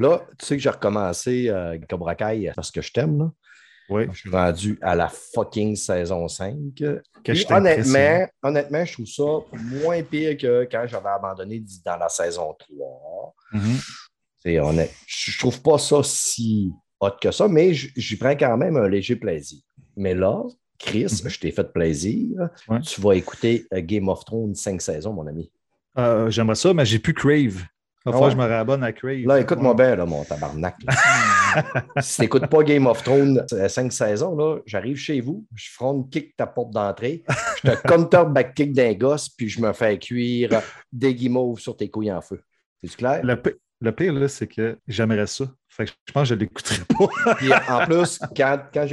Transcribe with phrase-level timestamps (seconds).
[0.00, 3.30] Là, tu sais que j'ai recommencé euh, Cobra Kai parce que je t'aime, là.
[3.90, 4.04] Oui.
[4.12, 6.56] Je suis rendu à la fucking saison 5.
[6.76, 7.96] Que Puis je t'impressionne.
[7.96, 13.34] honnêtement, honnêtement, je trouve ça moins pire que quand j'avais abandonné dans la saison 3.
[13.52, 13.78] Mhm.
[14.38, 14.92] C'est honnête.
[15.08, 18.88] Je je trouve pas ça si hot que ça, mais j'y prends quand même un
[18.88, 19.58] léger plaisir.
[19.96, 20.40] Mais là,
[20.78, 21.28] Chris, Mhm.
[21.28, 22.48] je t'ai fait plaisir.
[22.68, 22.80] Ouais.
[22.82, 25.50] Tu vas écouter euh, Game of Thrones 5 saisons, mon ami.
[25.98, 27.64] Euh, J'aimerais ça, mais j'ai plus Crave.
[28.06, 28.34] Il va Ah falloir ouais?
[28.34, 29.26] que je me réabonne à Crave.
[29.26, 30.76] Là, écoute-moi bien, là, mon tabarnak.
[30.86, 31.64] là.
[32.00, 36.34] si t'écoutes pas Game of Thrones 5 saisons, là, j'arrive chez vous, je front kick
[36.36, 37.22] ta porte d'entrée,
[37.62, 41.76] je te counter back kick d'un gosse, puis je me fais cuire des guimauves sur
[41.76, 42.40] tes couilles en feu.
[42.82, 43.20] C'est clair?
[43.22, 43.36] Le,
[43.82, 45.44] le pire, là, c'est que j'aimerais ça.
[45.68, 47.34] Fait que je pense que je ne l'écouterai pas.
[47.36, 48.86] Puis en plus, quand, quand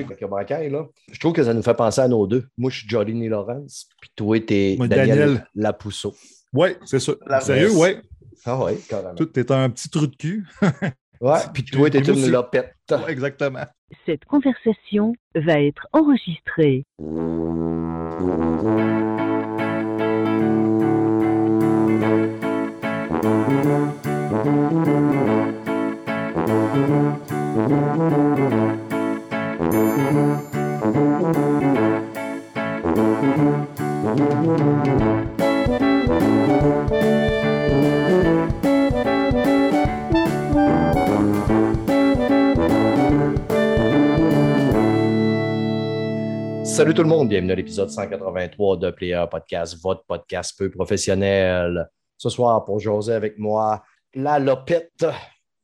[0.45, 2.45] Kai, là, je trouve que ça nous fait penser à nos deux.
[2.57, 5.47] Moi, je suis Jolene Lawrence, puis toi, t'es Daniel, Daniel.
[5.55, 6.13] Lapousseau.
[6.53, 7.13] oui, c'est ça.
[7.25, 7.97] La Sérieux, oui.
[8.45, 9.15] Ah ouais, carrément.
[9.15, 10.45] Tout est un petit trou de cul.
[11.19, 12.29] Ouais, puis toi, t'es une aussi.
[12.29, 12.75] lopette.
[12.91, 13.65] Ouais, exactement.
[14.05, 16.85] Cette conversation va être enregistrée.
[46.77, 51.89] Salut tout le monde, bienvenue à l'épisode 183 de Player Podcast, votre podcast peu professionnel.
[52.17, 55.05] Ce soir, pour José avec moi, la lopette,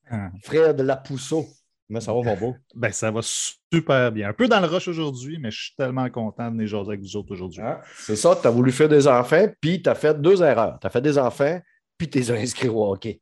[0.09, 0.30] Ah.
[0.44, 1.45] Fred Lapousseau.
[1.89, 2.55] Mais ça va, mon beau?
[2.75, 4.30] Ben, ça va super bien.
[4.30, 7.02] Un peu dans le rush aujourd'hui, mais je suis tellement content de venir jaser avec
[7.02, 7.61] vous autres aujourd'hui.
[7.61, 7.80] Hein?
[8.00, 10.80] C'est ça, tu as voulu faire des enfants, puis tu as fait deux erreurs.
[10.81, 11.59] Tu as fait des enfants,
[11.98, 13.22] puis tu les as inscrits au hockey.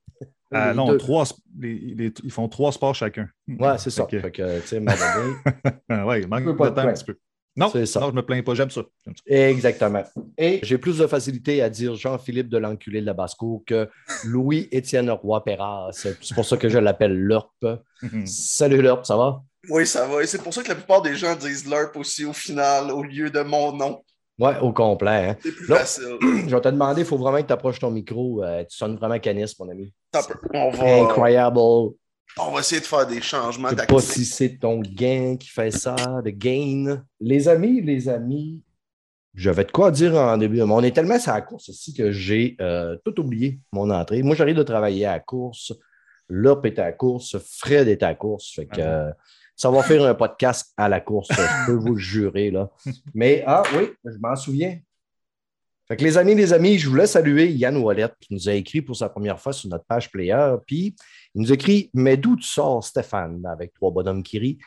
[0.53, 3.27] Ah, Les non, trois, sp- les- les- ils font trois sports chacun.
[3.47, 4.05] Ouais, c'est ça.
[4.05, 4.83] Que- Fait que, tu sais,
[5.89, 7.17] Ah, il manque de temps te un petit peu.
[7.55, 7.99] Non, C'est ça.
[7.99, 8.53] non, je me plains pas.
[8.53, 8.81] J'aime ça.
[9.05, 9.23] J'aime ça.
[9.35, 10.03] Exactement.
[10.37, 13.89] Et j'ai plus de facilité à dire Jean-Philippe de l'enculé de la Basco que
[14.25, 15.89] Louis-Étienne Roy-Perras.
[15.91, 17.65] C'est pour ça que je l'appelle LURP.
[18.03, 18.25] Mhm.
[18.25, 19.41] Salut LURP, ça va?
[19.69, 20.23] Oui, ça va.
[20.23, 23.03] Et c'est pour ça que la plupart des gens disent LERP aussi au final, au
[23.03, 24.01] lieu de mon nom.
[24.39, 25.29] Ouais, au complet.
[25.29, 25.35] hein.
[25.43, 25.75] C'est plus Non.
[25.75, 26.17] facile.
[26.47, 28.43] Je vais te demander, il faut vraiment que tu approches ton micro.
[28.43, 29.93] Euh, tu sonnes vraiment canis, mon ami.
[30.11, 30.33] Top.
[30.53, 31.59] On va, Incroyable.
[32.39, 34.13] On va essayer de faire des changements Je sais pas tactiques.
[34.13, 37.03] si c'est ton gain qui fait ça, de gain.
[37.19, 38.61] Les amis, les amis,
[39.33, 40.57] je vais te quoi dire en début.
[40.57, 44.23] Mais on est tellement sur la course ici que j'ai euh, tout oublié, mon entrée.
[44.23, 45.73] Moi, j'arrive de travailler à la course.
[46.27, 47.37] Lop est à la course.
[47.39, 48.53] Fred est à la course.
[48.53, 49.11] Fait que, Ah euh,
[49.55, 52.49] ça va faire un podcast à la course, je peux vous le jurer.
[52.49, 52.71] Là.
[53.13, 54.79] Mais, ah oui, je m'en souviens.
[55.87, 58.81] Fait que les amis, les amis, je voulais saluer Yann Wallet qui nous a écrit
[58.81, 60.55] pour sa première fois sur notre page Player.
[60.65, 60.95] Puis,
[61.35, 64.57] il nous écrit Mais d'où tu sors, Stéphane, avec trois bonhommes qui rient?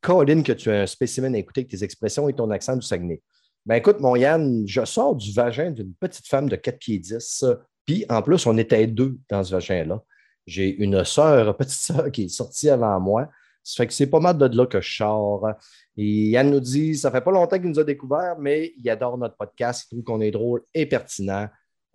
[0.00, 2.82] Colin, que tu as un spécimen à écouter avec tes expressions et ton accent du
[2.82, 3.22] Saguenay.
[3.64, 7.44] Ben écoute, mon Yann, je sors du vagin d'une petite femme de 4 pieds 10.
[7.86, 10.02] Puis, en plus, on était deux dans ce vagin-là.
[10.46, 13.28] J'ai une sœur, petite sœur, qui est sortie avant moi.
[13.62, 15.48] Ça fait que c'est pas mal de là que je sors.
[15.96, 19.16] Et Yann nous dit Ça fait pas longtemps qu'il nous a découvert, mais il adore
[19.16, 19.84] notre podcast.
[19.84, 21.48] Il trouve qu'on est drôle et pertinent.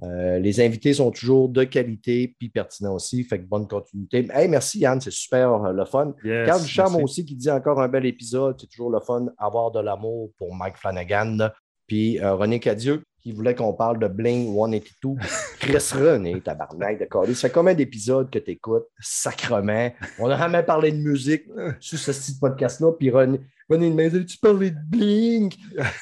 [0.03, 3.23] Euh, les invités sont toujours de qualité puis pertinents aussi.
[3.23, 4.27] Fait que bonne continuité.
[4.31, 6.13] Hey, merci Yann, c'est super euh, le fun.
[6.23, 8.57] Yes, Carl Ducharme aussi qui dit encore un bel épisode.
[8.59, 11.49] C'est toujours le fun avoir de l'amour pour Mike Flanagan.
[11.87, 15.15] Puis euh, René Cadieux qui voulait qu'on parle de Bling 182.
[15.59, 17.35] Chris René, tabarnak de Carly.
[17.35, 18.85] Ça fait combien d'épisodes que tu écoutes?
[19.01, 19.91] Sacrement.
[20.17, 21.43] On n'a jamais parlé de musique
[21.81, 22.93] sur ce style podcast-là.
[22.97, 25.53] Puis René, René dit Tu parlais de Bling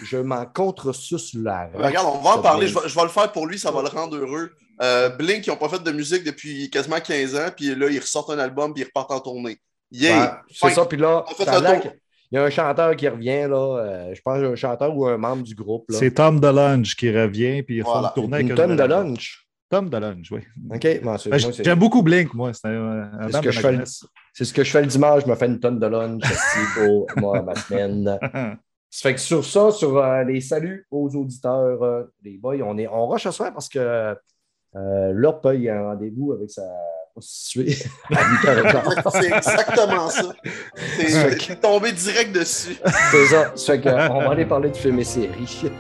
[0.04, 2.68] Je m'en contre-suce la Ben, regarde, on va en parler.
[2.68, 4.52] Je vais, je vais le faire pour lui, ça va le rendre heureux.
[4.82, 8.00] Euh, Blink, ils n'ont pas fait de musique depuis quasiment 15 ans, puis là, ils
[8.00, 9.58] ressortent un album, puis ils repartent en tournée.
[9.90, 10.44] Yeah!
[10.52, 10.86] Ouais, c'est ça.
[10.86, 11.46] Puis là, On fait
[12.36, 13.78] y a un chanteur qui revient, là.
[13.80, 15.86] euh, je pense un chanteur ou un membre du groupe.
[15.90, 15.98] Là.
[15.98, 18.10] C'est Tom DeLonge qui revient, puis ils Voilà.
[18.10, 19.08] font tourner avec Une un tonne de nouvel album.
[19.12, 19.48] lunch.
[19.70, 20.40] Tom DeLonge, oui.
[20.74, 21.02] OK.
[21.04, 22.52] Bon, c'est, Ben, J'aime beaucoup Blink, moi.
[22.54, 24.06] C'est un, un C'est ce que je fais le- jeunesse.
[24.34, 25.24] c'est ce que je fais le dimanche.
[25.26, 28.18] Je me fais une tonne de lunch aussi pour moi, ma semaine.
[28.90, 32.78] Ça fait que sur ça, sur euh, les saluts aux auditeurs, euh, les boys, on,
[32.78, 34.14] est, on rush ce soir parce que euh,
[34.74, 36.64] là, il a un rendez-vous avec sa
[37.16, 37.78] prostituée
[38.12, 39.22] à 8h15.
[39.22, 40.36] C'est exactement ça.
[40.98, 42.78] C'est c'est tombé direct dessus.
[43.12, 43.56] C'est ça.
[43.56, 45.62] Ça fait que, euh, on va aller parler de films et séries.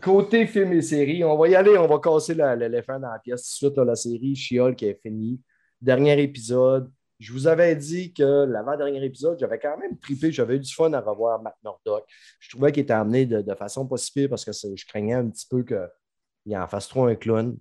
[0.00, 3.42] Côté films et séries, on va y aller, on va casser l'éléphant dans la pièce
[3.58, 3.76] tout de suite.
[3.76, 5.40] là, la série Chiol qui est finie.
[5.80, 6.92] Dernier épisode.
[7.18, 10.92] Je vous avais dit que l'avant-dernier épisode, j'avais quand même trippé, j'avais eu du fun
[10.92, 12.04] à revoir Matt Murdock.
[12.40, 15.28] Je trouvais qu'il était amené de, façon pas si pire parce que je craignais un
[15.30, 17.56] petit peu qu'il en fasse trop un clown.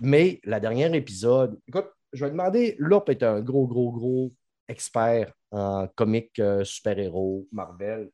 [0.00, 4.32] Mais la dernière épisode, écoute, je vais demander, Lop est un gros, gros, gros
[4.66, 8.10] expert en comics euh, super-héros, Marvel.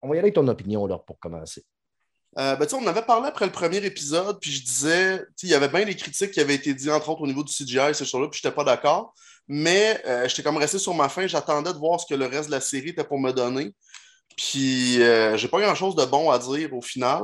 [0.00, 1.64] On va y aller avec ton opinion, là, pour commencer.
[2.38, 5.68] Euh, ben, on avait parlé après le premier épisode, puis je disais, il y avait
[5.68, 8.28] bien des critiques qui avaient été dites, entre autres au niveau du CGI, ces choses-là,
[8.28, 9.14] puis je n'étais pas d'accord.
[9.54, 12.46] Mais euh, j'étais comme resté sur ma faim, j'attendais de voir ce que le reste
[12.46, 13.74] de la série était pour me donner.
[14.34, 17.22] Puis euh, j'ai pas grand-chose de bon à dire au final.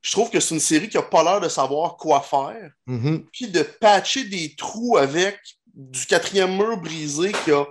[0.00, 3.26] Je trouve que c'est une série qui a pas l'air de savoir quoi faire, Mhm.
[3.32, 5.36] puis de patcher des trous avec
[5.74, 7.66] du quatrième mur brisé qui a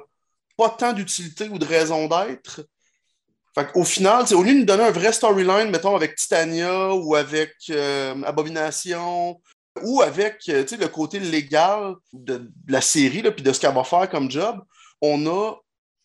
[0.57, 2.65] pas tant d'utilité ou de raison d'être.
[3.56, 7.15] Fait au final, au lieu de nous donner un vrai storyline, mettons, avec Titania ou
[7.15, 9.39] avec euh, Abomination
[9.81, 13.83] ou avec euh, le côté légal de, de la série, puis de ce qu'elle va
[13.83, 14.59] faire comme job,
[15.01, 15.55] on n'a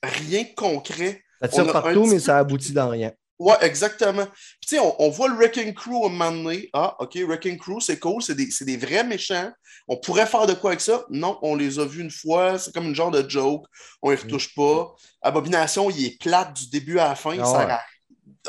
[0.03, 1.23] rien de concret.
[1.43, 3.13] Ça tire On a un partout, mais ça aboutit dans rien.
[3.39, 4.27] Ouais, exactement.
[4.27, 6.69] Puis, tu sais, on, on voit le Wrecking Crew à un moment donné.
[6.73, 9.53] Ah, OK, Wrecking Crew, c'est cool, c'est des, des vrais méchants.
[9.87, 11.05] On pourrait faire de quoi avec ça?
[11.09, 13.65] Non, on les a vus une fois, c'est comme une genre de joke,
[14.03, 14.93] on les retouche pas.
[15.23, 17.39] Abomination, il est plate du début à la fin.
[17.41, 17.75] Ah ça ouais.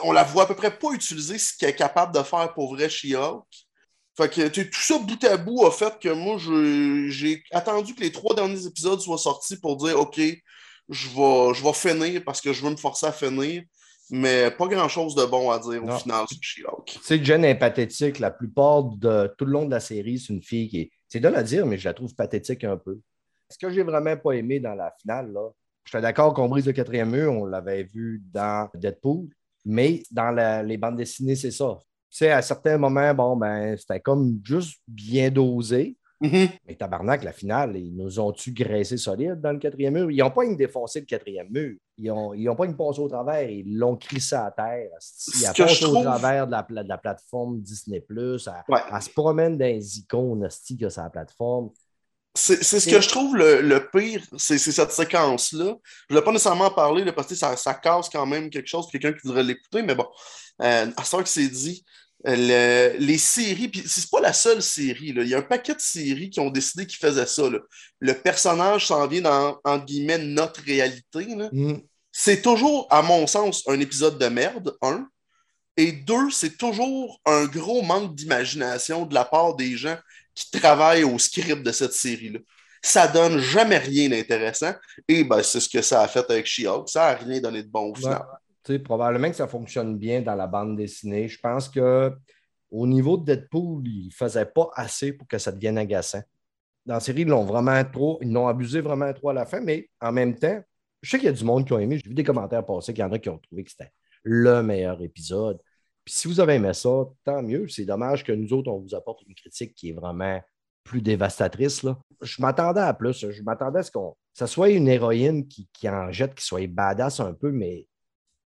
[0.02, 2.74] On la voit à peu près pas utiliser ce qu'elle est capable de faire pour
[2.74, 3.46] vrai She-Hulk.
[4.20, 8.02] Fait que tout ça bout à bout a fait que moi, je- j'ai attendu que
[8.02, 12.42] les trois derniers épisodes soient sortis pour dire OK, je vais, je vais finir parce
[12.42, 13.64] que je veux me forcer à finir.
[14.12, 15.96] Mais pas grand-chose de bon à dire Non.
[15.96, 16.86] au final sur She-Hulk.
[16.86, 18.18] Tu sais, Jen est pathétique.
[18.20, 20.92] La plupart de tout le long de la série, c'est une fille qui est.
[21.08, 23.00] C'est drôle à dire, mais je la trouve pathétique un peu.
[23.50, 25.50] Ce que j'ai vraiment pas aimé dans la finale, là,
[25.86, 29.28] j'étais d'accord qu'on brise le quatrième mur, on l'avait vu dans Deadpool,
[29.64, 31.78] mais dans la- les bandes dessinées, c'est ça.
[32.12, 35.96] Tu sais, à certains moments, bon, ben, c'était comme juste bien dosé.
[36.22, 36.50] Mhm.
[36.68, 40.12] Mais tabarnak, la finale, ils nous ont-tu graissé solide dans le quatrième mur?
[40.12, 41.78] Ils n'ont pas une défoncé le quatrième mur.
[41.98, 43.50] Ils n'ont ils ont pas une passé au travers.
[43.50, 44.90] Ils l'ont crissé à terre.
[45.40, 48.04] Ils a passé au trouve- travers de la, de la plateforme Disney+.
[48.10, 48.16] Elle,
[48.68, 48.80] Ouais.
[48.94, 50.46] elle se promène dans les icônes
[50.78, 51.70] que sur la plateforme.
[52.36, 55.66] C'est c'est ce que je trouve le, le pire, c'est cette séquence-là.
[55.66, 55.76] Je ne
[56.10, 58.88] voulais pas nécessairement en parler là, parce que ça, ça casse quand même quelque chose,
[58.92, 60.08] quelqu'un qui voudrait l'écouter, mais bon,
[60.62, 61.84] euh, à ce que c'est dit,
[62.28, 62.36] euh,
[62.94, 65.24] le- les séries, puis c'est pas la seule série, là.
[65.24, 67.50] il y a un paquet de séries qui ont décidé qu'ils faisaient ça.
[67.50, 67.60] là.
[68.00, 71.26] Le personnage s'en vient dans, entre guillemets, notre réalité.
[71.36, 71.50] là.
[72.12, 75.08] C'est toujours, à mon sens, un épisode de merde, un.
[75.78, 79.98] Et deux, c'est toujours un gros manque d'imagination de la part des gens
[80.46, 82.40] qui travaillent au script de cette série-là.
[82.82, 84.74] Ça donne jamais rien d'intéressant.
[85.08, 86.88] Et ben, c'est ce que ça a fait avec She-Hulk.
[86.88, 88.24] Ça n'a rien donné de bon au final.
[88.64, 91.28] Tu sais, probablement que ça fonctionne bien dans la bande dessinée.
[91.28, 92.14] Je pense que
[92.72, 96.22] au niveau de Deadpool, il ne faisait pas assez pour que ça devienne agaçant.
[96.86, 99.60] Dans la série, ils l'ont vraiment trop, ils l'ont abusé vraiment trop à la fin,
[99.60, 100.62] mais en même temps,
[101.02, 102.00] je sais qu'il y a du monde qui a aimé.
[102.02, 103.92] J'ai vu des commentaires passer qu'il y en a qui ont trouvé que c'était
[104.24, 105.60] le meilleur épisode.
[106.10, 106.90] Puis si vous avez aimé ça,
[107.24, 107.68] tant mieux.
[107.68, 110.42] C'est dommage que nous autres, on vous apporte une critique qui est vraiment
[110.84, 111.84] plus dévastatrice.
[111.84, 112.00] Là.
[112.24, 113.30] Je m'attendais à plus.
[113.30, 116.66] Je m'attendais à ce qu'on ça soit une héroïne qui, qui en jette, qui soit
[116.66, 117.86] badass un peu, mais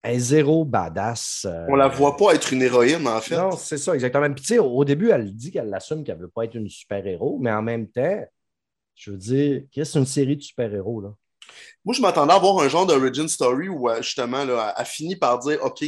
[0.05, 1.49] elle est zéro badass.
[1.51, 3.37] euh, On la voit pas être une héroïne, en fait.
[3.37, 4.33] Non, c'est ça, exactement.
[4.33, 6.69] Puis tu sais, au début, elle dit qu'elle assume qu'elle ne veut pas être une
[6.69, 8.25] super-héros, mais en même temps,
[8.95, 11.13] je veux dire, qu'est-ce une série de super-héros, là?
[11.85, 15.17] Moi, je m'attendais à voir un genre d'origin story où, euh, justement, là, elle finit
[15.17, 15.85] par dire OK,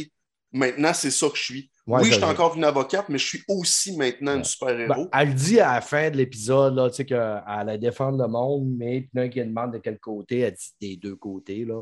[0.51, 1.71] maintenant, c'est ça que je suis.
[1.87, 4.43] Ouais, oui, je suis encore une avocate, mais je suis aussi maintenant une Ouais.
[4.43, 5.05] super-héros.
[5.05, 8.27] Ben, elle dit à la fin de l'épisode là, tu sais, qu'elle allait défendre le
[8.27, 11.81] monde, mais un qui demande de quel côté, elle dit des deux côtés, là,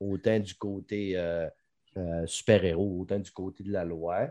[0.00, 1.48] autant du côté euh,
[1.96, 4.28] euh, super-héros, autant du côté de la loi.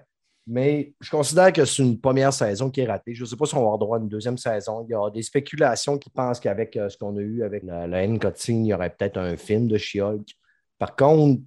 [0.50, 3.13] Mais je considère que c'est une première saison qui est ratée.
[3.13, 4.86] Je ne sais pas si on va avoir droit à une deuxième saison.
[4.88, 7.86] Il y a des spéculations qui pensent qu'avec euh, ce qu'on a eu avec la,
[7.86, 10.29] la haine cutting, il y aurait peut-être un film de She-Hulk.
[10.77, 11.41] Par contre,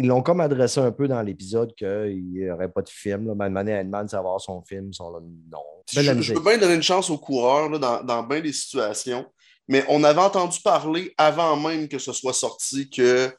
[0.00, 3.26] ils l'ont comme adressé un peu dans l'épisode qu'il n'y aurait pas de film.
[3.26, 3.34] Là.
[3.34, 4.94] Ben, demande de savoir son film.
[4.94, 5.62] Sont là, non.
[5.92, 9.26] Je, veux bien donner une chance aux coureurs là, dans, dans bien des situations,
[9.68, 13.30] mais on avait entendu parler avant même que ce soit sorti que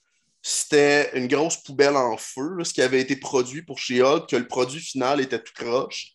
[0.43, 4.35] c'était une grosse poubelle en feu, là, ce qui avait été produit pour She-Hulk, que
[4.35, 6.11] le produit final était tout croche.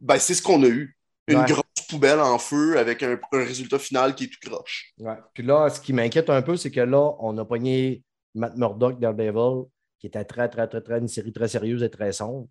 [0.00, 0.96] Ben, c'est ce qu'on a eu.
[1.26, 1.46] Une Ouais.
[1.46, 4.92] grosse poubelle en feu avec un, un résultat final qui est tout croche.
[4.98, 5.16] Ouais.
[5.34, 8.02] Puis là, ce qui m'inquiète un peu, c'est que là, on a pogné
[8.34, 9.66] Matt Murdock Daredevil,
[9.98, 12.48] qui était très, très, très, très, une série très sérieuse et très sombre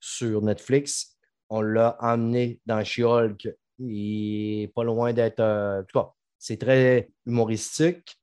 [0.00, 1.16] sur Netflix.
[1.48, 3.48] On l'a emmené dans She-Hulk.
[3.78, 5.40] Il est pas loin d'être.
[5.40, 8.16] euh, en tout cas, c'est très humoristique.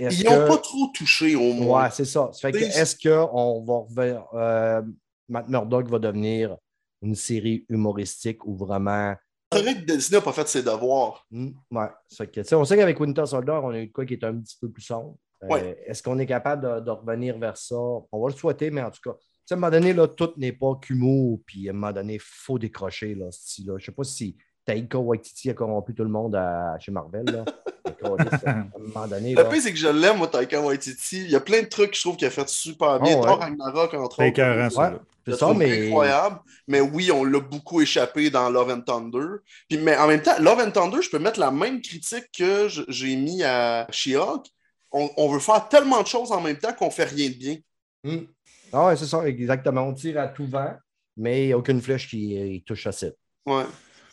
[0.00, 1.84] Ils n'ont que- pas trop touché au moins.
[1.84, 2.30] Ouais, c'est ça.
[2.32, 4.24] Ça fait que, C'est- est-ce qu'on va revenir.
[4.34, 4.82] euh,
[5.28, 6.56] Matt Murdock va devenir
[7.02, 9.14] une série humoristique ou vraiment
[9.52, 11.24] montrerait que Disney n'a pas fait ses devoirs.
[11.30, 11.86] Hmm, ouais.
[12.08, 14.04] Ça fait que, tu sais, on sait qu'avec Winter Soldier, on a eu de quoi
[14.04, 15.16] qui est un petit peu plus sombre.
[15.44, 15.74] Euh.
[15.86, 17.76] Est-ce qu'on est capable de, de revenir vers ça?
[17.76, 20.08] On va le souhaiter, mais en tout cas, tu sais, à un moment donné, là,
[20.08, 23.14] tout n'est pas qu'humour, puis à un moment donné, il faut décrocher.
[23.14, 23.74] Là, ce là.
[23.78, 27.24] Je ne sais pas si Taika Waititi a corrompu tout le monde à- chez Marvel.
[27.24, 27.44] Là.
[27.86, 31.22] Mais câlisse, à un moment donné, Le pire, c'est que je l'aime, moi, Taika Waititi.
[31.24, 33.16] Il y a plein de trucs que je trouve qu'il a fait super bien.
[33.16, 33.22] Ouais.
[33.22, 35.00] Thor Ragnarok, entre C'est autres.
[35.26, 35.86] c'est ça, mais.
[35.86, 36.40] incroyable.
[36.66, 39.36] Mais oui, on l'a beaucoup échappé dans Love and Thunder.
[39.68, 42.68] Puis, mais en même temps, Love and Thunder, je peux mettre la même critique que
[42.88, 44.44] j'ai mis à She-Hulk.
[44.92, 47.56] On, on veut faire tellement de choses en même temps qu'on fait rien de bien.
[48.04, 48.24] Hmm.
[48.72, 49.82] Ah ouais, c'est ça, exactement.
[49.82, 50.72] On tire à tout vent,
[51.16, 53.08] mais il n'y a aucune flèche qui touche à ça.
[53.46, 53.64] Ouais.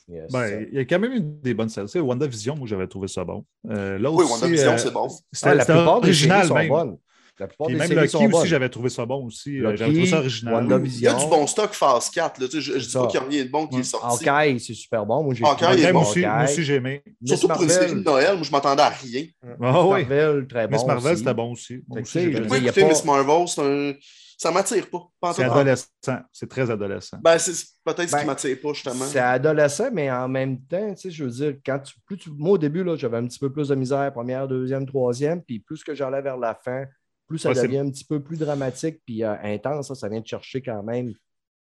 [0.08, 0.32] Yes.
[0.32, 2.00] Ben, il y a quand même une des bonnes séries.
[2.00, 3.44] WandaVision, moi, j'avais trouvé ça bon.
[3.70, 5.10] Euh, là Oui, WandaVision, euh, c'est bon.
[5.32, 6.70] C'était Ah, la c'était plupart des séries original, sont même.
[6.70, 6.98] bonnes.
[7.38, 9.60] La plupart Puis des même séries Loki sont aussi, j'avais trouvé ça bon aussi.
[9.60, 10.82] Euh, J'avais trouvé ça original.
[10.86, 12.40] Il y a du bon stock phase 4.
[12.40, 13.84] Là, tu sais, je, je dis pas qu'il n'y a rien de bon qui est
[13.84, 14.28] sorti.
[14.30, 15.24] Hawkeye, c'est super bon.
[15.24, 16.02] Moi, j'ai Hawkeye, bon.
[16.02, 17.04] aussi, moi aussi, j'ai aimé.
[17.26, 19.22] Surtout pour une série de Noël, moi, je m'attendais à rien.
[19.22, 20.02] Miss Ah oui.
[20.06, 20.78] Marvel, très bon.
[20.78, 21.84] Miss Marvel, c'était bon aussi.
[21.88, 23.94] Moi pas- Miss Marvel, c'est un...
[24.38, 25.34] ça m'attire pas.
[25.34, 25.88] C'est adolescent.
[26.32, 27.18] C'est très adolescent.
[27.22, 27.52] Ben, c'est
[27.84, 29.06] peut-être ce Ben, qui m'attire pas, justement.
[29.06, 32.30] C'est adolescent, mais en même temps, tu sais, je veux dire, quand tu, plus tu,
[32.32, 35.60] moi, au début, là, j'avais un petit peu plus de misère, première, deuxième, troisième, puis
[35.60, 36.86] plus que j'allais vers la fin,
[37.28, 40.22] plus ça c'est- devient un petit peu plus dramatique, puis euh, intense, ça, ça vient
[40.22, 41.14] de chercher quand même.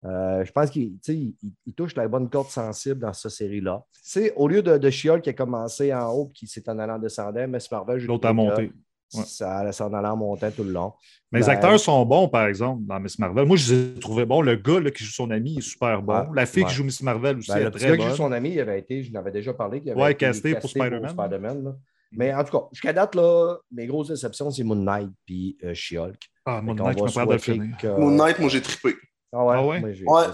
[0.04, 3.84] Euh, je pense qu'il il, il touche la bonne corde sensible dans cette série-là.
[4.02, 6.98] Sais, au lieu de, de She-Hulk qui a commencé en haut, qui s'est en allant
[6.98, 8.72] descendant, Miss Marvel, L'autre a monté.
[9.14, 9.24] Ouais.
[9.26, 10.94] Ça s'en allant montant tout le long.
[11.34, 13.46] Mais les Ben, acteurs sont bons, par exemple, dans Miss Marvel.
[13.46, 14.42] Moi, je les ai trouvés bons.
[14.42, 16.32] Le gars là, qui joue son ami est super bon.
[16.32, 16.70] La fille Ouais.
[16.70, 18.60] qui joue Miss Marvel aussi Ben, est le très gars qui joue son ami, il
[18.62, 21.76] avait été, je n'avais déjà parlé, qu'il avait Ouais, été casté pour Spider-Man.
[22.12, 25.74] Mais en tout cas, jusqu'à date, là, mes grosses déceptions, c'est Moon Knight puis euh,
[25.74, 26.20] She-Hulk.
[26.46, 27.78] Ah, qu'on Knight, je me de finir.
[27.78, 28.96] que- Moon Knight, moi, j'ai trippé.
[29.34, 29.56] Ah ouais?
[29.56, 29.80] Ah ouais?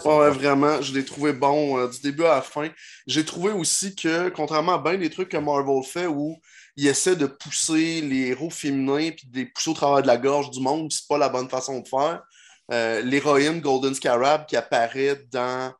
[0.05, 0.81] Ouais, vraiment.
[0.81, 2.67] Je l'ai trouvé bon euh, du début à la fin.
[3.05, 6.35] J'ai trouvé aussi que, contrairement à bien des trucs que Marvel fait où
[6.75, 10.17] il essaie de pousser les héros féminins puis de les pousser au travers de la
[10.17, 12.23] gorge du monde, c'est pas la bonne façon de faire.
[12.71, 15.71] Euh, L'héroïne Golden Scarab qui apparaît dans,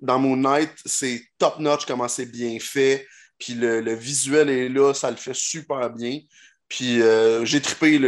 [0.00, 3.04] dans Moon Knight, c'est top notch comment c'est bien fait.
[3.40, 6.20] Puis le, le visuel est là, ça le fait super bien.
[6.68, 7.98] Puis euh, j'ai trippé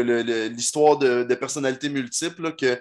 [0.50, 2.80] l'histoire de, de personnalités multiples là, que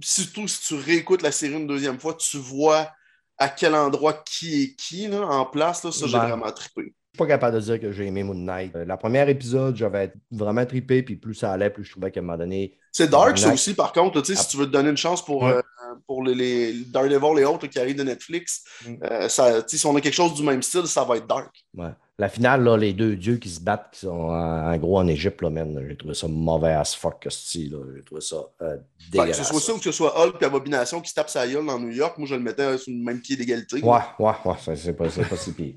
[0.00, 2.90] surtout si tu réécoutes la série une deuxième fois, tu vois
[3.38, 5.84] à quel endroit qui est qui là, en place.
[5.84, 6.82] Là, ça, j'ai Ben, vraiment trippé.
[7.14, 8.74] Je suis pas capable de dire que j'ai aimé Moon Knight.
[8.74, 12.20] Euh, la première épisode, j'avais vraiment trippé, puis plus ça allait, plus je trouvais qu'à
[12.20, 12.78] un moment donné.
[12.90, 14.16] C'est dark, ça aussi, par contre.
[14.16, 15.52] là, tu sais, Si tu veux te donner une chance pour, Ouais.
[15.52, 15.62] euh,
[16.06, 18.94] pour les, les Daredevil et autres qui arrivent de Netflix, Mm.
[19.04, 21.54] euh, ça, si on a quelque chose du même style, ça va être dark.
[21.76, 21.90] Ouais.
[22.18, 25.06] La finale, là, les deux dieux qui se battent, qui sont en, en gros en
[25.08, 25.50] Égypte, là,
[25.88, 27.78] j'ai trouvé ça mauvais as fuck, ce là.
[27.96, 28.76] J'ai trouvé ça euh,
[29.10, 29.38] dégueulasse.
[29.38, 31.46] que ce soit ça ou que ce soit Hulk et Abomination qui se tape sa
[31.48, 33.76] gueule dans New York, moi je le mettais sur le même pied d'égalité.
[33.82, 35.74] Ouais, ouais, ouais, ça, c'est pas, pas si pire.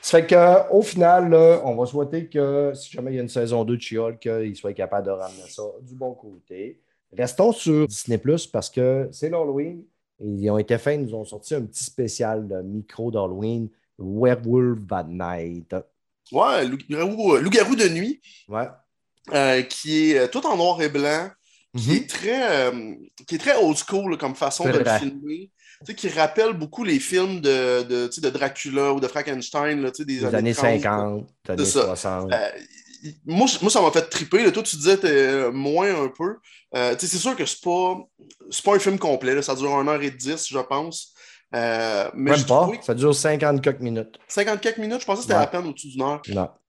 [0.00, 0.26] Ça fait
[0.70, 3.76] qu'au final, là, on va souhaiter que si jamais il y a une saison 2
[3.76, 6.80] de She-Hulk, qu'il soit capable de ramener ça du bon côté.
[7.16, 9.82] Restons sur Disney Plus parce que c'est l'Halloween.
[10.20, 13.68] Ils ont été faits, ils nous ont sorti un petit spécial de micro d'Halloween,
[13.98, 15.74] Werewolf at Night.
[16.32, 18.68] Ouais, loup-garou loup-garou de nuit, Ouais.
[19.32, 21.28] euh, qui est euh, tout en noir et blanc,
[21.76, 21.96] qui Mhm.
[21.96, 22.94] est très, euh,
[23.26, 25.50] qui est très old school là, comme façon de le filmer.
[25.80, 29.08] Tu sais, qui rappelle beaucoup les films de, de, tu sais, de Dracula ou de
[29.08, 31.82] Frankenstein là, tu sais, des, années 30, 50, années ça.
[31.86, 32.32] 60.
[32.32, 32.36] Euh,
[33.24, 34.44] moi, moi, ça m'a fait triper.
[34.44, 34.50] Là.
[34.50, 36.36] Toi, tu disais t'es moins un peu.
[36.74, 37.98] Euh, c'est sûr que c'est pas,
[38.50, 39.34] c'est pas un film complet.
[39.34, 39.42] là.
[39.42, 41.14] Ça dure 1h10, je pense.
[41.54, 44.18] Euh, mais Même pas, trouvé ça dure 50 quelques minutes.
[44.26, 46.22] 54 minutes, je pensais que c'était à peine au-dessus d'une heure.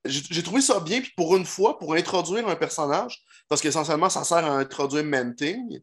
[0.06, 4.24] J'ai trouvé ça bien, puis pour une fois, pour introduire un personnage, parce qu'essentiellement, ça
[4.24, 5.80] sert à introduire Manting,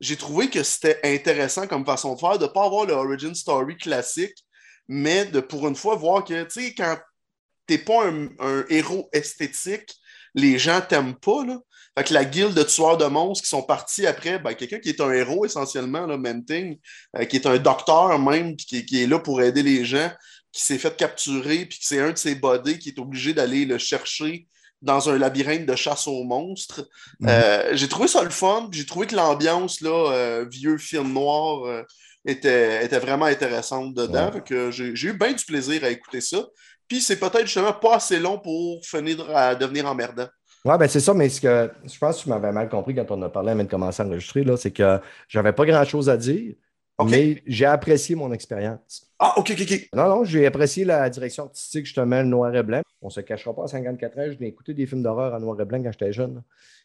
[0.00, 3.34] j'ai trouvé que c'était intéressant comme façon de faire, de ne pas avoir le origin
[3.34, 4.36] story classique,
[4.88, 6.98] mais de pour une fois voir que, tu sais, quand
[7.66, 9.94] t'es pas un, un héros esthétique,
[10.34, 11.58] les gens t'aiment pas, là.
[11.96, 14.88] Fait que la guilde de tueurs de monstres qui sont partis après, ben, quelqu'un qui
[14.88, 16.76] est un héros essentiellement, là, Manting,
[17.16, 20.10] euh, qui est un docteur même, puis qui, qui est là pour aider les gens,
[20.50, 23.64] qui s'est fait capturer, puis que c'est un de ses bodés qui est obligé d'aller
[23.64, 24.48] le chercher
[24.82, 26.88] dans un labyrinthe de chasse aux monstres.
[27.20, 27.28] Mhm.
[27.30, 31.84] Euh, j'ai trouvé ça le fun, j'ai trouvé que l'ambiance, là, euh, vieux film noir,
[32.26, 34.32] était, était vraiment intéressante dedans.
[34.32, 34.42] Ouais.
[34.42, 36.44] Que j'ai eu bien du plaisir à écouter ça.
[36.88, 40.26] Puis c'est peut-être justement pas assez long pour finir à devenir emmerdant.
[40.64, 43.10] Ouais, ben c'est ça, mais ce que je pense que tu m'avais mal compris quand
[43.10, 44.98] on a parlé avant de commencer à enregistrer, là, c'est que
[45.28, 46.54] j'avais pas grand-chose à dire,
[47.06, 49.06] mais j'ai apprécié mon expérience.
[49.18, 49.88] Ah, ok, ok, ok.
[49.94, 52.80] Non, non, j'ai apprécié la direction artistique, justement, le noir et blanc.
[53.02, 55.60] On se cachera pas à 54 ans, je l'ai écouté des films d'horreur en noir
[55.60, 56.42] et blanc quand j'étais jeune.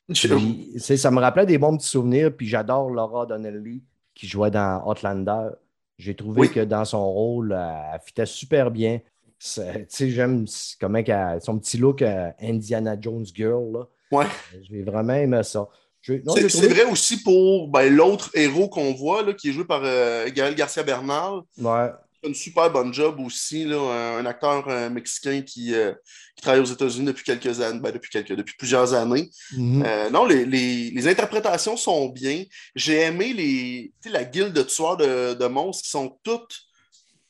[0.10, 3.82] Puis, ça me rappelait des bons petits souvenirs, puis j'adore Laura Donnelly
[4.14, 5.52] qui jouait dans Outlander.
[5.98, 6.50] J'ai trouvé Oui.
[6.52, 9.00] que dans son rôle, elle fitait super bien.
[9.40, 10.46] J'aime
[10.80, 11.02] comment
[11.42, 13.72] son petit look euh, Indiana Jones Girl.
[13.74, 13.88] Là.
[14.12, 14.26] Ouais.
[14.70, 15.68] J'ai vraiment aimé ça.
[16.02, 19.82] C'est trouvé- vrai aussi pour ben, l'autre héros qu'on voit, là, qui est joué par
[19.84, 21.42] euh, Gaël Garcia Bernal.
[21.58, 21.90] Ouais.
[22.22, 25.94] fait une super bonne job aussi, là, un, un acteur euh, mexicain qui, euh,
[26.36, 29.30] qui travaille aux États-Unis depuis quelques années, ben, depuis, quelques, depuis plusieurs années.
[29.56, 29.84] Mhm.
[29.86, 32.44] Euh, non, les, les- les interprétations sont bien.
[32.76, 36.58] J'ai aimé les, la guilde de tueurs de, de monstres qui sont toutes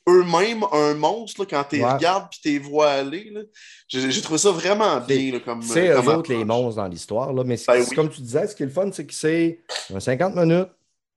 [0.09, 1.93] eux-mêmes un monstre là, quand tu les Ouais.
[1.93, 3.31] regardes puis tu les vois aller.
[3.87, 5.61] J'ai trouvé ça vraiment bien là, comme.
[5.61, 7.31] C'est comme eux autres les monstres dans l'histoire.
[7.33, 7.95] là, Mais Ben oui.
[7.95, 9.59] comme tu disais, ce qui est le fun, c'est que c'est
[9.93, 10.69] un 50 minutes,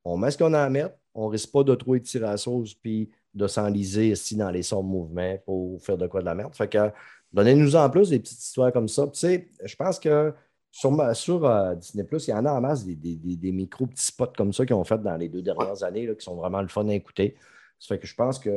[0.05, 2.75] on met ce qu'on a à mettre, on risque pas de trop étirer la sauce
[2.75, 6.35] puis de s'enliser ici dans les sorts de mouvement pour faire de quoi de la
[6.35, 6.55] merde.
[6.55, 6.91] Fait que
[7.33, 9.07] donnez-nous en plus des petites histoires comme ça.
[9.15, 10.35] Je pense que
[10.71, 13.87] sur, sur euh, Disney il y en a en masse des, des- des- des micro
[13.87, 16.35] petits spots comme ça qu'ils ont fait dans les deux dernières années là, qui sont
[16.35, 17.37] vraiment le fun à écouter.
[17.83, 18.51] Ça fait que je pense que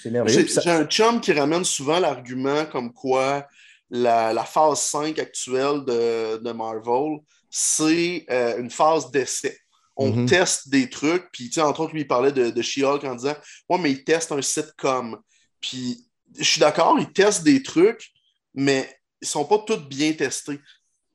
[0.00, 0.46] c'est merveilleux.
[0.46, 3.48] J'ai ça- un chum qui ramène souvent l'argument comme quoi
[3.90, 7.18] la, la phase 5 actuelle de, de Marvel,
[7.50, 9.58] c'est euh, une phase d'essai.
[9.96, 10.26] On Mhm.
[10.26, 13.16] teste des trucs, puis tu sais, entre autres, lui, il parlait de, de She-Hulk en
[13.16, 13.34] disant
[13.68, 15.18] Ouais, mais il teste un sitcom.
[15.60, 16.06] Puis
[16.38, 18.12] je suis d'accord, il teste des trucs,
[18.54, 18.88] mais
[19.20, 20.60] ils sont pas tous bien testés.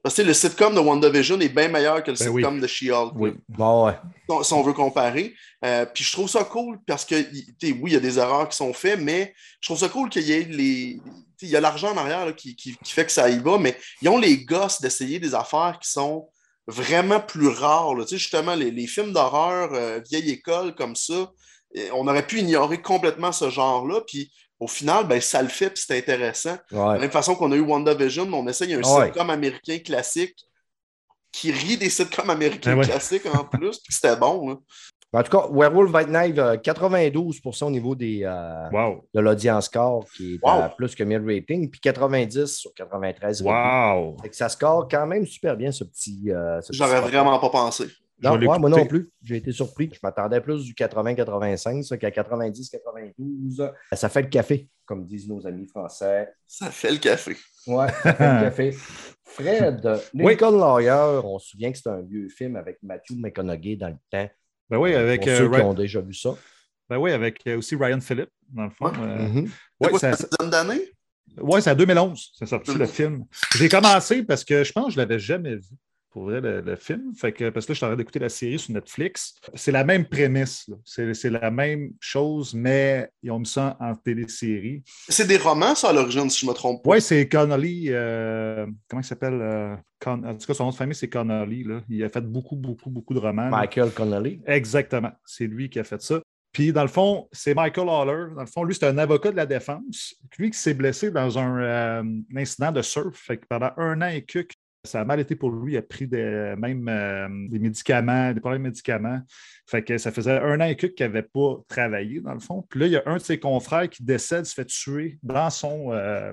[0.06, 2.44] Parce que le sitcom de WandaVision est bien meilleur que le Ben oui.
[2.44, 3.14] sitcom de She-Hulk.
[3.16, 3.32] Oui.
[3.50, 3.94] Bon, ouais.
[4.44, 5.34] si on- veut comparer.
[5.66, 8.56] Euh, puis je trouve ça cool parce que, oui, il y a des erreurs qui
[8.56, 11.00] sont faites, mais je trouve ça cool qu'il y ait les.
[11.42, 13.58] Il y a l'argent en arrière là, qui, qui- qui fait que ça y va,
[13.58, 16.30] mais ils ont les gosses d'essayer des affaires qui sont
[16.68, 17.96] vraiment plus rares.
[17.96, 18.06] là.
[18.08, 21.32] Justement, les, les films d'horreur euh, vieille école comme ça,
[21.94, 24.02] on aurait pu ignorer complètement ce genre-là.
[24.06, 26.56] Puis au final, ben, ça le fait, puis c'est intéressant.
[26.72, 29.06] De la même façon qu'on a eu WandaVision, on essaye un Ouais.
[29.08, 30.36] sitcom américain classique
[31.32, 32.86] qui rit des sitcoms américains Ah ouais.
[32.86, 34.48] classiques en plus, puis c'était bon.
[34.50, 34.56] là.
[35.14, 39.06] En tout cas, Werewolf by Night, euh, 92% au niveau des, euh, Wow.
[39.14, 40.64] de l'audience score, qui est Wow.
[40.64, 43.54] à plus que 1000 ratings, puis 90 sur 93 reviews.
[43.54, 44.18] Wow.
[44.32, 46.32] Ça score quand même super bien, ce petit.
[46.32, 47.86] euh, ce J'aurais vraiment pas pensé.
[48.24, 48.82] Non, ouais, moi l'écouter.
[48.82, 49.10] non plus.
[49.22, 49.90] J'ai été surpris.
[49.94, 53.72] Je m'attendais plus du 80-85, ça qu'à 90-92.
[53.94, 56.34] Ça fait le café, comme disent nos amis français.
[56.48, 57.36] Ça fait le café.
[57.68, 58.72] Ouais, ça fait le café.
[59.26, 63.90] Fred, Lincoln Lawyer, on se souvient que c'est un vieux film avec Matthew McConaughey dans
[63.90, 64.30] le temps.
[64.70, 66.30] Ben oui, avec, Pour euh, ceux qui Ryan- ont déjà vu ça.
[66.90, 68.86] ben oui, avec euh, aussi Ryan Phillip, dans le fond.
[68.86, 68.98] Ouais.
[69.00, 69.50] Euh, Mhm.
[69.82, 70.92] ouais, quoi, ça- c'est une dizaine d'années?
[71.38, 72.96] Ouais, c'est en 2011, c'est sorti le 2011.
[72.96, 73.26] film.
[73.58, 75.76] J'ai commencé parce que je pense que je ne l'avais jamais vu,
[76.16, 77.14] pour vrai, le, le film.
[77.14, 79.36] Fait que, parce que là, je suis en train d'écouter la série sur Netflix.
[79.54, 80.70] C'est la même prémisse.
[80.86, 84.82] C'est c'est la même chose, mais ils ont mis ça en télésérie.
[85.10, 86.92] C'est des romans, ça, à l'origine, si je me trompe pas.
[86.92, 87.88] Oui, c'est Connolly.
[87.90, 91.66] euh, comment il s'appelle euh, Con- En tout cas, son nom de famille, c'est Connolly.
[91.66, 91.82] là.
[91.90, 93.50] Il a fait beaucoup, beaucoup, beaucoup de romans.
[93.50, 93.58] là.
[93.58, 94.40] Michael Connolly.
[94.48, 95.12] Exactement.
[95.26, 96.22] C'est lui qui a fait ça.
[96.54, 98.34] Puis, dans le fond, c'est Michael Haller.
[98.34, 100.16] Dans le fond, lui, c'est un avocat de la défense.
[100.40, 103.14] Lui qui s'est blessé dans un, euh, un incident de surf.
[103.18, 104.54] Fait que pendant un an et quelques,
[104.86, 105.74] ça a mal été pour lui.
[105.74, 109.20] Il a pris des, même euh, des médicaments, des problèmes de médicaments.
[109.68, 112.66] Fait que ça faisait un an et quelques qu'il n'avait pas travaillé, dans le fond.
[112.70, 115.50] Puis là, il y a un de ses confrères qui décède, se fait tuer dans
[115.50, 116.32] son, euh,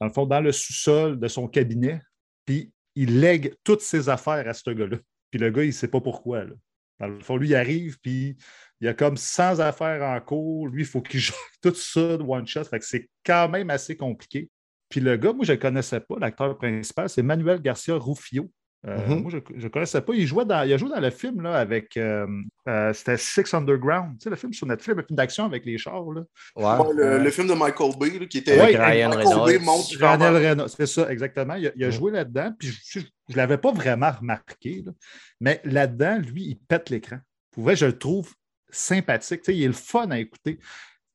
[0.00, 2.00] dans le fond, dans le sous-sol de son cabinet.
[2.46, 4.98] Puis il lègue toutes ses affaires à ce gars-là.
[5.30, 6.44] Puis le gars, il ne sait pas pourquoi.
[6.44, 6.52] là.
[7.00, 8.36] Dans le fond, lui, il arrive, puis
[8.80, 10.68] il y a comme 100 affaires en cours.
[10.68, 12.64] Lui, il faut qu'il joue tout ça de one shot.
[12.64, 14.48] Fait que c'est quand même assez compliqué.
[14.94, 18.48] Puis le gars, moi, je ne le connaissais pas, l'acteur principal, c'est Manuel Garcia Rufio.
[18.86, 19.22] Euh, Mhm.
[19.22, 20.12] Moi, je ne connaissais pas.
[20.14, 21.96] Il, jouait dans, il a joué dans le film là, avec.
[21.96, 22.28] euh,
[22.68, 24.12] euh, C'était Six Underground.
[24.18, 26.04] Tu sais, le film sur Netflix, le film d'action avec les chars.
[26.12, 26.22] Là.
[26.54, 26.64] Ouais.
[26.86, 30.68] Ouais, le, Euh, le film de Michael Bay, là, qui était Ouais, Ryan Michael Reynolds.
[30.68, 31.54] C'est ça, exactement.
[31.56, 31.92] Il a, il a Mhm.
[31.92, 34.84] joué là-dedans, puis je ne l'avais pas vraiment remarqué.
[34.86, 34.92] là.
[35.40, 37.16] Mais là-dedans, lui, il pète l'écran.
[37.50, 38.32] Pour vrai, je le trouve
[38.70, 39.40] sympathique.
[39.42, 40.60] Tu sais, il est le fun à écouter.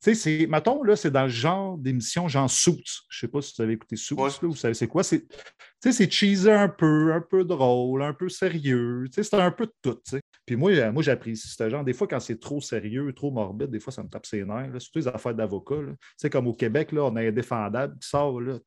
[0.02, 2.84] Tu sais, c'est, mettons, là, c'est dans le genre d'émission genre Suits.
[3.10, 4.30] Je ne sais pas si vous avez écouté Suits, Ouais.
[4.30, 5.04] là, vous savez c'est quoi.
[5.04, 5.36] C'est, tu
[5.82, 9.04] sais, c'est cheesy un peu, un peu drôle, un peu sérieux.
[9.08, 9.96] Tu sais, c'est un peu de tout.
[9.96, 10.22] tu sais.
[10.46, 11.84] Puis moi, euh, moi j'apprécie ce genre.
[11.84, 14.72] Des fois, quand c'est trop sérieux, trop morbide, des fois, ça me tape ses nerfs.
[14.72, 14.80] là.
[14.80, 15.82] Surtout les affaires d'avocat.
[15.82, 15.92] là.
[15.92, 18.58] Tu sais, comme au Québec, là, on a Indéfendable qui sort, là,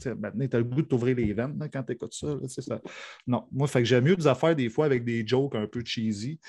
[0.00, 2.26] sais, Maintenant, tu as le goût de t'ouvrir les veines là, quand tu écoutes ça,
[2.26, 2.80] là, ça.
[3.28, 5.82] Non, moi, fait que j'aime mieux des affaires des fois avec des jokes un peu
[5.84, 6.40] cheesy.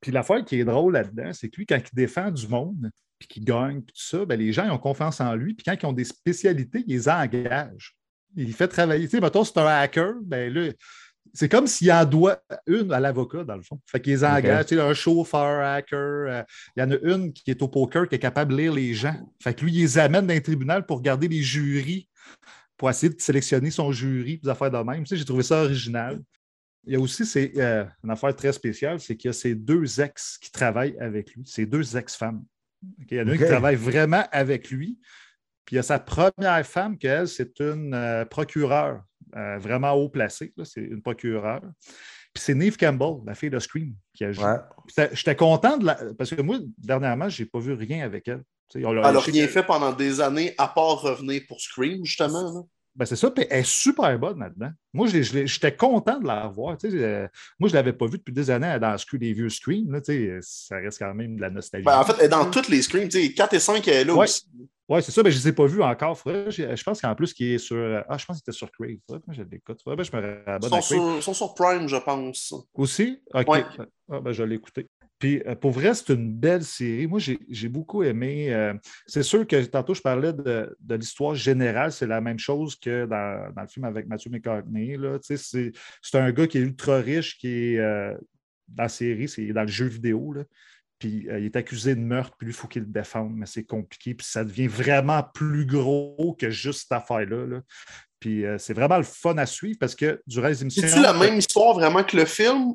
[0.00, 2.90] Puis l'affaire qui est drôle là-dedans, c'est que lui, quand il défend du monde,
[3.20, 5.54] puis qu'il gagne, puis tout ça, ben, les gens ils ont confiance en lui.
[5.54, 7.94] Puis quand ils ont des spécialités, ils les engagent.
[8.34, 9.04] Il fait travailler.
[9.04, 10.72] Tu sais, mettons, c'est un hacker, ben là,
[11.34, 13.78] c'est comme s'il en doit une à l'avocat, dans le fond.
[13.86, 14.66] Fait qu'ils les engagent.
[14.66, 15.98] Tu sais, un chauffeur, hacker.
[15.98, 16.42] euh,
[16.76, 18.94] il y en a une qui est au poker qui est capable de lire les
[18.94, 19.14] gens.
[19.42, 22.08] Fait que lui, il les amène dans un tribunal pour regarder les jurys,
[22.76, 25.02] pour essayer de sélectionner son jury, des affaires de même.
[25.02, 26.18] Tu sais, j'ai trouvé ça original.
[26.86, 29.54] Il y a aussi c'est, euh, une affaire très spéciale, c'est qu'il y a ces
[29.54, 32.42] deux ex qui travaillent avec lui, ces deux ex-femmes.
[33.00, 34.98] Ok, Il y en a une qui travaille vraiment avec lui.
[35.64, 39.02] Puis il y a sa première femme, qu'elle, c'est une euh, procureure,
[39.36, 40.52] euh, vraiment haut placée.
[40.56, 41.62] là, C'est une procureure.
[42.32, 44.44] Puis c'est Neve Campbell, la fille de Scream, qui a joué.
[44.44, 45.08] Ouais.
[45.12, 45.98] J'étais content de la.
[46.16, 48.42] Parce que moi, dernièrement, je n'ai pas vu rien avec elle.
[48.74, 52.52] On sais rien fait pendant des années, à part revenir pour Scream, justement.
[52.52, 52.60] là?
[53.00, 54.70] Ben, c'est ça, puis elle est super bonne là-dedans.
[54.92, 56.76] Moi, l'ai- l'ai- j'étais content de la revoir.
[56.84, 57.26] euh,
[57.58, 59.48] moi, je ne l'avais pas vue depuis des années dans les vieux.
[59.90, 61.86] Là, sais, ça reste quand même de la nostalgie.
[61.86, 62.82] Ben, en fait, elle est dans toutes les
[63.18, 64.24] sais, 4 et 5, elle est là Ouais.
[64.24, 64.44] aussi.
[64.86, 66.18] Oui, c'est ça, mais je ne les ai pas vus encore.
[66.18, 68.04] Faudrait- je, je pense qu'en plus, qu'il est sur.
[68.06, 68.96] Ah, je pense qu'il était sur Crave.
[69.06, 69.80] Faudrait que je l'écoute.
[69.86, 72.52] Je me Ils sont sur, ils sont sur Prime, je pense.
[72.74, 73.18] Aussi?
[73.32, 73.48] OK.
[73.48, 73.64] Ouais.
[74.12, 74.88] Ah, ben, je vais l'écouter.
[75.20, 77.06] Puis, euh, pour vrai, c'est une belle série.
[77.06, 78.52] Moi, j'ai beaucoup aimé.
[78.54, 78.72] euh,
[79.06, 81.92] c'est sûr que tantôt, je parlais de, de l'histoire générale.
[81.92, 84.06] C'est la même chose que dans, dans le film avec.
[84.08, 88.14] Tu sais, C'est un gars qui est ultra riche, qui est euh,
[88.66, 90.32] dans la série, c'est dans le jeu vidéo.
[90.32, 90.44] là.
[90.98, 93.46] Puis euh, il est accusé de meurtre, puis lui, il faut qu'il le défende, mais
[93.46, 94.14] c'est compliqué.
[94.14, 97.46] Puis ça devient vraiment plus gros que juste cette affaire-là.
[97.46, 97.60] là.
[98.20, 100.86] Puis c'est vraiment le fun à suivre parce que durant les émissions.
[100.86, 102.74] C'est-tu la même histoire vraiment que le film?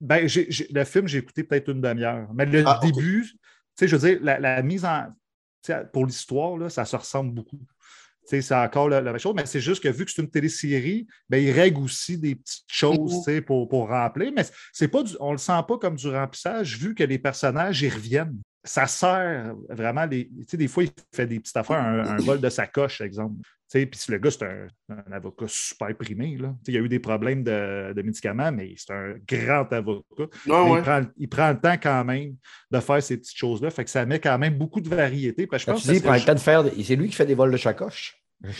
[0.00, 2.28] Ben, le film, j'ai écouté peut-être une demi-heure.
[2.34, 3.38] Mais le Ah, début, tu
[3.76, 5.06] sais, je veux dire, la, la mise en.
[5.92, 7.56] Pour l'histoire, là, ça se ressemble beaucoup.
[7.56, 7.64] Tu
[8.36, 10.30] sais, C'est encore la, la même chose, mais c'est juste que vu que c'est une
[10.30, 13.18] télésérie, ben, il règle aussi des petites choses Mhm.
[13.18, 14.30] tu sais, pour, pour remplir.
[14.36, 17.18] Mais c'est pas du- on ne le sent pas comme du remplissage vu que les
[17.18, 18.38] personnages y reviennent.
[18.62, 20.04] Ça sert vraiment.
[20.04, 23.00] Les, tu sais, des fois, il fait des petites affaires, un, un vol de sacoche,
[23.00, 23.36] exemple.
[23.86, 24.66] Puis si le gars, c'est un,
[25.08, 26.36] un avocat super primé.
[26.38, 26.54] Là.
[26.66, 30.24] Il y a eu des problèmes de, de médicaments, mais c'est un grand avocat.
[30.46, 30.78] Ouais.
[30.78, 32.34] Il, prend, il prend le temps quand même
[32.70, 33.70] de faire ces petites choses-là.
[33.70, 35.48] Fait que ça met quand même beaucoup de variété.
[35.52, 36.64] Je Quand pense tu que dis, il ça prend le serait- temps de faire.
[36.84, 38.16] C'est lui qui fait des vols de chacoche.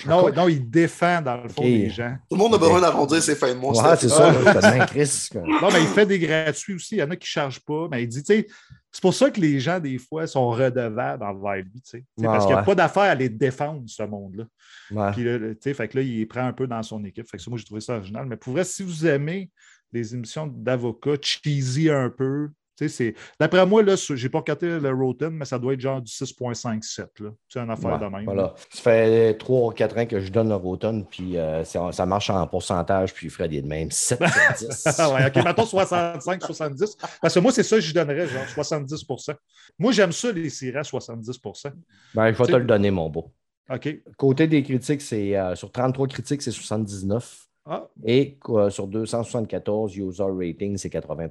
[0.07, 2.17] non, non, il défend dans le fond les gens.
[2.31, 3.73] Tout le monde a besoin d'arrondir ses fins de mois.
[3.91, 4.33] Ouais, c'est ça.
[4.47, 4.87] Ah.
[5.33, 5.43] quoi.
[5.43, 6.97] Non, mais il fait des gratuits aussi.
[6.97, 7.89] Il y en a qui ne chargent pas.
[7.91, 8.47] Mais il dit, tu sais,
[8.95, 11.73] c'est pour ça que les gens, des fois, sont redevables envers lui.
[11.73, 11.99] tu sais.
[11.99, 12.65] Tu sais, Ouais, parce qu'il n'y a ouais.
[12.65, 14.45] pas d'affaire à les défendre, ce monde-là.
[14.93, 15.11] Ouais.
[15.11, 17.29] Puis là, fait que là, il prend un peu dans son équipe.
[17.29, 18.25] Fait que ça, moi, j'ai trouvé ça original.
[18.27, 19.51] Mais pour vrai, si vous aimez
[19.93, 22.51] les émissions d'avocats cheesy un peu.
[23.39, 27.21] D'après moi, sur- j'ai pas regardé le Rotten, mais ça doit être genre du 6.57.
[27.21, 27.31] là.
[27.49, 28.25] C'est une affaire Ouais, de même.
[28.25, 28.55] voilà.
[28.71, 32.31] Ça fait 3 ou 4 ans que je donne le Roton, puis euh, ça marche
[32.31, 34.19] en pourcentage, puis Fred est de même 7
[34.59, 34.89] sur 10.
[34.99, 36.97] Ah ouais, OK, mettons 65, 70.
[37.23, 39.35] Parce que moi, c'est ça que je donnerais, genre 70%
[39.79, 41.73] Moi, j'aime ça, les séries à 70%
[42.15, 43.33] Ben, je vais te le donner, mon beau.
[43.71, 43.89] OK.
[44.19, 47.47] Côté des critiques, c'est euh, sur 33 critiques, c'est 79.
[47.67, 51.29] Ah, Et quoi, sur 274 user rating, c'est 80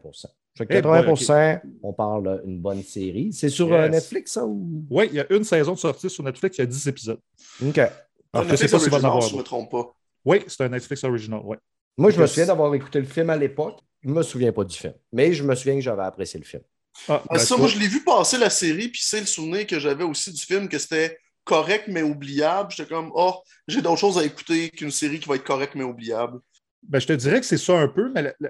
[0.57, 3.31] Fait que Eh 80% on parle d'une bonne série.
[3.31, 3.91] C'est sur euh, Yes.
[3.91, 4.45] Netflix, ça?
[4.45, 4.83] Ou...
[4.89, 7.19] oui, il y a une saison de sortie sur Netflix, il y a 10 épisodes.
[7.63, 7.77] OK.
[7.77, 7.91] Alors,
[8.33, 9.95] je Netflix sais pas s'il va en original, avoir si je ne me trompe pas.
[10.25, 11.57] Oui, c'est un Netflix original, oui.
[11.97, 13.79] Moi, je me souviens d'avoir écouté le film à l'époque.
[14.01, 14.93] Je ne me souviens pas du film.
[15.11, 16.63] Mais je me souviens que j'avais apprécié le film.
[17.07, 19.67] Ah, Ah, ben, ça, moi, je l'ai vu passer la série, puis c'est le souvenir
[19.67, 22.71] que j'avais aussi du film, que c'était correct mais oubliable.
[22.75, 23.35] J'étais comme, oh,
[23.67, 26.39] j'ai d'autres choses à écouter qu'une série qui va être correcte mais oubliable.
[26.83, 28.49] Ben, je te dirais que c'est ça un peu, mais la, la-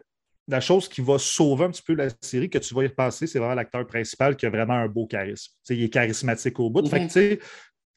[0.50, 3.28] la chose qui va sauver un petit peu la série, que tu vas y repenser,
[3.28, 5.54] c'est vraiment l'acteur principal qui a vraiment un beau charisme.
[5.70, 6.86] Il est charismatique au bout.
[6.90, 7.10] Fait que, Mhm.
[7.38, 7.40] tu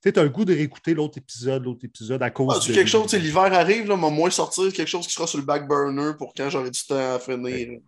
[0.00, 2.72] sais, tu as le goût de réécouter l'autre épisode, l'autre épisode à cause Ah, de.
[2.72, 5.66] quelque chose, l'hiver arrive, là, m'a moins sortir quelque chose qui sera sur le back
[5.66, 7.80] burner pour quand j'aurai du temps à finir.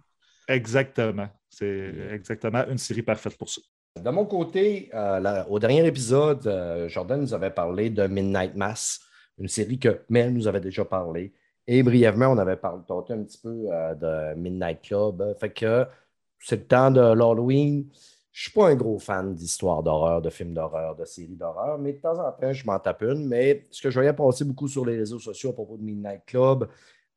[0.49, 1.29] Exactement.
[1.49, 3.61] C'est exactement une série parfaite pour ça.
[4.02, 9.00] De mon côté, euh, au dernier épisode, euh, Jordan nous avait parlé de Midnight Mass,
[9.38, 11.32] une série que Mel nous avait déjà parlé.
[11.66, 15.37] Et brièvement, on avait parlé un petit peu euh, de Midnight Club.
[15.38, 15.87] Fait que
[16.38, 17.87] c'est le temps de l'Halloween.
[18.32, 21.78] Je ne suis pas un gros fan d'histoires d'horreur, de films d'horreur, de séries d'horreur,
[21.78, 23.26] mais de temps en temps, je m'en tape une.
[23.26, 26.22] Mais ce que je voyais passer beaucoup sur les réseaux sociaux à propos de Midnight
[26.24, 26.68] Club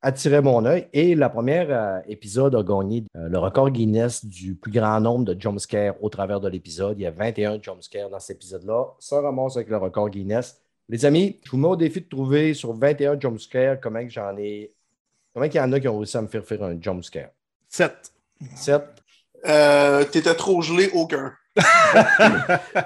[0.01, 0.87] attirait mon œil.
[0.93, 5.25] Et la première euh, épisode a gagné euh, le record Guinness du plus grand nombre
[5.25, 6.99] de jumpscares au travers de l'épisode.
[6.99, 8.87] Il y a 21 jumpscares dans cet épisode-là.
[8.99, 10.59] Ça ramasse avec le record Guinness.
[10.89, 14.73] Les amis, je vous mets au défi de trouver sur 21 jumpscares comment j'en ai.
[15.33, 17.29] Comment il y en a qui ont réussi à me faire faire un jumpscare?
[17.69, 18.11] 7.
[18.55, 18.83] 7.
[19.47, 21.33] Euh, T'étais trop gelé, aucun.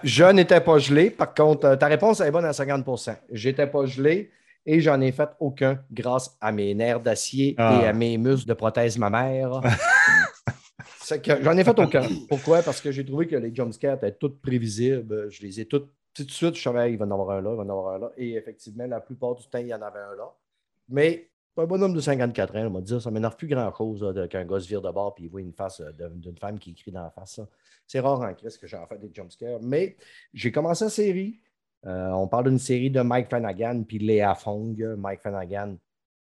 [0.03, 1.09] Je n'étais pas gelé.
[1.09, 4.31] Par contre, euh, ta réponse est bonne à 50% J'étais pas gelé
[4.65, 7.79] et j'en ai fait aucun grâce à mes nerfs d'acier Ah.
[7.83, 9.61] et à mes muscles de prothèse mammaire.
[11.41, 12.01] J'en ai fait aucun.
[12.27, 12.61] Pourquoi?
[12.63, 15.29] Parce que j'ai trouvé que les jumpscares étaient toutes prévisibles.
[15.29, 15.91] Je les ai toutes.
[16.15, 17.95] Tout de suite, je savais il va en avoir un là, il va en avoir
[17.95, 18.11] un là.
[18.17, 20.33] Et effectivement, la plupart du temps, il y en avait un là.
[20.89, 24.59] Mais un bonhomme de 54 ans, on m'a dit ça m'énerve plus grand-chose qu'un gars
[24.59, 27.03] se vire de bord et il voit une face euh, d'une femme qui crie dans
[27.03, 27.39] la face.
[27.85, 29.59] C'est rare en crise que j'en fais des jumpscares.
[29.61, 29.97] Mais
[30.33, 31.39] j'ai commencé la série.
[31.85, 34.75] Euh, on parle d'une série de Mike Flanagan puis Léa Fong.
[34.97, 35.77] Mike Flanagan,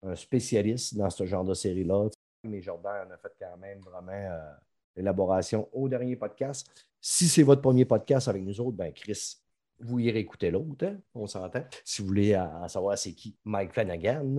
[0.03, 2.09] un spécialiste dans ce genre de série-là.
[2.43, 4.51] Mais Jordan en a fait quand même vraiment euh,
[4.95, 6.69] l'élaboration au dernier podcast.
[6.99, 9.37] Si c'est votre premier podcast avec nous autres, ben Chris,
[9.81, 11.63] vous irez écouter l'autre, hein, on s'entend.
[11.83, 14.37] Si vous voulez à, à savoir c'est qui Mike Flanagan.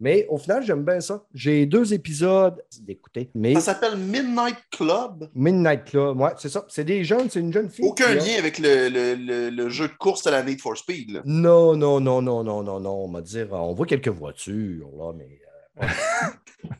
[0.00, 1.24] Mais au final, j'aime bien ça.
[1.32, 3.30] J'ai deux épisodes d'écouter.
[3.34, 5.30] Mais Ça s'appelle Midnight Club.
[5.34, 6.66] Midnight Club, ouais, c'est ça.
[6.68, 7.86] C'est des jeunes, c'est une jeune fille.
[7.86, 10.76] Aucun a- lien avec le, le- le- le jeu de course de la Need for
[10.76, 11.12] Speed.
[11.12, 11.22] là.
[11.24, 13.04] Non, non, non, non, non, non, non.
[13.04, 15.40] On va dire, on voit quelques voitures, là, mais.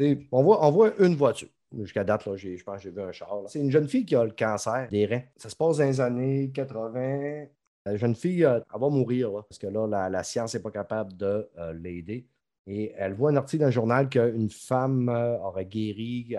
[0.01, 1.49] euh, on, voit, on voit une voiture.
[1.77, 3.29] Jusqu'à date, là, j'ai- je pense que j'ai vu un char.
[3.49, 5.23] C'est une jeune fille qui a le cancer des reins.
[5.37, 7.47] Ça se passe dans les années 80.
[7.87, 11.17] La jeune fille, euh, elle va mourir, parce que là, la, science n'est pas capable
[11.17, 12.27] de euh, l'aider.
[12.67, 16.35] Et elle voit un article dans le journal qu'une femme euh, aurait guéri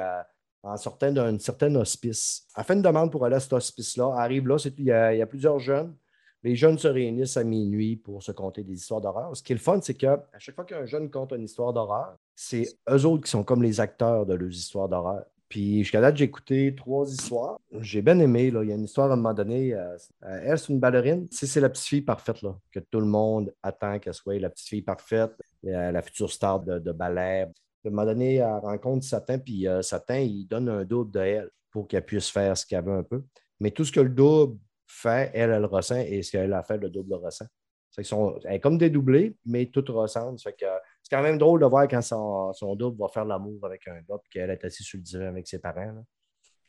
[0.64, 2.48] en sortant d'un certain hospice.
[2.58, 4.12] Elle fait une demande pour aller à cet hospice-là.
[4.16, 5.96] Elle arrive là, il y, y a plusieurs jeunes.
[6.42, 9.36] Les jeunes se réunissent à minuit pour se conter des histoires d'horreur.
[9.38, 12.16] Ce qui est le fun, c'est qu'à chaque fois qu'un jeune compte une histoire d'horreur,
[12.36, 15.26] c'est eux autres qui sont comme les acteurs de leurs histoires d'horreur.
[15.48, 17.60] Puis jusqu'à date, j'ai écouté trois histoires.
[17.80, 18.50] J'ai bien aimé.
[18.52, 18.64] Là.
[18.64, 19.74] Il y a une histoire à un moment donné.
[19.74, 21.28] euh, euh, elle, c'est une ballerine.
[21.32, 24.68] C'est la petite fille parfaite, là, que tout le monde attend qu'elle soit la petite
[24.68, 25.32] fille parfaite,
[25.66, 27.44] euh, la future star de, de ballet.
[27.44, 31.50] À un moment donné, elle rencontre Satan, puis Satan, il donne un double de elle
[31.70, 33.24] pour qu'elle puisse faire ce qu'elle veut un peu.
[33.60, 36.64] Mais tout ce que le double fait, elle, elle le ressent, et ce qu'elle a
[36.64, 37.46] fait, le double le ressent.
[37.92, 40.40] C'est qu'ils sont, elle est comme dédoublée, mais tout ressemble.
[40.40, 40.66] Que
[41.06, 44.02] c'est quand même drôle de voir quand son, son double va faire l'amour avec un
[44.02, 45.86] gars, qu'elle est assise sur le divan avec ses parents.
[45.86, 46.04] là.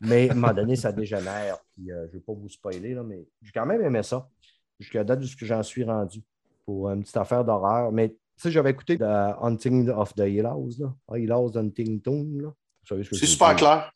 [0.01, 1.57] Mais à un moment donné, ça dégénère.
[1.75, 4.29] Puis, euh, je ne vais pas vous spoiler, là, mais j'ai quand même aimé ça.
[4.79, 6.21] Jusqu'à date de ce que j'en suis rendu
[6.67, 7.91] pour une petite affaire d'horreur.
[7.93, 10.95] Mais tu sais, j'avais écouté The Hunting of the Hill House, là.
[11.09, 12.53] Ah, Hill House Huntington.
[12.85, 13.57] C'est super dire.
[13.57, 13.93] clair.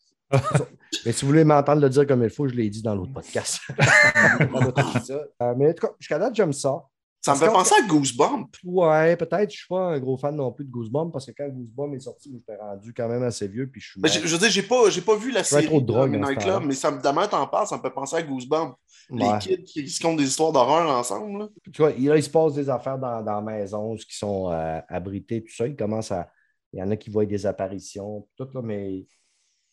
[1.04, 3.12] Mais si vous voulez m'entendre le dire comme il faut, je l'ai dit dans l'autre
[3.12, 3.60] podcast.
[3.78, 5.14] Dans.
[5.42, 6.82] Euh, mais en tout cas, jusqu'à date, j'aime ça.
[7.20, 8.48] Ça me fait penser à Goosebump.
[8.64, 9.50] Ouais, peut-être.
[9.50, 11.94] Je ne suis pas un gros fan non plus de Goosebumps parce que quand Goosebumps
[11.94, 13.68] est sorti, j'étais rendu quand même assez vieux.
[13.68, 15.66] Puis je suis Mais je, je veux dire, j'ai pas, j'ai pas vu la série
[15.66, 16.36] trop de drogue.
[16.38, 18.74] Club, mais ça me demain t'en parles, ça me fait penser à Goosebump.
[19.10, 21.40] Les kids qui, qui se comptent des histoires d'horreur ensemble.
[21.40, 21.48] là.
[21.72, 24.80] Tu vois, là, il se passe des affaires dans, dans la maison qui sont euh,
[24.88, 25.66] abritées, tout ça.
[25.66, 26.30] Il commence à.
[26.72, 29.04] Il y en a qui voient des apparitions, tout là, mais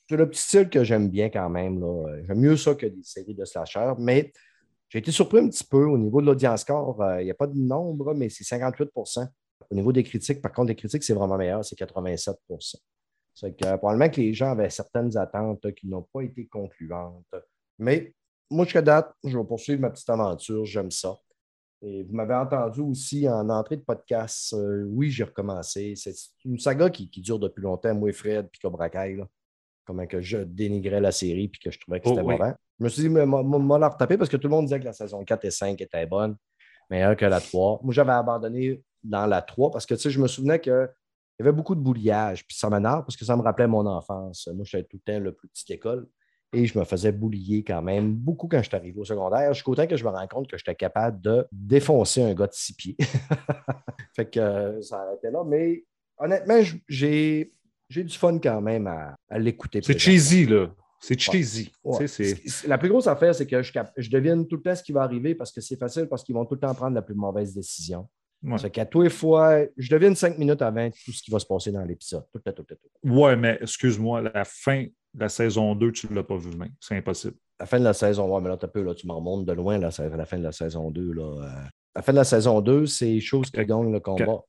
[0.10, 1.83] c'est le petit style que j'aime bien quand même.
[2.27, 4.31] J'aime mieux ça que des séries de slasher, mais
[4.89, 7.02] j'ai été surpris un petit peu au niveau de l'audience score.
[7.02, 9.28] euh, il n'y a pas de nombre, mais c'est 58%
[9.69, 12.36] Au niveau des critiques, par contre, les critiques, c'est vraiment meilleur, c'est 87%
[13.34, 16.47] C'est que euh, probablement que les gens avaient certaines attentes là, qui n'ont pas été
[16.47, 17.26] concluantes.
[17.80, 18.13] Mais
[18.50, 20.63] moi, jusqu'à date, je vais poursuivre ma petite aventure.
[20.65, 21.15] J'aime ça.
[21.82, 24.54] Et vous m'avez entendu aussi en entrée de podcast.
[24.54, 25.93] euh, oui, j'ai recommencé.
[25.95, 26.13] C'est
[26.45, 27.93] une saga qui, qui dure depuis longtemps.
[27.93, 29.28] Moi et Fred, puis Cobra Kai, là.
[29.86, 32.36] Comment que je dénigrais la série puis que je trouvais que Oh, c'était oui.
[32.80, 34.86] Je me suis dit, mais moi, la retaper parce que tout le monde disait que
[34.86, 36.36] la saison 4 et 5 étaient bonnes,
[36.90, 37.82] meilleures que la 3.
[37.84, 40.90] Moi, j'avais abandonné dans la 3 parce que, tu sais, je me souvenais que
[41.40, 43.86] il y avait beaucoup de bouliage, puis ça m'énerve parce que ça me rappelait mon
[43.86, 44.50] enfance.
[44.56, 46.08] Moi, j'étais tout le temps le plus petit école
[46.54, 49.54] et je me faisais boulier quand même beaucoup quand je suis arrivé au secondaire.
[49.54, 52.54] Jusqu'au temps que je me rends compte que j'étais capable de défoncer un gars de
[52.54, 52.98] six pieds.
[54.16, 55.44] fait que euh, ça arrêtait là.
[55.46, 55.84] Mais
[56.18, 57.52] honnêtement, j'ai,
[57.90, 59.82] j'ai du fun quand même à, à l'écouter.
[59.84, 60.70] C'est cheesy, là.
[60.99, 61.71] C'est cheesy.
[61.83, 62.07] Ouais.
[62.07, 64.81] C'est- La plus grosse affaire, c'est que je, cap- je devine tout le temps ce
[64.83, 67.01] qui va arriver parce que c'est facile, parce qu'ils vont tout le temps prendre la
[67.01, 68.07] plus mauvaise décision.
[68.43, 68.57] Ouais.
[68.57, 71.45] C'est qu'à tous les fois, je devine cinq minutes avant tout ce qui va se
[71.45, 72.23] passer dans l'épisode.
[72.31, 72.75] Tout tout tout temps.
[73.03, 74.83] Ouais, mais excuse-moi, la fin
[75.13, 76.71] de la saison 2, tu ne l'as pas vu même.
[76.79, 77.36] C'est impossible.
[77.60, 79.53] La fin de la saison, ouais, mais là, t'as peu, là, tu m'en remontes de
[79.53, 81.13] loin, là, c'est la fin de la saison 2.
[81.13, 81.67] Là, euh.
[81.95, 84.41] La fin de la saison 2, c'est chose qui gagne le combat.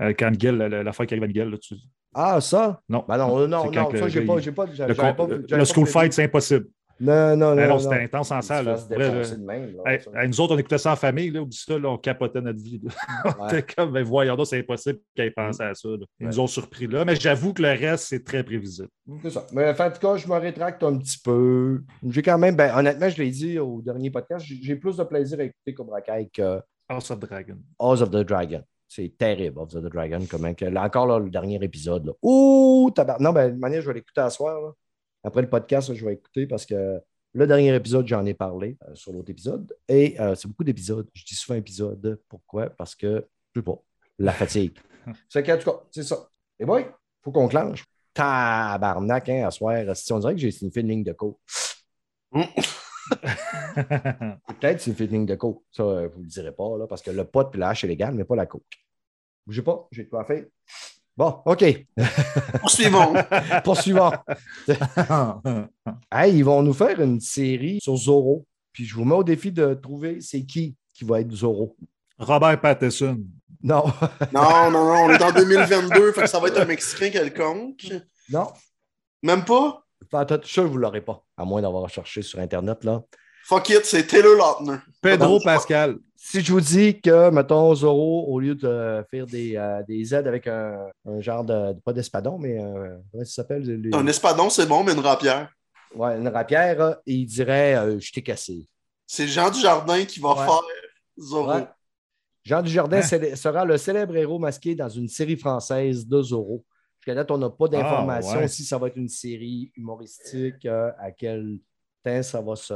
[0.00, 1.74] Euh, quand Miguel, la, la, la fois qui arrive à Miguel, là, tu...
[2.14, 2.80] Ah, ça?
[2.88, 3.04] Non.
[3.08, 5.12] Ben non, non, quand non, que ça, le j'ai pas, il- j'ai pas, Le, pas-
[5.14, 6.66] pas school fight, c'est impossible.
[7.00, 7.74] Non, non, Ben non.
[7.74, 8.04] non, c'était non.
[8.04, 8.66] intense en salle.
[8.66, 8.74] là.
[8.74, 11.88] Vrai, même, là, Hey, nous autres, on écoutait ça en famille, là, oublie ça, là,
[11.88, 12.80] on capotait notre vie.
[13.40, 15.88] on était comme, ben voyons, donc, c'est impossible qu'ils pensé à ça.
[15.88, 16.04] là.
[16.20, 18.88] Ils nous ont surpris là, mais j'avoue que le reste, c'est très prévisible.
[19.22, 19.44] C'est ça.
[19.52, 21.82] Mais en tout cas, je me rétracte un petit peu.
[22.08, 25.02] J'ai quand même, ben, honnêtement, je l'ai dit au dernier podcast, j'ai j'ai plus de
[25.04, 27.56] plaisir à écouter Cobra Kai que House of Dragon.
[27.80, 28.62] House of the Dragon.
[28.94, 30.20] C'est terrible, of the Dragon.
[30.30, 32.04] Comment que, là, encore là, le dernier épisode.
[32.04, 32.12] Là.
[32.20, 33.18] Ouh, tabar...
[33.22, 34.60] Non, ben, de manière, je vais l'écouter à soir.
[34.60, 34.72] là.
[35.24, 37.00] Après le podcast, je vais écouter parce que
[37.32, 39.74] le dernier épisode, j'en ai parlé euh, sur l'autre épisode.
[39.88, 41.08] Et euh, c'est beaucoup d'épisodes.
[41.14, 42.20] Je dis souvent épisode.
[42.28, 42.68] Pourquoi?
[42.68, 43.82] Parce que, je sais pas,
[44.18, 44.76] la fatigue.
[45.30, 46.28] c'est qu'en tout cas, c'est ça.
[46.58, 47.86] Et boy, il faut qu'on clenche.
[48.12, 49.96] Tabarnak, hein, à soir.
[49.96, 51.38] Si on dirait que j'ai signé une ligne de coke.
[53.74, 55.62] Peut-être c'est une ligne de coke.
[55.72, 57.84] Ça, euh, vous ne le direz pas, là, parce que le pot et la hache
[57.84, 58.62] est légal, mais pas la coke.
[59.46, 60.44] Bougez pas, j'ai de quoi faire.
[61.16, 61.64] Bon, OK.
[62.60, 63.14] Poursuivons.
[63.64, 64.12] Poursuivons.
[66.10, 68.46] Hey, ils vont nous faire une série sur Zorro.
[68.72, 71.76] Puis je vous mets au défi de trouver c'est qui qui va être Zorro.
[72.18, 73.20] Robert Pattinson.
[73.62, 73.84] Non,
[74.32, 77.86] Non, non, non, on est en 2022, fait que ça va être un Mexicain quelconque.
[78.30, 78.48] non.
[79.22, 79.81] Même pas?
[80.10, 82.84] Enfin, tout ça, vous ne l'aurez pas, à moins d'avoir cherché sur Internet.
[82.84, 83.02] là.
[83.44, 84.78] Fuck it, c'est Taylor Lautner.
[85.00, 85.96] Pedro Pascal.
[86.14, 90.28] Si je vous dis que, mettons, Zoro, au lieu de faire des, euh, des aides
[90.28, 93.62] avec un, un genre de, pas d'espadon, mais euh, comment ça s'appelle?
[93.64, 95.50] Les- Un espadon, c'est bon, mais une rapière.
[95.96, 98.68] Ouais, une rapière, euh, il dirait euh, Je t'ai cassé.
[99.08, 100.36] C'est Jean Dujardin qui va Ouais.
[100.46, 100.60] faire
[101.18, 101.52] Zorro.
[101.54, 101.66] Ouais.
[102.44, 103.34] Jean Dujardin Hein?
[103.36, 106.64] sera le célèbre héros masqué dans une série française de Zorro.
[107.04, 108.48] Jusqu'à date, on n'a pas d'informations Ah, ouais.
[108.48, 111.58] si ça va être une série humoristique, euh, à quel
[112.04, 112.74] temps ça va se,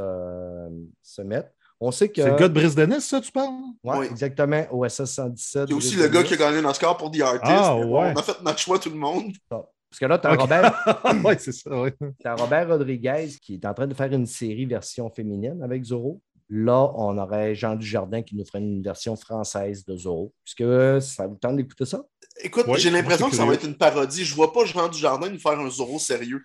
[1.01, 1.49] se mettre.
[1.79, 2.21] On sait que.
[2.21, 3.53] C'est le gars de Brise de Nice, ça, tu parles?
[3.85, 4.07] Ouais, Oui.
[4.07, 5.69] exactement, OSS 117.
[5.69, 7.43] Il y a aussi le gars qui a gagné un Oscar pour The Artist.
[7.45, 8.13] Ah, bon, ouais.
[8.15, 9.31] On a fait notre choix, tout le monde.
[9.49, 10.41] Parce que là, tu as Ok.
[10.41, 10.93] Robert,
[11.25, 11.91] oui, c'est ça, oui.
[12.21, 16.19] t'as Robert Rodriguez qui est en train de faire une série version féminine avec Zorro.
[16.49, 20.33] Là, on aurait Jean Dujardin qui nous ferait une version française de Zorro.
[20.45, 22.03] Est-ce que ça vous tente d'écouter ça?
[22.41, 24.23] Écoute, j'ai l'impression que ça va être une parodie.
[24.25, 26.43] Je vois pas Jean Dujardin nous faire un Zorro sérieux.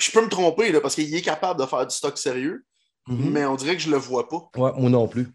[0.00, 2.64] Je peux me tromper, là, parce qu'il est capable de faire du stock sérieux,
[3.08, 3.30] Mhm.
[3.30, 4.48] mais on dirait que je le vois pas.
[4.56, 5.28] Ouais, moi non plus.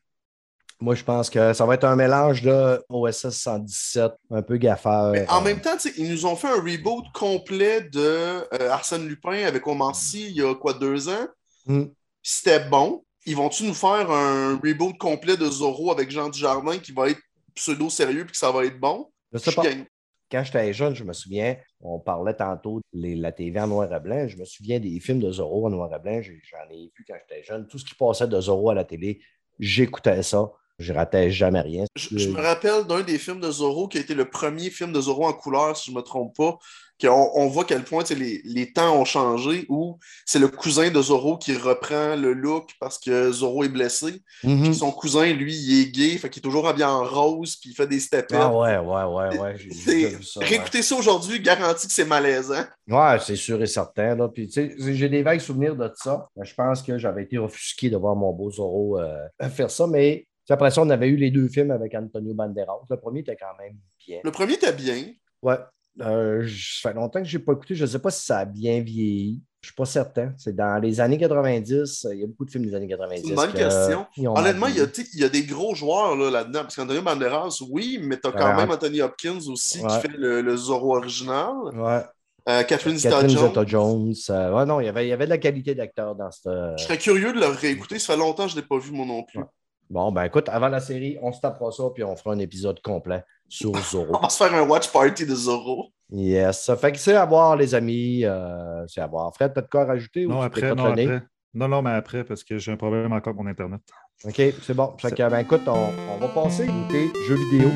[0.80, 5.12] Moi, je pense que ça va être un mélange de OSS 117, un peu gaffeur.
[5.12, 9.44] Mais en même temps, ils nous ont fait un reboot complet de euh, Arsène Lupin
[9.46, 11.28] avec Omancy il y a quoi, deux ans?
[11.66, 11.86] Hmm.
[12.22, 13.04] C'était bon.
[13.26, 17.20] Ils vont-tu nous faire un reboot complet de Zorro avec Jean Dujardin qui va être
[17.56, 19.10] pseudo-sérieux puis que ça va être bon?
[19.34, 19.64] Je sais Je pas.
[19.64, 19.86] gagne.
[20.32, 24.00] Quand j'étais jeune, je me souviens, on parlait tantôt de la TV en noir et
[24.00, 24.28] blanc.
[24.28, 26.22] Je me souviens des films de Zorro en noir et blanc.
[26.22, 27.68] J'en ai vu quand j'étais jeune.
[27.68, 29.20] Tout ce qui passait de Zorro à la télé,
[29.60, 30.52] j'écoutais ça.
[30.80, 31.86] Je ratais jamais rien.
[31.96, 34.92] Je, je me rappelle d'un des films de Zorro qui a été le premier film
[34.92, 36.60] de Zorro en couleur, si je ne me trompe pas,
[37.00, 40.90] qu'on on voit à quel point les, les temps ont changé, où c'est le cousin
[40.90, 44.22] de Zorro qui reprend le look parce que Zorro est blessé.
[44.42, 47.72] Puis son cousin, lui, il est gay, fait qu'il est toujours habillé en rose, puis
[47.72, 49.54] il fait des step Ah ouais, ouais, ouais, ouais.
[49.54, 50.40] Déjà vu ça.
[50.40, 50.82] ouais.
[50.82, 52.64] Ça aujourd'hui, garanti que c'est malaisant.
[52.88, 54.16] Ouais, c'est sûr et certain.
[54.16, 54.28] Là.
[54.30, 56.28] Puis, j'ai des vagues souvenirs de ça.
[56.42, 59.88] Je pense que j'avais été offusqué de voir mon beau Zorro euh, faire ça.
[59.88, 62.80] Mais après ça, on avait eu les deux films avec Antonio Banderas.
[62.90, 64.20] Le premier était quand même bien.
[64.24, 65.04] Le premier était bien.
[65.42, 65.58] Ouais.
[66.02, 67.76] Euh, ça fait longtemps que je n'ai pas écouté.
[67.76, 69.42] Je ne sais pas si ça a bien vieilli.
[69.62, 70.34] Je ne suis pas certain.
[70.38, 72.08] C'est dans les années 90.
[72.14, 73.22] Il y a beaucoup de films des années 90.
[73.24, 74.06] C'est une bonne que, question.
[74.20, 74.92] euh, Honnêtement, il y, a, vieilli.
[74.92, 76.62] tu sais, il y a des gros joueurs là, là-dedans.
[76.62, 78.56] parce qu'Antonio Banderas, oui, mais t'as quand Ouais.
[78.56, 79.88] même Anthony Hopkins aussi Ouais.
[79.90, 81.52] qui fait le, le Zorro original.
[81.74, 82.02] Ouais.
[82.50, 83.50] Euh, Catherine Zeta-Jones.
[83.50, 84.14] Zeta-Jones.
[84.30, 86.50] euh, ouais, non, il y, avait, il y avait de la qualité d'acteur dans cette.
[86.78, 88.00] Je serais curieux de le réécouter.
[88.00, 89.40] Ça fait longtemps que je ne l'ai pas vu, moi non plus.
[89.40, 89.46] Ouais.
[89.90, 92.82] Bon, ben écoute, avant la série, on se tapera ça, puis on fera un épisode
[92.82, 94.16] complet sur Zorro.
[94.18, 95.88] On va se faire un watch party de Zorro.
[96.12, 96.64] Yes.
[96.64, 98.24] Ça fait que c'est à voir, les amis.
[98.26, 99.34] euh, c'est à voir.
[99.34, 101.22] Fred, t'as de quoi rajouter ou Non, tu après, non, après.
[101.54, 103.82] Non, non, mais après, parce que j'ai un problème encore avec mon Internet.
[104.26, 104.94] OK, c'est bon.
[105.00, 107.70] Fait que, ben écoute, on, on va passer écouter jeux vidéo.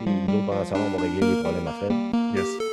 [0.00, 1.92] Puis nous, autres, pendant ce temps, on va régler les problèmes à Fred.
[2.34, 2.63] Yes.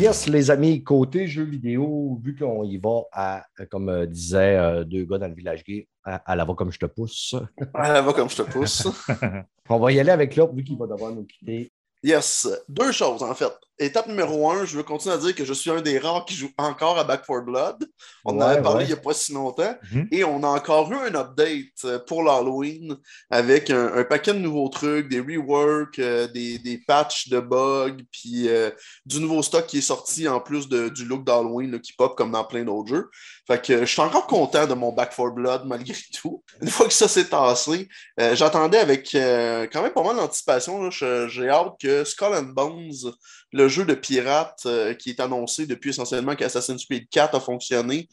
[0.00, 4.82] Yes, les amis, côté jeux vidéo, vu qu'on y va à, comme euh, disait euh,
[4.82, 7.34] deux gars dans le village gay, à, à la va comme je te pousse.
[7.74, 8.88] Ah, va comme je te pousse.
[9.68, 11.70] On va y aller avec l'autre, vu qu'il va devoir nous quitter.
[12.02, 12.48] Yes.
[12.68, 13.52] Deux choses, en fait.
[13.78, 16.34] Étape numéro un, je veux continuer à dire que je suis un des rares qui
[16.34, 17.88] joue encore à Back 4 Blood.
[18.26, 18.84] On en avait parlé ouais.
[18.84, 19.74] il n'y a pas si longtemps.
[19.90, 20.08] Mhm.
[20.12, 22.96] Et on a encore eu un update euh, pour l'Halloween
[23.30, 27.96] avec un, un paquet de nouveaux trucs, des reworks, euh, des, des patchs de bugs,
[28.12, 28.70] puis euh,
[29.06, 32.32] du nouveau stock qui est sorti en plus de- du look d'Halloween qui pop comme
[32.32, 33.08] dans plein d'autres jeux.
[33.50, 36.40] Fait que je suis encore content de mon Back 4 Blood malgré tout.
[36.62, 37.88] Une fois que ça s'est tassé,
[38.20, 40.88] euh, j'attendais avec euh, quand même pas mal d'anticipation.
[40.92, 43.12] J'ai hâte que Skull and Bones,
[43.52, 48.08] le jeu de pirate euh, qui est annoncé depuis essentiellement qu'Assassin's Creed 4 a fonctionné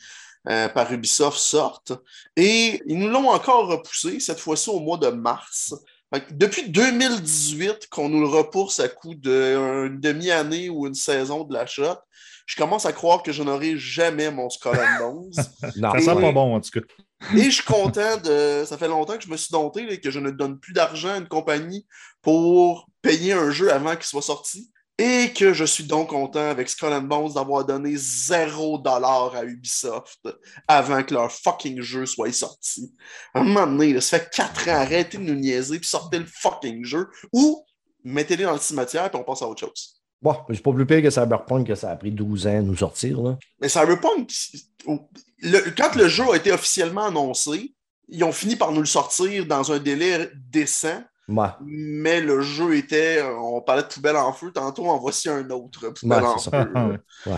[0.49, 1.91] euh, par Ubisoft, sorte.
[2.35, 5.75] Et ils nous l'ont encore repoussé, cette fois-ci au mois de mars.
[6.31, 12.01] Depuis 2018 qu'on nous le repousse à coup d'une demi-année ou une saison de l'achat,
[12.47, 15.45] je commence à croire que je n'aurai jamais mon Skull and Bones.
[15.75, 16.79] Non, Ça sent pas bon, en tout cas.
[17.35, 18.63] Et je suis content de.
[18.65, 21.09] Ça fait longtemps que je me suis dompté là, que je ne donne plus d'argent
[21.09, 21.85] à une compagnie
[22.21, 24.71] pour payer un jeu avant qu'il soit sorti.
[24.99, 30.27] Et que je suis donc content avec Skull and Bones d'avoir donné 0$ à Ubisoft
[30.67, 32.91] avant que leur fucking jeu soit sorti.
[33.35, 36.17] À un moment donné, là, ça fait 4 ans, arrêtez de nous niaiser puis sortez
[36.17, 37.63] le fucking jeu ou
[38.03, 39.96] mettez-les dans le cimetière puis on passe à autre chose.
[40.21, 42.75] Bon, c'est pas plus pire que Cyberpunk, que ça a pris 12 ans à nous
[42.75, 43.21] sortir.
[43.21, 43.37] Là.
[43.61, 44.29] Mais Cyberpunk,
[45.41, 47.75] le- quand le jeu a été officiellement annoncé,
[48.09, 52.77] ils ont fini par nous le sortir dans un délai décent, Ouais, mais le jeu
[52.77, 56.37] était, on parlait de poubelle en feu, tantôt en voici un autre, poubelle Ouais, en
[56.39, 56.49] feu.
[57.25, 57.33] Ouais.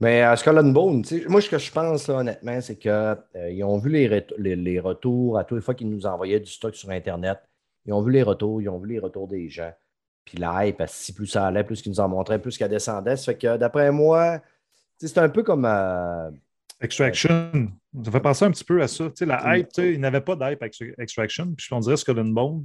[0.00, 3.78] Mais à Skull and Bone, moi, ce que je pense, là, honnêtement, c'est qu'ils ont
[3.78, 6.74] vu les, ret- les- les retours à toutes les fois qu'ils nous envoyaient du stock
[6.74, 7.38] sur Internet.
[7.86, 9.72] Ils ont vu les retours, ils ont vu les retours des gens.
[10.24, 13.16] Puis la hype, si plus ça allait, plus qu'il nous en montrait, plus qu'elle descendait.
[13.16, 14.40] Ça fait que d'après moi,
[14.98, 15.64] c'est un peu comme.
[15.66, 16.30] euh,
[16.80, 17.50] Extraction.
[18.04, 19.04] Ça fait penser un petit peu à ça.
[19.20, 21.54] La hype, il n'avait pas d'hype avec Extraction.
[21.56, 22.64] Puis on dirait Skull and Bone.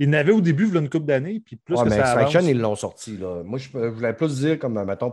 [0.00, 2.40] Il n'avait au début, il une couple d'années, puis plus ouais, que mais ça Extraction,
[2.40, 2.50] avance.
[2.50, 3.16] ils l'ont sorti.
[3.16, 3.42] Là.
[3.44, 5.12] Moi, je, je voulais plus dire comme, mettons,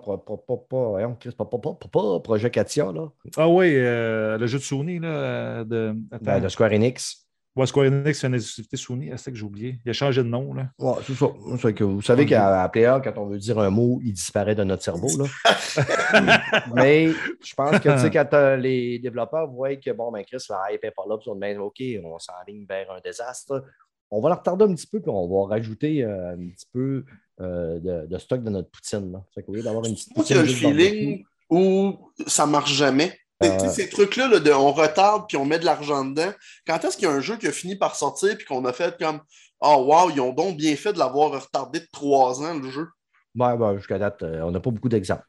[2.19, 3.07] Projet Katia, là,
[3.37, 5.95] Ah oui, euh, le jeu de Sony, là, euh, de...
[6.21, 7.22] Ben, de Square Enix.
[7.55, 9.09] Ouais, Square Enix, c'est une exclusivité Sony.
[9.11, 9.79] C'est ça que j'ai oublié.
[9.85, 10.69] Il a changé de nom, là.
[10.79, 11.27] Ouais, c'est ça.
[11.61, 14.55] C'est que vous savez qu'à à Player, quand on veut dire un mot, il disparaît
[14.55, 15.09] de notre cerveau.
[15.17, 15.25] Là.
[16.75, 20.43] Mais je pense que tu sais, quand euh, les développeurs voient que bon, ben Chris,
[20.49, 23.63] la hype n'est pas là, puis on dit OK, on s'enligne vers un désastre.
[24.09, 27.05] On va la retarder un petit peu, puis on va rajouter euh, un petit peu
[27.39, 29.11] euh, de, de stock de notre poutine.
[29.11, 29.23] Là.
[29.33, 33.15] Fait qu'au lieu d'avoir une petite Moi, poutine le juste feeling où ça marche jamais.
[33.43, 36.31] Euh, Ces trucs-là, là, de, on retarde puis on met de l'argent dedans.
[36.67, 38.73] Quand est-ce qu'il y a un jeu qui a fini par sortir puis qu'on a
[38.73, 39.19] fait comme
[39.61, 42.87] Oh wow, ils ont donc bien fait de l'avoir retardé de trois ans, le jeu.
[43.35, 45.23] Ouais, ben, jusqu'à date, euh, on n'a pas beaucoup d'exemples.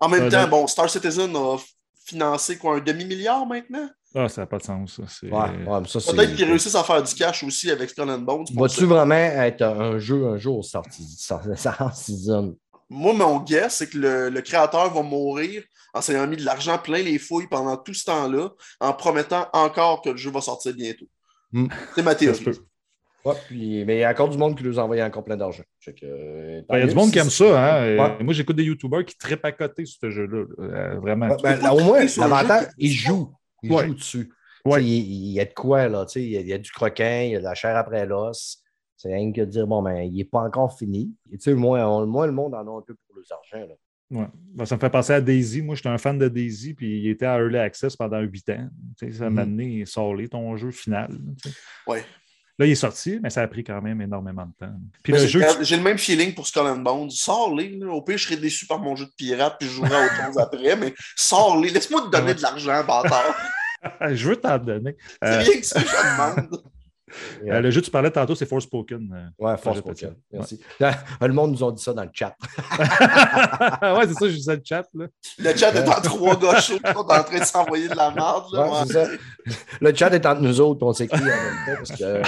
[0.00, 1.56] En même Euh, temps, donc- bon, Star Citizen a
[2.04, 3.88] financé quoi, un demi-milliard maintenant?
[4.14, 4.98] Ah, ça n'a pas de sens.
[4.98, 8.46] Ouais, Peut-être qu'ils réussissent à faire du cash aussi avec Skull and Bones.
[8.54, 12.56] Va-tu vraiment être un jeu un jour sorti, sorti, sorti season?
[12.88, 15.62] Moi, mon guess, c'est que le, le créateur va mourir
[15.92, 20.02] en s'ayant mis de l'argent plein les fouilles pendant tout ce temps-là, en promettant encore
[20.02, 21.06] que le jeu va sortir bientôt.
[21.52, 21.66] Hmm.
[21.94, 22.44] C'est ma théorie.
[23.24, 25.64] Ouais, puis, mais il y a encore du monde qui nous envoie encore plein d'argent.
[26.04, 27.44] Euh, Ben, Il y a du monde qui aime ça.
[27.44, 27.82] Hein?
[27.82, 28.22] Euh, Ouais.
[28.22, 30.44] Moi, j'écoute des YouTubers qui trippent à côté sur ce jeu-là.
[30.58, 30.64] là.
[30.94, 31.28] Euh, vraiment.
[31.30, 33.34] Ouais, ben, au moins, l'avantage, jeu que- il joue.
[33.64, 33.86] Il Ouais.
[33.88, 34.32] joue dessus.
[34.78, 36.04] Il, il y a de quoi, là.
[36.06, 37.54] tu sais, Il y, a, il y a du croquin, il y a de la
[37.54, 38.58] chair après l'os.
[38.96, 41.12] C'est rien que de dire, bon, ben, il n'est pas encore fini.
[41.30, 43.66] Et tu sais, moins, on- moins le monde en a un peu pour les argent.
[43.68, 43.74] Là.
[44.20, 44.26] Ouais.
[44.54, 45.60] Ben, ça me fait penser à Daisy.
[45.62, 48.68] Moi, j'étais un fan de Daisy, puis il était à Early Access pendant huit ans.
[48.98, 49.50] Tu sais, ça m'a Mhm.
[49.52, 51.08] amené, sorlé ton jeu final.
[51.42, 51.56] tu sais.
[51.86, 52.04] Ouais.
[52.58, 54.72] Là, il est sorti, mais ça a pris quand même énormément de temps.
[55.02, 57.10] Puis le j'ai- le même feeling pour Skull and Bones.
[57.10, 57.78] Sors-les.
[57.84, 60.38] Au pire, je serais déçu par mon jeu de pirate puis je jouerai autre chose
[60.38, 61.68] après, mais sors-les.
[61.68, 62.34] Laisse-moi te donner Ouais.
[62.34, 63.36] de l'argent, bâtard.
[64.14, 64.96] je veux t'en donner.
[65.22, 65.90] C'est Euh, rien que ça, je te
[67.46, 69.12] euh, le jeu que tu parlais tantôt, c'est Forspoken.
[69.40, 69.44] euh.
[69.44, 69.72] Ouais, ça.
[70.32, 70.60] Merci.
[71.20, 72.34] Le monde nous a dit ça dans le chat.
[72.80, 74.84] ouais, c'est ça, je disais le chat.
[74.94, 75.06] Là.
[75.38, 78.10] Le chat est en trois gars chauds qui sont en train de s'envoyer de la
[78.10, 78.44] merde.
[78.52, 78.64] là.
[78.64, 78.84] Ouais, Ouais.
[78.86, 79.08] c'est ça.
[79.80, 81.36] Le chat est entre nous autres, on s'écrit en même
[81.66, 82.22] temps parce que euh,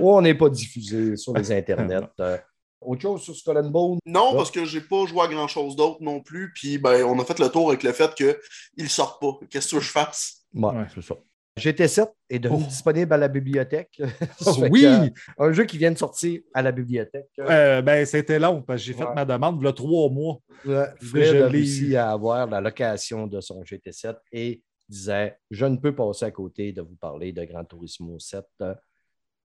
[0.00, 2.00] on n'est pas diffusé sur les internets.
[2.20, 2.38] Euh,
[2.80, 3.98] autre chose sur Skull and Bone?
[4.06, 4.36] Non, Ouais.
[4.38, 6.52] parce que j'ai pas joué à grand chose d'autre non plus.
[6.54, 8.34] Puis ben, on a fait le tour avec le fait qu'ils
[8.78, 9.32] ne sortent pas.
[9.50, 10.38] Qu'est-ce que tu veux que je fasse?
[10.54, 10.86] Ouais, Ouais.
[10.94, 11.14] c'est ça.
[11.58, 12.66] GT7 est devenu Oh.
[12.66, 14.00] disponible à la bibliothèque.
[14.70, 14.82] Oui!
[14.82, 17.28] que, euh, un jeu qui vient de sortir à la bibliothèque.
[17.40, 20.38] Euh, ben, c'était long parce que j'ai fait ma demande il y a trois mois.
[20.64, 25.66] Ouais, je Fred a réussi à avoir la location de son GT7 et disait Je
[25.66, 28.44] ne peux passer à côté de vous parler de Gran Turismo 7.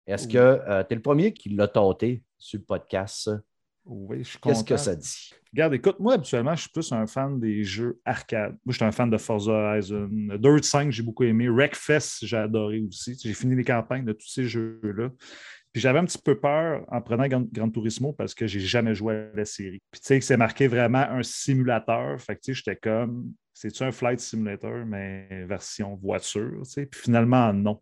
[0.06, 0.34] Est-ce Oui.
[0.34, 3.30] que tu es le premier qui l'a tenté sur le podcast?
[3.90, 5.32] Oui, je suis Qu'est-ce que ça dit?
[5.54, 8.52] Regarde, écoute, moi, habituellement, je suis plus un fan des jeux arcade.
[8.66, 10.10] Moi, je suis un fan de Forza Horizon.
[10.38, 11.48] Dirt 5, j'ai beaucoup aimé.
[11.48, 13.18] Wreckfest, j'ai adoré aussi.
[13.22, 15.10] J'ai fini les campagnes de tous ces jeux-là.
[15.72, 18.94] Puis j'avais un petit peu peur en prenant Gran, Gran Turismo parce que j'ai jamais
[18.96, 19.82] joué à la série.
[19.92, 22.20] Puis tu sais que c'est marqué vraiment un simulateur.
[22.20, 26.86] Fait que tu sais, j'étais comme, c'est-tu un flight simulator, mais version voiture, tu sais?
[26.88, 27.82] Puis finalement, non.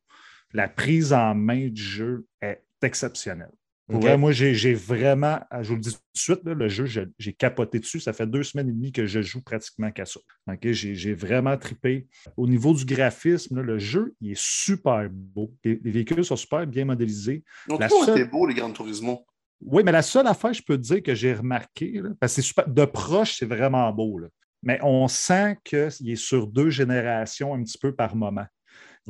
[0.54, 3.52] La prise en main du jeu est exceptionnelle.
[3.88, 4.02] Pour OK.
[4.04, 7.02] vrai, moi, j'ai vraiment, je vous le dis tout de suite, là, le jeu, je-
[7.20, 8.00] j'ai capoté dessus.
[8.00, 10.20] Ça fait deux semaines et demie que je joue pratiquement qu'à ça.
[10.52, 12.08] OK, J'ai vraiment trippé.
[12.36, 15.54] Au niveau du graphisme, là, le jeu, il est super beau.
[15.64, 17.44] Les, les véhicules sont super bien modélisés.
[17.68, 19.26] Ils ont La toujours seule- été beaux, les Gran Turismo.
[19.62, 22.42] Oui, mais la seule affaire, je peux te dire que j'ai remarqué, là, parce que
[22.42, 24.18] c'est super, de proche, c'est vraiment beau.
[24.18, 24.28] là.
[24.64, 28.46] Mais on sent qu'il est sur deux générations un petit peu par moment.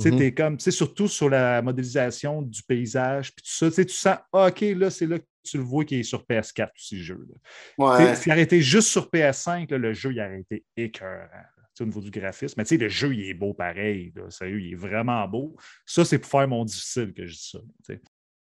[0.02, 0.18] Tu Mhm.
[0.18, 4.62] t'es comme, surtout sur la modélisation du paysage, puis tout ça, tu sens, ah, OK,
[4.76, 7.28] là, c'est là que tu le vois qu'il est sur PS4 aussi, le jeu.
[7.78, 7.98] Ouais.
[8.16, 11.28] Sais, S'il été juste sur PS5, là, le jeu, il aurait été écœurant.
[11.32, 12.56] là, Au niveau du graphisme.
[12.58, 14.12] Mais tu sais, le jeu, il est beau pareil.
[14.16, 14.30] là.
[14.30, 15.56] Sérieux, il est vraiment beau.
[15.86, 17.60] Ça, c'est pour faire mon difficile que je dis ça.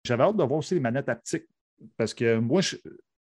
[0.04, 1.46] J'avais hâte de voir aussi les manettes haptiques.
[1.96, 2.76] Parce que moi, je-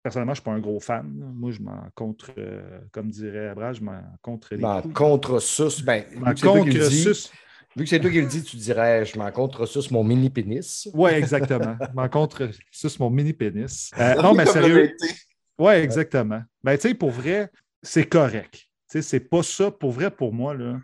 [0.03, 1.09] personnellement, je ne suis pas un gros fan.
[1.35, 5.83] Moi, je m'en contre, euh, comme dirait Abraham, je m'en contre les Ben, contre sus,
[5.83, 6.05] ben,
[6.35, 7.31] qui contre sus.
[7.77, 10.31] Vu que c'est toi qui le dis, tu dirais je m'en contre sus mon mini
[10.31, 10.89] pénis.
[10.95, 11.77] Oui, exactement.
[11.81, 13.91] Je m'en contre sus mon mini pénis.
[13.99, 14.97] Euh, non, mais sérieux.
[15.59, 16.43] Oui, exactement.
[16.63, 17.51] Ben, tu sais, pour vrai,
[17.83, 18.55] c'est correct.
[18.55, 20.79] Tu sais, c'est pas ça, pour vrai, pour moi, là,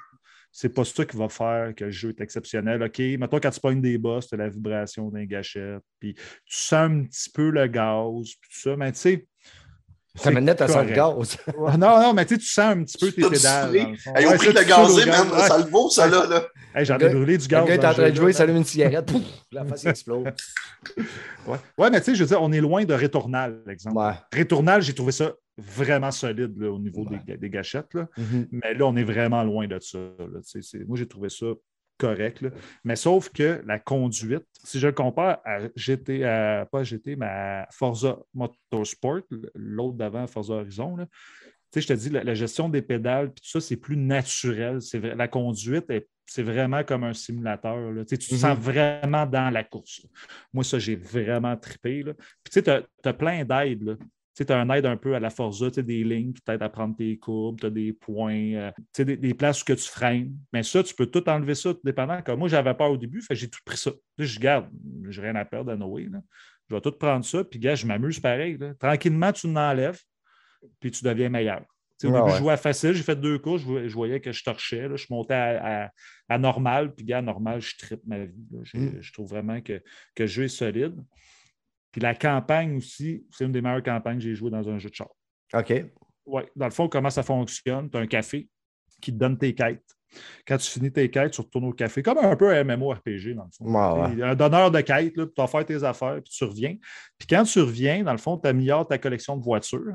[0.51, 2.82] c'est pas ça qui va faire que le jeu est exceptionnel.
[2.82, 6.22] OK, mettons, quand tu pognes des boss, tu as la vibration d'un gâchette, puis tu
[6.47, 9.26] sens un petit peu le gaz, puis tout ça, mais tu sais.
[10.21, 11.37] Ta manette, elle sent le gaz.
[11.79, 13.73] Non, non, mais tu sais, tu sens un petit peu tes pédales.
[13.73, 13.79] le.
[13.79, 15.27] Hey, Ils ont pris ça, le tu saoules au gazé, gaz.
[15.31, 15.41] man.
[15.49, 16.27] Ça le vaut, ça, là.
[16.27, 16.43] là.
[16.75, 17.67] Hey, J'en Le ai brûlé du Le gaz.
[17.67, 20.25] gars est en le train de jouer, s'allume une cigarette, pouf, la face explose.
[21.47, 21.57] Ouais.
[21.79, 23.97] ouais, mais tu sais, je veux dire, on est loin de Rétournal, exemple.
[23.97, 24.13] Ouais.
[24.33, 27.21] Rétournal, j'ai trouvé ça vraiment solide là, au niveau Ouais.
[27.27, 27.93] des, des gâchettes.
[27.95, 28.07] là.
[28.17, 28.49] Mhm.
[28.53, 29.99] Mais là, on est vraiment loin de ça.
[29.99, 30.41] là.
[30.87, 31.47] Moi, j'ai trouvé ça
[32.07, 32.40] correct.
[32.42, 32.50] là.
[32.84, 37.26] Mais sauf que la conduite, si je le compare à GT, à, pas GT, mais
[37.26, 39.20] à Forza Motorsport,
[39.55, 43.32] l'autre d'avant, Forza Horizon, là, tu sais, je te dis, la, la gestion des pédales,
[43.32, 44.82] puis tout ça, c'est plus naturel.
[44.82, 47.92] C'est vrai- la conduite, est- c'est vraiment comme un simulateur.
[47.92, 48.05] là.
[48.05, 50.00] Tu sais, tu te sens vraiment dans la course.
[50.03, 50.11] là.
[50.53, 52.03] Moi, ça, j'ai vraiment trippé.
[52.03, 52.12] là.
[52.14, 53.96] Puis tu sais, tu as, plein d'aides.
[54.35, 56.68] Tu as un aide un peu à la Forza, tu des lignes qui t'aident à
[56.70, 59.87] prendre tes courbes, tu as des points, euh, tu des, des places où que tu
[59.89, 60.35] freines.
[60.53, 62.22] Mais ça, tu peux tout enlever ça, tout dépendant.
[62.22, 63.91] Comme moi, j'avais peur au début, fait j'ai tout pris ça.
[64.18, 64.70] Je garde,
[65.11, 66.09] j'ai rien à perdre à Noé.
[66.11, 66.20] là.
[66.70, 68.57] Je vais tout prendre ça, puis gars, je m'amuse pareil.
[68.57, 68.72] là.
[68.74, 70.01] Tranquillement, tu l'enlèves,
[70.80, 71.61] puis tu deviens meilleur.
[72.05, 72.30] Au début, ouais.
[72.33, 74.89] je jouais à facile, j'ai fait deux courses, je voyais, je voyais que je torchais,
[74.89, 75.91] là, je montais à, à-
[76.28, 78.35] à normal, puis gars, normal, je tripe ma vie.
[78.62, 78.97] Je, Mm.
[79.03, 79.80] je trouve vraiment que,
[80.14, 80.97] que le jeu est solide.
[81.93, 84.88] Puis la campagne aussi, c'est une des meilleures campagnes que j'ai jouées dans un jeu
[84.88, 85.11] de char.
[85.55, 85.84] OK.
[86.24, 87.90] Oui, dans le fond, comment ça fonctionne?
[87.90, 88.49] Tu as un café
[89.01, 89.84] qui te donne tes quêtes.
[90.47, 93.45] Quand tu finis tes quêtes, tu retournes au café, comme un peu un MMORPG, dans
[93.45, 93.64] le fond.
[93.74, 96.76] A Un donneur de quêtes, là, puis tu vas faire tes affaires, puis tu reviens.
[97.18, 99.95] Puis quand tu reviens, dans le fond, tu améliores ta collection de voitures,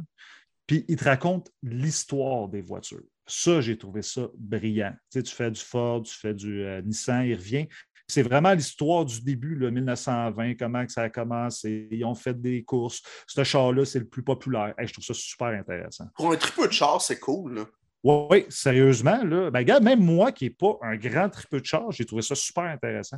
[0.65, 3.03] puis il te raconte l'histoire des voitures.
[3.25, 4.93] Ça, j'ai trouvé ça brillant.
[5.11, 7.67] Tu sais, tu fais du Ford, tu fais du euh, Nissan, il revient.
[8.09, 11.89] C'est vraiment l'histoire du début, là, 1920, comment que ça a commencé.
[11.91, 13.01] Ils ont fait des courses.
[13.27, 14.73] Ce char-là, c'est le plus populaire.
[14.77, 16.05] Hey, je trouve ça super intéressant.
[16.15, 17.55] Pour un tripeux de char, c'est cool.
[17.55, 17.65] Là.
[18.03, 21.91] Oui, sérieusement, là, ben, regarde, même moi qui n'ai pas un grand tripeux de char,
[21.91, 23.17] j'ai trouvé ça super intéressant.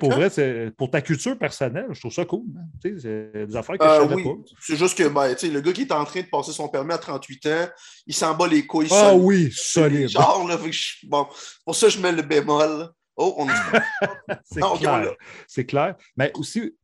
[0.00, 0.28] Pour Hein?
[0.28, 2.44] vrai, pour ta culture personnelle, je trouve ça cool.
[2.58, 2.62] hein.
[2.82, 4.50] C'est des affaires que Euh, je ne savais oui, pas.
[4.60, 6.98] c'est juste que ben, le gars qui est en train de passer son permis à
[6.98, 7.68] 38 ans,
[8.06, 8.88] il s'en bat les couilles.
[8.90, 9.22] Ah solide.
[9.24, 10.08] oui, solide.
[10.08, 11.26] Genre, là, je- bon,
[11.64, 12.90] pour ça, je mets le bémol.
[13.18, 13.52] Oh, on est.
[14.44, 15.00] C'est clair.
[15.04, 15.10] l'a.
[15.46, 15.96] C'est clair.
[16.16, 16.74] Mais aussi,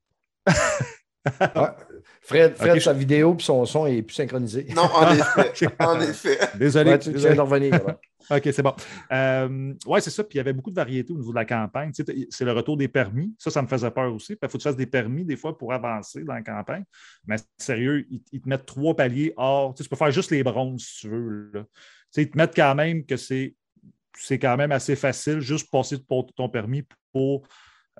[1.40, 1.76] Ah,
[2.20, 4.66] Fred, Fred je- sa vidéo et son son est plus synchronisé.
[4.74, 5.68] Non, en effet.
[5.78, 6.38] en effet.
[6.56, 6.90] désolé.
[6.92, 7.74] Ouais, tu, viens de revenir.
[8.30, 8.74] OK, c'est bon.
[9.12, 10.22] Euh, oui, c'est ça.
[10.24, 11.92] Puis il y avait beaucoup de variétés au niveau de la campagne.
[11.92, 13.34] Tu sais, t- c'est le retour des permis.
[13.38, 14.32] Ça, ça me faisait peur aussi.
[14.32, 16.84] Il faut que tu fasses des permis des fois pour avancer dans la campagne.
[17.26, 19.72] Mais sérieux, ils, ils te mettent trois paliers hors.
[19.74, 21.50] Tu, sais, tu peux faire juste les bronzes si tu veux.
[21.54, 21.60] là.
[21.62, 21.68] Tu
[22.10, 23.54] sais, ils te mettent quand même que c'est,
[24.18, 27.46] c'est quand même assez facile juste passer ton, ton permis pour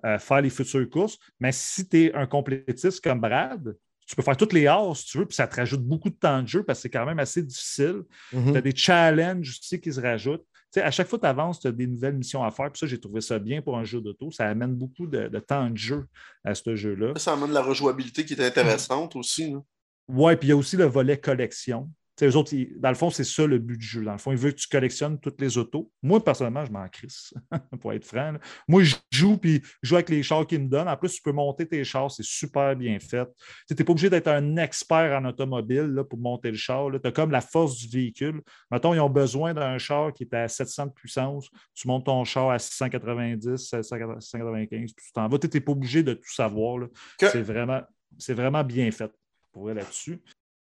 [0.04, 1.18] euh, faire les futures courses.
[1.40, 5.06] Mais si tu es un complétiste comme Brad, tu peux faire toutes les hors si
[5.06, 7.06] tu veux, puis ça te rajoute beaucoup de temps de jeu parce que c'est quand
[7.06, 8.02] même assez difficile.
[8.32, 8.52] Mhm.
[8.52, 10.44] Tu as des challenges aussi qui se rajoutent.
[10.72, 12.70] Tu sais, à chaque fois que tu avances, tu as des nouvelles missions à faire.
[12.70, 14.30] Puis ça, j'ai trouvé ça bien pour un jeu d'auto.
[14.30, 16.06] Ça amène beaucoup de, de temps de jeu
[16.44, 17.12] à ce jeu-là.
[17.16, 19.52] Ça amène la rejouabilité qui est intéressante aussi.
[19.52, 19.60] là.
[20.08, 21.88] Ouais, puis il y a aussi le volet collection.
[22.22, 24.04] Eux autres, ils- dans le fond, c'est ça le but du jeu.
[24.04, 25.90] Dans le fond, ils veulent que tu collectionnes toutes les autos.
[26.02, 27.34] Moi, personnellement, je m'en crisse,
[27.80, 28.32] pour être franc.
[28.32, 28.38] là.
[28.68, 30.88] Moi, je joue, puis je joue avec les chars qu'ils me donnent.
[30.88, 33.28] En plus, tu peux monter tes chars, c'est super bien fait.
[33.68, 36.88] Tu n'es pas obligé d'être un expert en automobile là, pour monter le char.
[36.92, 38.42] Tu as comme la force du véhicule.
[38.70, 41.48] Mettons, ils ont besoin d'un char qui est à 700 de puissance.
[41.74, 45.38] Tu montes ton char à 690, 695, puis tu t'en vas.
[45.38, 46.86] Tu n'es pas obligé de tout savoir.
[47.18, 47.80] Que- C'est vraiment,
[48.18, 49.10] c'est vraiment bien fait
[49.52, 50.20] pour là-dessus.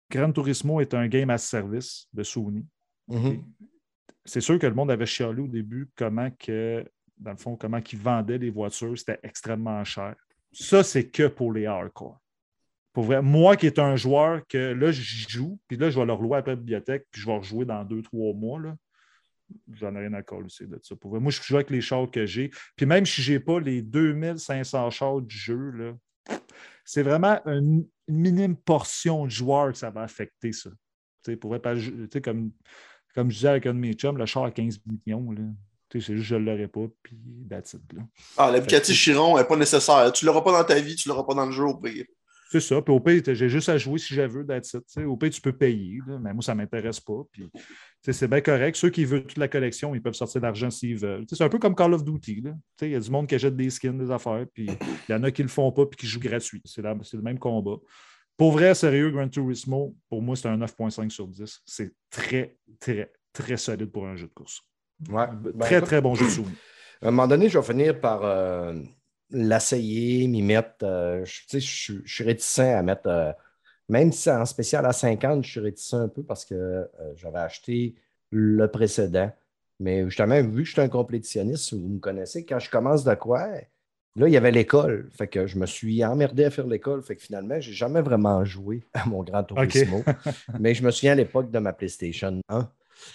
[0.09, 2.65] Gran Turismo est un game à service de Sony.
[3.07, 3.43] Mhm.
[4.25, 6.85] C'est sûr que le monde avait chialé au début comment que,
[7.17, 10.15] dans le fond, comment ils vendaient les voitures, c'était extrêmement cher.
[10.51, 12.19] Ça, c'est que pour les hardcore.
[12.93, 16.05] Pour vrai, moi qui est un joueur que là, j'y joue, puis là, je vais
[16.05, 18.59] leur louer après la bibliothèque, puis je vais rejouer dans deux, trois mois.
[18.59, 18.75] Là.
[19.71, 20.95] J'en ai rien à coller de ça.
[20.95, 21.19] Pour vrai.
[21.19, 22.49] Moi, je joue avec les chars que j'ai.
[22.75, 25.93] Puis même si je n'ai pas les 2500 chars du jeu, là,
[26.83, 30.69] c'est vraiment une minime portion de joueurs que ça va affecter ça.
[31.23, 32.51] Tu sais, pour vrai, parce que je- tu sais, comme,
[33.15, 35.41] comme je disais avec un de mes chums, le char à 15 millions, là,
[35.89, 37.17] tu sais, c'est juste que je ne l'aurais pas, puis
[37.49, 38.01] that's it, là.
[38.37, 40.11] Ah, la Bugatti Chiron n'est pas nécessaire.
[40.11, 42.05] Tu l'auras pas dans ta vie, tu l'auras pas dans le jeu au pire.
[42.49, 42.81] C'est ça.
[42.81, 44.45] Puis au t'as- j'ai juste à jouer si je veux,
[44.87, 45.03] sais.
[45.03, 47.23] Au pire, tu peux payer, là, mais moi, ça ne m'intéresse pas.
[47.31, 47.49] Puis,
[48.01, 48.75] c'est bien correct.
[48.75, 51.25] Ceux qui veulent toute la collection, ils peuvent sortir de l'argent s'ils veulent.
[51.29, 52.43] C'est un peu comme Call of Duty.
[52.81, 55.23] Il y a du monde qui achète des skins, des affaires, puis il y en
[55.23, 56.61] a qui ne le font pas puis qui jouent gratuit.
[56.65, 57.77] C'est le même combat.
[58.37, 61.59] Pour vrai, sérieux, Gran Turismo, pour moi, c'est un 9.5 sur 10.
[61.65, 64.61] C'est très, très, très solide pour un jeu de course.
[65.09, 65.25] Ouais.
[65.27, 66.57] Ben, très, écoute, très bon jeu de souvenir.
[67.01, 68.79] À un moment donné, je vais finir par euh,
[69.31, 70.83] l'essayer, m'y mettre.
[70.83, 73.31] euh, je, suis- je suis réticent à mettre, euh,
[73.89, 77.39] même si en spécial à 50, je suis réticent un peu parce que euh, j'avais
[77.39, 77.95] acheté
[78.31, 79.31] le précédent.
[79.79, 83.13] Mais justement, vu que je suis un complétitionniste, vous me connaissez, quand je commence de
[83.15, 83.47] quoi,
[84.15, 85.09] là, il y avait l'école.
[85.11, 87.03] Fait que je me suis emmerdé à faire l'école.
[87.03, 90.03] Fait que finalement, j'ai jamais vraiment joué à mon Grand Turismo.
[90.57, 92.69] Mais je me souviens à l'époque de ma PlayStation 1.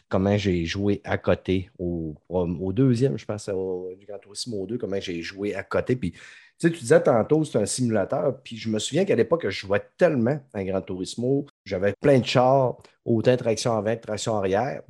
[0.09, 4.78] Comment j'ai joué à côté au, au deuxième, je pense, au, du Gran Turismo 2,
[4.78, 5.97] comment j'ai joué à côté.
[5.97, 6.18] Puis, tu
[6.59, 8.41] sais, tu disais tantôt, c'est un simulateur.
[8.43, 11.47] Puis, je me souviens qu'à l'époque, je jouais tellement à Gran Turismo.
[11.64, 14.83] J'avais plein de chars, autant traction avant que traction arrière.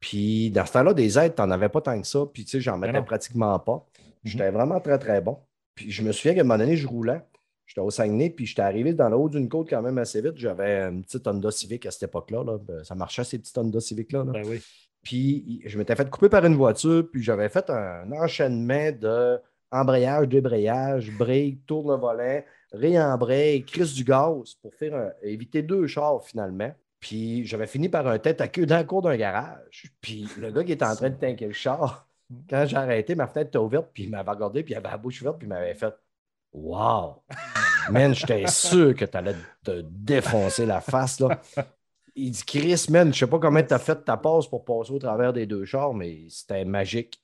[0.00, 2.20] Puis, dans ce temps-là, des aides, tu n'en avais pas tant que ça.
[2.32, 3.04] Puis, tu sais, j'en Ben mettais non.
[3.04, 3.86] pratiquement pas.
[4.24, 5.38] J'étais vraiment très, très bon.
[5.74, 7.20] Puis, je me souviens qu'à un moment donné, je roulais.
[7.70, 10.32] J'étais au Saguenay, puis j'étais arrivé dans le haut d'une côte quand même assez vite.
[10.34, 12.42] J'avais une petite Honda Civic à cette époque-là.
[12.42, 12.58] là.
[12.58, 14.24] Ben, Ça marchait, ces petites Honda Civic-là.
[14.24, 14.32] là.
[14.32, 14.60] Ben oui.
[15.04, 19.38] Puis je m'étais fait couper par une voiture, puis j'avais fait un enchaînement de
[19.70, 22.42] embrayage, débrayage, break, tourne le volant,
[22.72, 26.72] réembraye, crise du gaz pour faire un- éviter deux chars finalement.
[26.98, 29.84] Puis j'avais fini par un tête à queue dans le cours d'un garage.
[30.00, 32.08] Puis le gars qui était en train de tanker le char,
[32.48, 34.96] quand j'ai arrêté, ma fenêtre était ouverte, puis il m'avait regardé, puis il avait la
[34.98, 35.94] bouche ouverte, puis il m'avait fait
[36.52, 37.22] Wow!
[37.88, 41.20] Man, j'étais sûr que tu allais te défoncer la face.
[41.20, 41.40] Là.
[42.14, 44.92] Il dit Chris, man, je sais pas comment tu as fait ta passe pour passer
[44.92, 47.22] au travers des deux chars, mais c'était magique.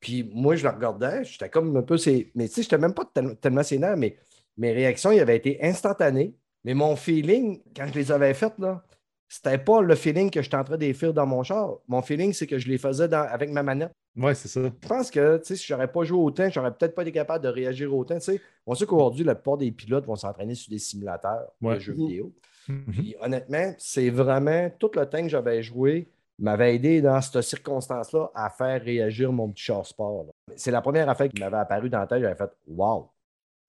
[0.00, 1.96] Puis moi, je le regardais, j'étais comme un peu.
[2.34, 4.16] Mais tu sais, j'étais même pas tel- tellement sénère, mais
[4.56, 6.34] mes réactions, ils avaient été instantanées.
[6.64, 8.84] Mais mon feeling, quand je les avais faites, là,
[9.28, 11.78] c'était pas le feeling que j'étais en train de dans mon char.
[11.88, 13.92] Mon feeling, c'est que je les faisais avec ma manette.
[14.16, 14.62] Ouais, c'est ça.
[14.62, 17.48] Je pense que tu si j'aurais pas joué autant, j'aurais peut-être pas été capable de
[17.48, 18.14] réagir autant.
[18.16, 18.40] tu sais.
[18.66, 21.74] On sait qu'aujourd'hui, la plupart des pilotes vont s'entraîner sur des simulateurs Ouais.
[21.74, 22.06] de jeux Mhm.
[22.06, 22.32] vidéo.
[22.68, 22.84] Mhm.
[22.92, 26.08] Puis honnêtement, c'est vraiment tout le temps que j'avais joué
[26.38, 30.24] m'avait aidé dans cette circonstance-là à faire réagir mon petit char sport.
[30.24, 30.32] là.
[30.56, 32.20] C'est la première affaire qui m'avait apparu dans la tête.
[32.22, 33.10] J'avais fait Wow!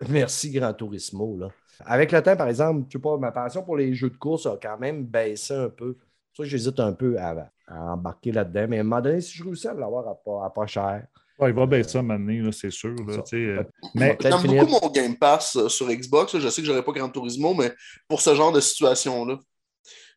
[0.09, 1.37] Merci Gran Turismo.
[1.37, 1.49] Là.
[1.85, 4.45] Avec le temps, par exemple, je sais pas, ma passion pour les jeux de course
[4.45, 5.95] a quand même baissé un peu.
[6.35, 8.65] Ça j'hésite un peu à, à embarquer là-dedans.
[8.69, 11.05] Mais à un moment donné, si je réussis à l'avoir à pas, à pas cher,
[11.37, 12.95] Ouais, il va baisser ça maintenant, là, c'est sûr.
[12.95, 13.63] là, euh,
[13.93, 16.37] Mais- J'aime finir- beaucoup mon Game Pass euh, sur Xbox.
[16.37, 17.73] Je sais que j'aurais pas Gran Turismo, mais
[18.07, 19.37] pour ce genre de situation-là,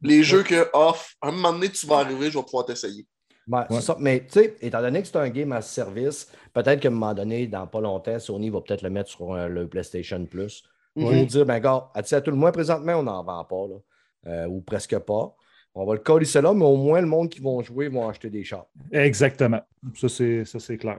[0.01, 3.05] les jeux que, off, à un moment donné, tu vas arriver, je vais pouvoir t'essayer.
[3.49, 3.81] Ouais, c'est Ouais.
[3.81, 3.97] ça.
[3.99, 7.15] Mais tu sais, étant donné que c'est un game à service, peut-être qu'à un moment
[7.15, 10.63] donné, dans pas longtemps, Sony va peut-être le mettre sur euh, le PlayStation Plus.
[10.95, 11.27] Pour Mhm.
[11.27, 13.77] dire, ben gars, à, à tout le moins, présentement, on n'en vend pas, là,
[14.33, 15.35] euh, ou presque pas.
[15.81, 18.29] On va le coller là, mais au moins, le monde qui vont jouer vont acheter
[18.29, 18.67] des chars.
[18.91, 19.61] Exactement.
[19.95, 20.99] Ça, c'est, ça, c'est clair.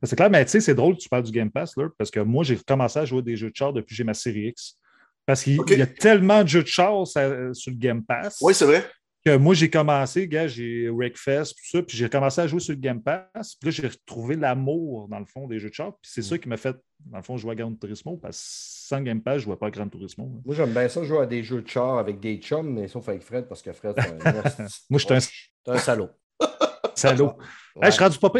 [0.00, 1.88] Ça, C'est clair, mais tu sais, c'est drôle que tu parles du Game Pass, là,
[1.96, 4.14] parce que moi, j'ai commencé à jouer des jeux de char depuis que j'ai ma
[4.14, 4.78] série X.
[5.24, 8.38] Parce qu'il y a tellement de jeux de char ça, euh, sur le Game Pass
[8.40, 8.84] Oui, c'est vrai.
[9.26, 12.74] Que moi, j'ai commencé, gars, j'ai Wreckfest, tout ça, puis j'ai commencé à jouer sur
[12.74, 13.56] le Game Pass.
[13.56, 15.92] Puis là, j'ai retrouvé l'amour, dans le fond, des jeux de char.
[16.00, 18.44] Puis c'est ça qui m'a fait, dans le fond, jouer à Gran Turismo, parce que
[18.88, 20.26] sans Game Pass, je ne jouais pas à Gran Turismo.
[20.32, 20.40] là.
[20.44, 23.08] Moi, j'aime bien ça, jouer à des jeux de chars avec des chums, mais sauf
[23.08, 25.32] avec Fred, parce que Fred, c'est un, Moi, j'étais un c'est
[25.66, 26.08] un salaud.
[26.94, 27.32] salaud.
[27.74, 27.86] Ouais.
[27.86, 28.30] Hey, je suis rendu pas.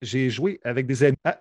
[0.00, 1.16] J'ai- joué avec des amis.
[1.24, 1.40] Ah,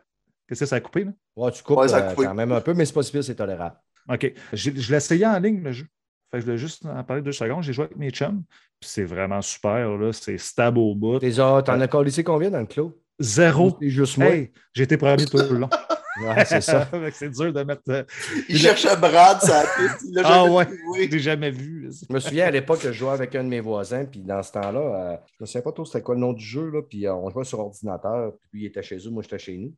[0.49, 1.11] qu'est-ce que ça a coupé, là?
[1.35, 3.11] Ouais, tu coupes Ouais, ça a euh, quand même un peu, mais c'est pas si
[3.11, 3.75] pire, c'est tolérable.
[4.09, 4.33] OK.
[4.53, 5.85] Je l'ai essayé en ligne, le jeu.
[6.31, 7.63] Fait que je voulais juste en parler deux secondes.
[7.63, 8.43] J'ai joué avec mes chums.
[8.79, 9.97] Puis c'est vraiment super.
[9.97, 10.11] là.
[10.13, 11.19] C'est stable au bout.
[11.23, 12.97] Ah, T'en as collé combien dans le clos?
[13.19, 13.77] Zéro.
[13.81, 14.27] C'est juste moi?
[14.29, 15.69] Hey, j'ai été premier tout le long.
[16.19, 16.89] Ouais, c'est ça.
[17.13, 17.83] C'est dur de mettre.
[17.89, 18.03] euh,
[18.49, 20.03] Il cherchait Brad, ça piste.
[20.09, 20.65] Il Ah jamais ouais.
[20.65, 21.09] trouvé.
[21.11, 21.91] j'ai jamais vu.
[21.91, 24.41] Je me souviens à l'époque que je jouais avec un de mes voisins, puis dans
[24.41, 26.81] ce temps-là, euh, je me souviens pas trop c'était quoi le nom du jeu, là,
[26.81, 29.57] puis euh, on jouait sur ordinateur, puis lui il était chez eux, moi j'étais chez
[29.59, 29.71] nous.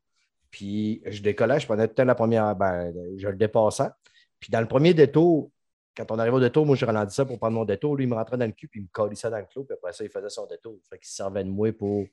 [0.49, 3.89] Puis je décollais, je prenais tout le temps la première, ben, je le dépassais.
[4.39, 5.51] Puis dans le premier détour,
[5.95, 8.15] quand on arrivait au détour, moi je ralentissais pour prendre mon détour, lui il me
[8.15, 10.09] rentrait dans le cul, puis il me collissait dans le clos, puis après ça il
[10.09, 10.77] faisait son détour.
[10.89, 12.05] Fait qu'il se servait de moi pour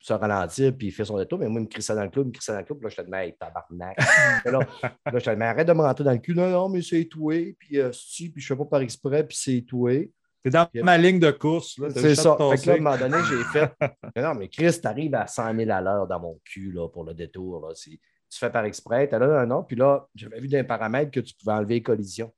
[0.00, 2.22] se ralentir, puis il fait son détour, mais moi il me crissait dans le clos,
[2.22, 3.96] il me crissait dans le clos, puis là je te disais, hey, tabarnak.
[4.44, 6.34] Là, là, je te dis, mais arrête de me rentrer dans le cul.
[6.34, 9.36] Non, non, mais c'est toué, puis euh, si, puis je fais pas par exprès, puis
[9.36, 10.12] c'est toué.
[10.44, 10.84] C'est dans Yep.
[10.84, 11.80] ma ligne de course.
[11.94, 12.34] C'est ça.
[12.34, 13.72] à te Fait que là, à un moment donné, j'ai fait.
[14.14, 17.04] Mais non, mais Chris, t'arrives à 100 000 à l'heure dans mon cul là, pour
[17.04, 17.66] le détour.
[17.66, 17.72] Là.
[17.74, 17.98] Tu
[18.30, 21.20] fais par exprès, t'as là un nom, puis là, j'avais vu dans les paramètres que
[21.20, 22.30] tu pouvais enlever les collisions.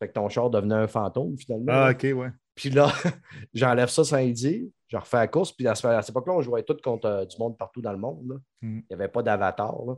[0.00, 1.72] Fait que ton char devenait un fantôme finalement.
[1.72, 1.90] Ah.
[1.92, 2.30] OK, ouais.
[2.56, 2.90] Puis là,
[3.54, 4.62] j'enlève ça sans y dire.
[4.88, 5.52] Je refais la course.
[5.52, 7.92] Puis à ce- à cette époque-là, on jouait tous contre euh, du monde partout dans
[7.92, 8.26] le monde.
[8.28, 8.34] là.
[8.62, 8.82] Mhm.
[8.82, 9.76] Il n'y avait pas d'avatar.
[9.86, 9.94] là.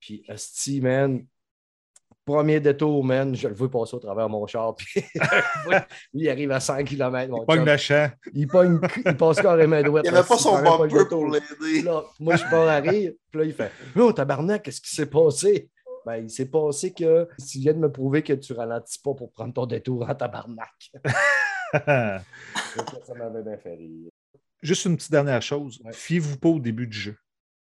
[0.00, 1.24] Puis, Esti, man,
[2.26, 4.74] premier détour, man, je le vois passer au travers de mon char.
[4.74, 5.02] Puis,
[5.66, 5.76] lui,
[6.24, 7.30] il arrive à 100 km.
[7.30, 7.64] Mon Pas chum.
[7.64, 8.10] le champ.
[8.34, 10.00] il, pogne, il passe carrément droit.
[10.04, 11.82] Il n'y avait pas son bumper pour l'aider.
[11.82, 13.12] là, moi, je pars à rire.
[13.30, 15.70] Puis là, il fait Oh, tabarnak, qu'est-ce qui s'est passé?
[16.04, 19.30] Ben, il s'est passé que tu viens de me prouver que tu ralentis pas pour
[19.32, 20.92] prendre ton détour en tabarnak.
[21.72, 24.10] ça m'avait bien fait rire.
[24.62, 25.80] Juste une petite dernière chose.
[25.84, 25.92] Ouais.
[25.92, 27.16] Fiez-vous pas au début du jeu.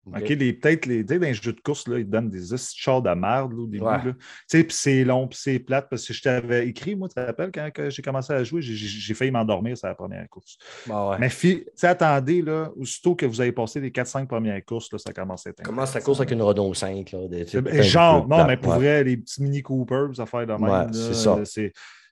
[0.07, 0.29] Ok.
[0.29, 3.11] Les, peut-être les, dans les jeux de course, là, ils te donnent des chars de
[3.11, 3.85] merde là, au début.
[3.85, 3.97] Ouais.
[3.97, 4.13] là.
[4.13, 7.15] Tu sais, puis c'est long, puis c'est plate, parce que je t'avais écrit, moi, tu
[7.15, 10.59] te rappelles, quand j'ai commencé à jouer, j'ai- failli m'endormir sur la première course.
[10.87, 11.17] Bon, ouais.
[11.19, 15.13] Mais fi- attendez, là, aussitôt que vous avez passé les 4-5 premières courses, là, ça
[15.13, 17.11] commence à être Commence la course avec une Renault 5.
[17.13, 18.79] Là, des- c'est Ben, Genre, non, mais pour ouais.
[18.79, 20.93] vrai, les petits Mini Cooper, ça affaires de même.
[20.93, 21.37] C'est ça.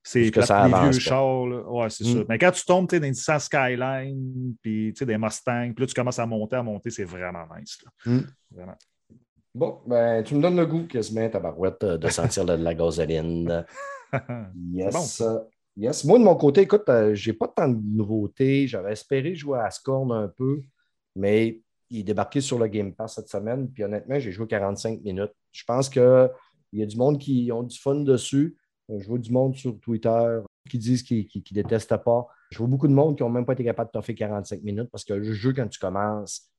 [0.05, 0.93] C'est- que les vieux pas.
[0.93, 1.47] chars.
[1.47, 1.63] là.
[1.69, 2.13] Ouais, c'est Mm.
[2.19, 2.25] ça.
[2.29, 6.19] Mais quand tu tombes dans des Nissan Skyline, puis des Mustangs, puis là, tu commences
[6.21, 7.79] à monter, à monter, c'est vraiment nice.
[7.85, 8.13] là.
[8.13, 8.21] Mm.
[8.53, 8.77] Vraiment.
[9.57, 13.65] Bon, ben, tu me donnes le goût quasiment, tabarouette, euh, de sentir de la gasoline.
[14.73, 15.23] Yes.
[15.77, 16.05] Yes.
[16.05, 18.69] Moi, de mon côté, écoute, euh, j'ai pas tant de nouveautés.
[18.69, 20.61] J'avais espéré jouer à Scorn un peu,
[21.17, 23.69] mais il est débarqué sur le Game Pass cette semaine.
[23.73, 25.33] Puis honnêtement, j'ai joué 45 minutes.
[25.51, 26.31] Je pense qu'il
[26.75, 28.57] y a du monde qui ont du fun dessus.
[28.91, 32.27] Euh, Je vois du monde sur Twitter qui disent qu'ils ne détestent pas.
[32.51, 34.89] Je vois beaucoup de monde qui n'ont même pas été capable de toffer 45 minutes
[34.91, 36.51] parce que le jeu, quand tu commences,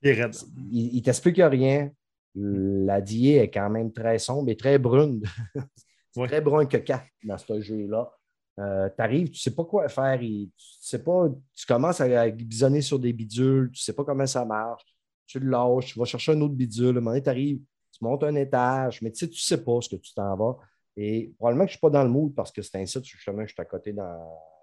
[0.71, 1.89] Il il, t'explique rien.
[2.35, 5.21] La DIA est quand même très sombre et très brune.
[6.17, 6.27] Ouais.
[6.27, 8.09] très brun coquin dans ce jeu-là.
[8.57, 10.21] tu arrives, tu ne sais pas quoi faire.
[10.21, 13.91] et tu sais pas, tu commences à, à bisonner sur des bidules, tu ne sais
[13.91, 14.81] pas comment ça marche.
[15.27, 16.85] Tu le lâches, tu vas chercher un autre bidule.
[16.85, 17.59] À un moment donné, tu arrives,
[17.91, 20.37] tu montes un étage, mais tu sais, tu ne sais pas ce que tu t'en
[20.37, 20.57] vas.
[20.97, 23.03] Et probablement que je ne suis pas dans le mood parce que c'est un site,
[23.05, 24.17] justement, je suis à côté dans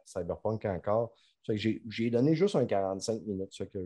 [0.05, 1.13] Cyberpunk encore.
[1.47, 3.55] Fait que j'ai j'ai donné juste un 45 minutes.
[3.57, 3.79] Fait que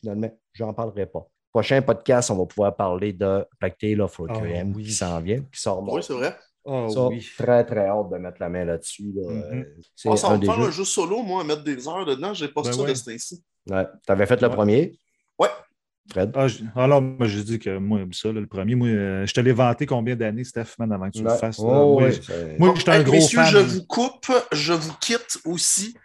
[0.00, 1.26] finalement, j'en parlerai pas.
[1.52, 4.84] Prochain podcast, on va pouvoir parler de Black Tail of Requiem Ah, oui.
[4.84, 6.36] qui s'en vient, qui sort Oui, c'est vrai.
[6.64, 7.26] Oh, ça, oui.
[7.38, 9.10] très, très hâte de mettre la main là-dessus.
[9.14, 9.30] là.
[9.30, 9.60] Mhm.
[9.60, 9.64] Euh,
[9.96, 10.66] C'est Ah, ça va faire jeux.
[10.66, 12.34] un jeu solo, moi, à mettre des heures dedans.
[12.34, 12.90] J'ai pas Ben ça ouais.
[12.90, 13.42] de ce temps-ci.
[13.70, 13.86] Ouais.
[14.06, 14.54] Tu avais fait le Ouais.
[14.54, 14.98] premier,
[15.38, 15.48] Ouais.
[16.10, 16.32] Fred?
[16.34, 19.34] Ah, je- non, moi, j'ai dit que moi, ça, là, le premier, moi, euh, je
[19.34, 21.58] te l'ai vanté combien d'années, Steph, man, avant que tu le fasses.
[21.58, 21.64] là?
[21.66, 22.20] Oh, moi, je-
[22.76, 23.50] j'étais un Hey, gros messieurs, fan.
[23.50, 25.96] je vous coupe, je vous quitte aussi.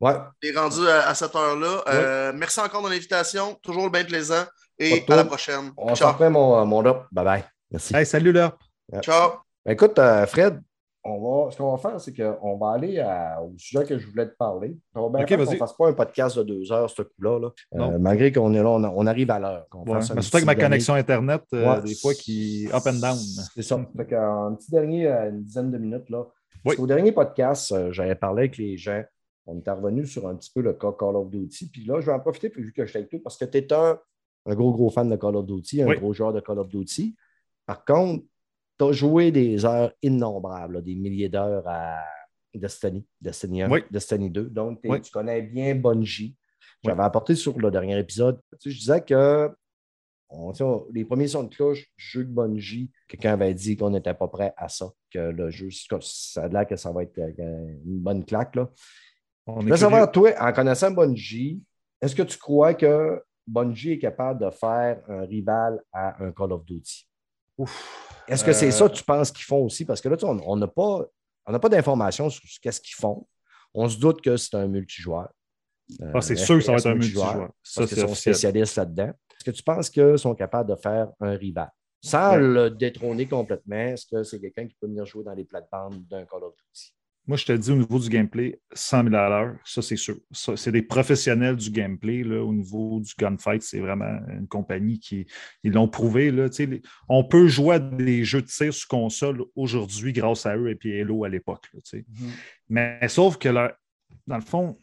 [0.00, 0.14] Ouais.
[0.14, 1.82] On est rendu à, à cette heure-là.
[1.88, 3.54] Euh, merci encore de l'invitation.
[3.62, 4.44] Toujours bien plaisant.
[4.78, 5.70] Et à la prochaine.
[5.76, 6.10] On Ciao.
[6.10, 7.02] s'en fait mon, mon up.
[7.12, 7.44] Bye bye.
[7.70, 7.94] Merci.
[7.94, 8.56] Hey, salut là.
[9.00, 9.30] Ciao.
[9.64, 10.60] Ben, écoute, euh, Fred,
[11.04, 14.06] on va, ce qu'on va faire, c'est qu'on va aller à- au sujet que je
[14.08, 14.78] voulais te parler.
[14.94, 15.54] On va bien Ok, faire qu'on vas-y.
[15.54, 17.38] ne fasse pas un podcast de deux heures, ce coup-là.
[17.40, 17.48] là.
[17.74, 19.66] Euh, malgré qu'on est là, on, on arrive à l'heure.
[19.74, 19.92] Ouais.
[19.92, 21.82] un Mais surtout avec petit ma dernier- connexion Internet, euh, Ouais.
[21.82, 23.16] des fois, qui up and down.
[23.54, 23.84] C'est ça.
[23.96, 26.08] Fait qu'un petit dernier, euh, une dizaine de minutes.
[26.10, 26.24] Là.
[26.64, 26.76] Oui.
[26.78, 29.02] Au dernier podcast, euh, j'avais parlé avec les gens.
[29.46, 31.68] On est revenu sur un petit peu le cas Call of Duty.
[31.72, 33.44] Puis là, je vais en profiter puis vu que je suis avec toi parce que
[33.44, 33.98] tu es un,
[34.46, 35.96] un gros, gros fan de Call of Duty, un Oui.
[35.98, 37.16] gros joueur de Call of Duty.
[37.66, 38.24] Par contre,
[38.78, 42.02] tu as joué des heures innombrables, là, des milliers d'heures à
[42.54, 43.80] Destiny, Destiny 1, Oui.
[43.90, 44.44] Destiny 2.
[44.50, 45.00] Donc, Oui.
[45.00, 46.36] tu connais bien Bungie.
[46.84, 48.40] J'avais apporté sur le dernier épisode.
[48.60, 49.50] Tu sais, je disais que
[50.34, 53.90] on- on- les premiers sons de cloche du jeu de Bungie, quelqu'un avait dit qu'on
[53.90, 55.68] n'était pas prêt à ça, que le jeu,
[56.00, 58.56] ça a l'air que ça va être euh, une bonne claque.
[58.56, 58.70] Là.
[59.46, 61.62] On Je voulais savoir, toi, en connaissant Bungie,
[62.00, 66.52] est-ce que tu crois que Bungie est capable de faire un rival à un Call
[66.52, 67.06] of Duty?
[68.28, 69.84] Est-ce que c'est Euh, ça que tu penses qu'ils font aussi?
[69.84, 71.00] Parce que là, tu on n'a pas,
[71.46, 73.26] on n'a pas d'informations sur ce qu'est-ce qu'ils font.
[73.74, 75.28] On se doute que c'est un multijoueur.
[76.14, 77.50] Ah, c'est Euh, sûr que ça va être un multijoueur?
[77.62, 79.08] Ça, c'est sont spécialistes là-dedans.
[79.34, 81.70] Est-ce que tu penses qu'ils sont capables de faire un rival?
[82.04, 82.38] Sans Ouais.
[82.40, 86.24] le détrôner complètement, est-ce que c'est quelqu'un qui peut venir jouer dans les plates-bandes d'un
[86.24, 86.94] Call of Duty?
[87.28, 90.16] Moi, je te dis au niveau du gameplay, 100 000 à l'heure, ça c'est sûr.
[90.32, 92.24] C'est des professionnels du gameplay.
[92.24, 95.26] Là, au niveau du gunfight, c'est vraiment une compagnie qui
[95.62, 96.32] ils l'ont prouvé.
[96.32, 100.56] Là, les- on peut jouer à des jeux de tir sur console aujourd'hui grâce à
[100.56, 101.68] eux et puis Halo à l'époque.
[101.84, 102.04] sais.
[102.68, 103.72] Mais sauf que leur-
[104.26, 104.76] dans le fond,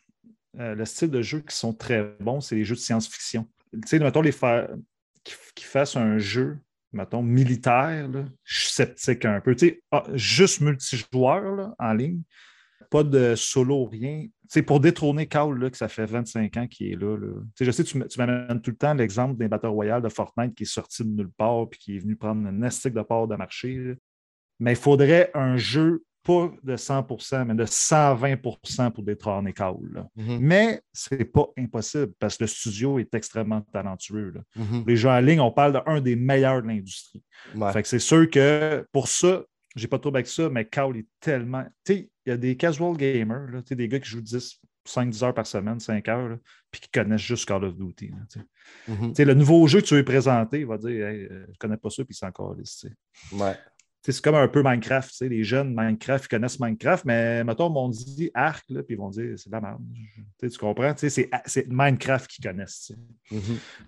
[0.60, 3.48] euh, le style de jeu qui sont très bons, c'est les jeux de science-fiction.
[3.74, 4.68] Tu sais, mettons, les fa-
[5.26, 6.58] qui, qui fassent un jeu,
[6.92, 9.56] mettons, militaire, là, je suis sceptique un peu.
[9.92, 12.22] Ah, juste multijoueur là, en ligne,
[12.90, 14.24] pas de solo, rien.
[14.24, 17.18] Tu sais, pour détrôner Call, là, que ça fait 25 ans qu'il est là.
[17.18, 17.34] là.
[17.60, 20.66] Je sais, tu, m'amènes tout le temps l'exemple d'un batteur royal de Fortnite qui est
[20.66, 23.96] sorti de nulle part puis qui est venu prendre une astique de part de marché.
[24.60, 29.76] Mais il faudrait un jeu pas de 100% mais de 120% pour détrôner Call.
[29.92, 30.08] là.
[30.16, 34.32] Mais ce n'est pas impossible parce que le studio est extrêmement talentueux.
[34.36, 34.64] là.
[34.86, 37.24] Les jeux en ligne, on parle d'un des meilleurs de l'industrie.
[37.56, 37.72] Ouais.
[37.74, 39.44] Fait que c'est sûr que pour ça,
[39.76, 41.64] j'ai pas de trouble avec ça, mais Call est tellement.
[41.86, 45.24] Tu sais, il y a des casual gamers, là, des gars qui jouent 10, 5-10
[45.24, 46.38] heures par semaine, 5 heures, là,
[46.72, 48.10] puis qui connaissent juste Call of Duty.
[48.10, 48.44] là.
[48.88, 49.16] Mhm.
[49.16, 51.78] Sais, le nouveau jeu que tu veux présenter, il va dire hey, euh, Je connais
[51.78, 52.88] pas ça, puis c'est encore liste.
[53.32, 53.56] Ouais.
[54.02, 55.14] C'est comme un peu Minecraft.
[55.22, 59.10] Les jeunes Minecraft, ils connaissent Minecraft, mais mettons, on dit Arc, là, puis ils vont
[59.10, 59.82] dire c'est de la merde.
[60.40, 60.94] Tu comprends?
[60.96, 62.94] C'est c'est Minecraft qu'ils connaissent.
[63.30, 63.42] Mhm.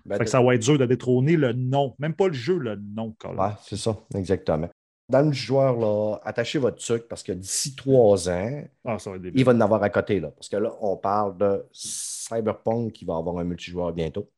[0.04, 1.94] Ben, Fait que ça va être dur de détrôner le nom.
[1.98, 3.14] Même pas le jeu, le nom.
[3.24, 4.68] Ouais, c'est ça, exactement.
[5.08, 9.44] Dans le joueur, là, attachez votre truc parce que d'ici trois ans, Ah, va il
[9.44, 10.20] va en avoir à côté.
[10.20, 14.30] Là, parce que là, on parle de Cyberpunk qui va avoir un multijoueur bientôt.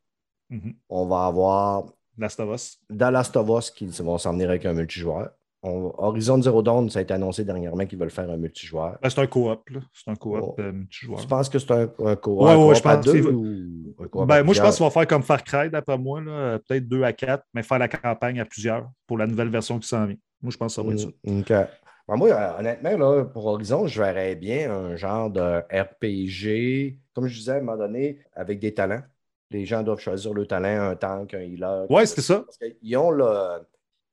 [0.50, 0.74] Mhm.
[0.88, 1.84] On va avoir
[2.16, 2.78] Last of Us.
[2.88, 5.30] The Last of Us qui vont s'en venir avec un multijoueur.
[5.66, 8.98] On- Horizon Zero Dawn, ça a été annoncé dernièrement qu'ils veulent faire un multijoueur.
[9.02, 9.68] Ben, c'est un co-op.
[9.70, 9.80] là.
[9.92, 10.60] C'est un co-op Oh.
[10.60, 11.20] euh, multijoueur.
[11.20, 13.28] Tu penses que c'est un, un co Ouais, je co-op à pense deux que c'est-
[13.30, 16.20] ou un co-op Ben, moi, je pense qu'on va faire comme Far Cry, d'après moi,
[16.26, 19.78] euh, peut-être 2 à 4, mais faire la campagne à plusieurs pour la nouvelle version
[19.78, 20.16] qui s'en vient.
[20.42, 21.08] Moi, je pense que ça va être ça.
[21.24, 21.48] Mm, OK.
[22.06, 25.62] Ben, moi, euh, honnêtement, là, pour Horizon, je verrais bien un genre de
[26.18, 29.02] RPG, comme je disais à un moment donné, avec des talents.
[29.50, 31.86] Les gens doivent choisir le talent, un tank, un healer.
[31.88, 32.40] Ouais, c'est ça.
[32.44, 33.24] Parce qu'ils ont le,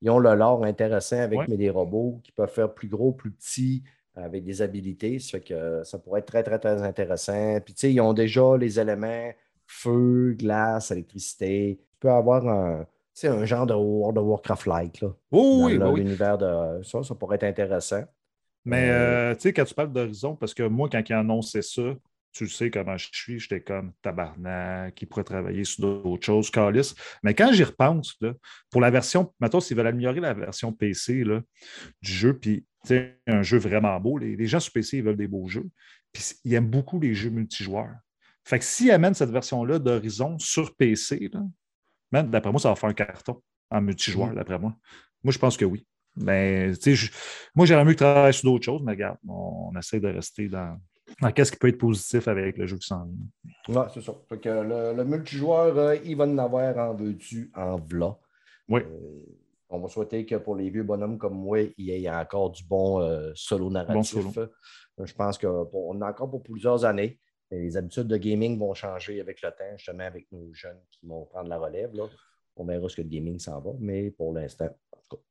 [0.02, 1.46] ils ont le lore intéressant avec Ouais.
[1.48, 3.84] mais des robots qui peuvent faire plus gros, plus petits,
[4.16, 5.20] avec des habilités.
[5.20, 7.60] Ça fait que ça pourrait être très, très, très intéressant.
[7.64, 9.32] Puis, tu sais, ils ont déjà les éléments
[9.68, 11.80] feu, glace, électricité.
[11.80, 12.86] Tu peux avoir un,
[13.24, 15.10] un genre de World of Warcraft-like, là.
[15.32, 16.00] Oh, oui, oui.
[16.02, 18.04] l'univers de ça, ça pourrait être intéressant.
[18.66, 21.62] Mais Euh, euh, tu sais, quand tu parles d'Horizon, parce que moi, quand ils annonçaient
[21.62, 21.82] ça,
[22.34, 26.96] tu sais comment je suis, j'étais comme tabarnak, qui pourrait travailler sur d'autres choses, calice.
[27.24, 28.34] Mais quand j'y repense, là,
[28.70, 31.42] pour la version, maintenant, s'ils veulent améliorer la version PC là,
[32.02, 32.66] du jeu, puis
[33.28, 35.70] un jeu vraiment beau, les, les gens sur PC, ils veulent des beaux jeux,
[36.12, 37.96] puis ils aiment beaucoup les jeux multijoueurs.
[38.44, 41.30] Fait que s'ils amènent cette version-là d'Horizon sur PC,
[42.12, 44.36] là, d'après moi, ça va faire un carton en multijoueur, Mm.
[44.36, 44.76] d'après moi.
[45.24, 45.86] Moi, je pense que oui.
[46.16, 47.12] Mais, tu sais, je-
[47.56, 50.78] moi, j'aimerais mieux travailler sur d'autres choses, mais regarde, on, on essaie de rester dans
[51.36, 53.82] qu'est-ce qui peut être positif avec le jeu qui s'en vient?
[53.82, 54.14] Ouais, c'est ça.
[54.28, 58.18] Fait que le, le multijoueur, euh, il va en avoir en veux-tu, en v'là.
[58.70, 58.82] Oui.
[58.82, 59.26] Euh,
[59.70, 62.64] on va souhaiter que pour les vieux bonhommes comme moi, il y ait encore du
[62.64, 64.16] bon euh, solo narratif.
[64.16, 64.50] Bon solo.
[65.00, 67.20] Euh, Je pense qu'on en a encore pour plusieurs années.
[67.52, 71.06] Et les habitudes de gaming vont changer avec le temps, justement avec nos jeunes qui
[71.06, 71.94] vont prendre la relève.
[71.94, 72.06] Là.
[72.56, 75.22] On verra ce que le gaming s'en va, mais pour l'instant, en tout cas,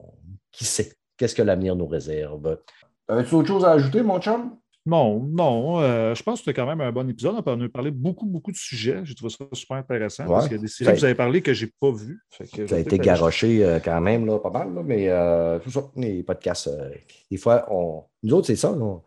[0.00, 0.14] on-
[0.50, 0.92] qui sait?
[1.16, 2.60] Qu'est-ce que l'avenir nous réserve?
[3.08, 4.58] As-tu autre chose à ajouter, mon chum?
[4.86, 7.34] Non, non, euh, je pense que c'était quand même un bon épisode.
[7.44, 9.00] On a parlé beaucoup, beaucoup de sujets.
[9.02, 10.30] J'ai trouvé ça super intéressant Ouais.
[10.34, 12.20] parce qu'il y a des séries que vous avez parlé que je n'ai pas vues.
[12.30, 15.82] Ça a été garoché euh, quand même, là, pas mal, là, mais euh, tout ça,
[15.96, 16.90] les podcasts, euh,
[17.30, 18.04] des fois, on...
[18.22, 18.70] nous autres, c'est ça.
[18.70, 18.98] là.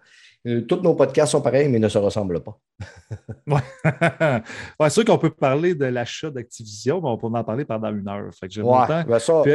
[0.68, 2.58] Tous nos podcasts sont pareils, mais ne se ressemblent pas.
[3.48, 3.62] Ouais,
[4.80, 7.90] ouais c'est sûr qu'on peut parler de l'achat d'Activision, mais on peut en parler pendant
[7.94, 8.30] une heure.
[8.38, 9.04] Fait que j'aime Ouais, autant.
[9.08, 9.54] ben ça, Puis,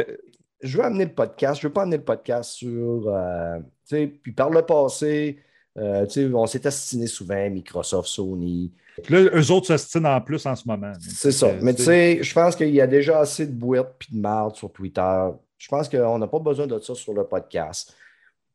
[0.61, 3.03] je veux amener le podcast, je veux pas amener le podcast sur.
[3.03, 5.39] tu sais, puis par le passé,
[5.77, 8.71] euh, on s'est astiné souvent, Microsoft, Sony.
[9.09, 10.93] là, eux autres s'ostinent en plus en ce moment.
[10.99, 11.47] C'est ça.
[11.47, 14.19] Euh, Mais tu sais, je pense qu'il y a déjà assez de boîtes puis de
[14.21, 15.27] marde sur Twitter.
[15.57, 17.93] Je pense qu'on n'a pas besoin de ça sur le podcast.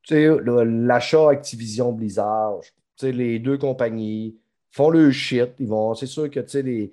[0.03, 4.37] Tu sais, le- l'achat Activision Blizzard, tu sais, les deux compagnies
[4.71, 5.51] font le shit.
[5.59, 6.91] Ils vont, c'est sûr que tu sais, les-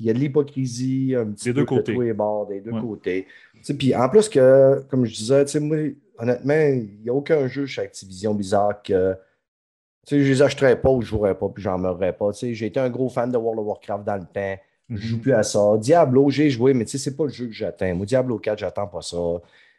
[0.00, 2.60] il y a de l'hypocrisie un petit Des peu deux de tous les bords, des
[2.60, 2.80] deux Ouais.
[2.80, 3.26] côtés.
[3.78, 5.76] Puis en plus que, comme je disais, moi,
[6.18, 9.14] honnêtement, il n'y a aucun jeu chez Activision Blizzard que
[10.06, 12.32] sais, je les achèterais pas ou je jouerais pas, puis j'en meurerais pas.
[12.32, 14.56] Tu sais, j'ai été un gros fan de World of Warcraft dans le temps.
[14.90, 15.00] Je Mhm.
[15.00, 15.60] joue plus à ça.
[15.78, 17.94] Diablo, j'ai joué, mais tu sais, c'est pas le jeu que j'attends.
[17.94, 19.16] Moi, Diablo 4, j'attends pas ça.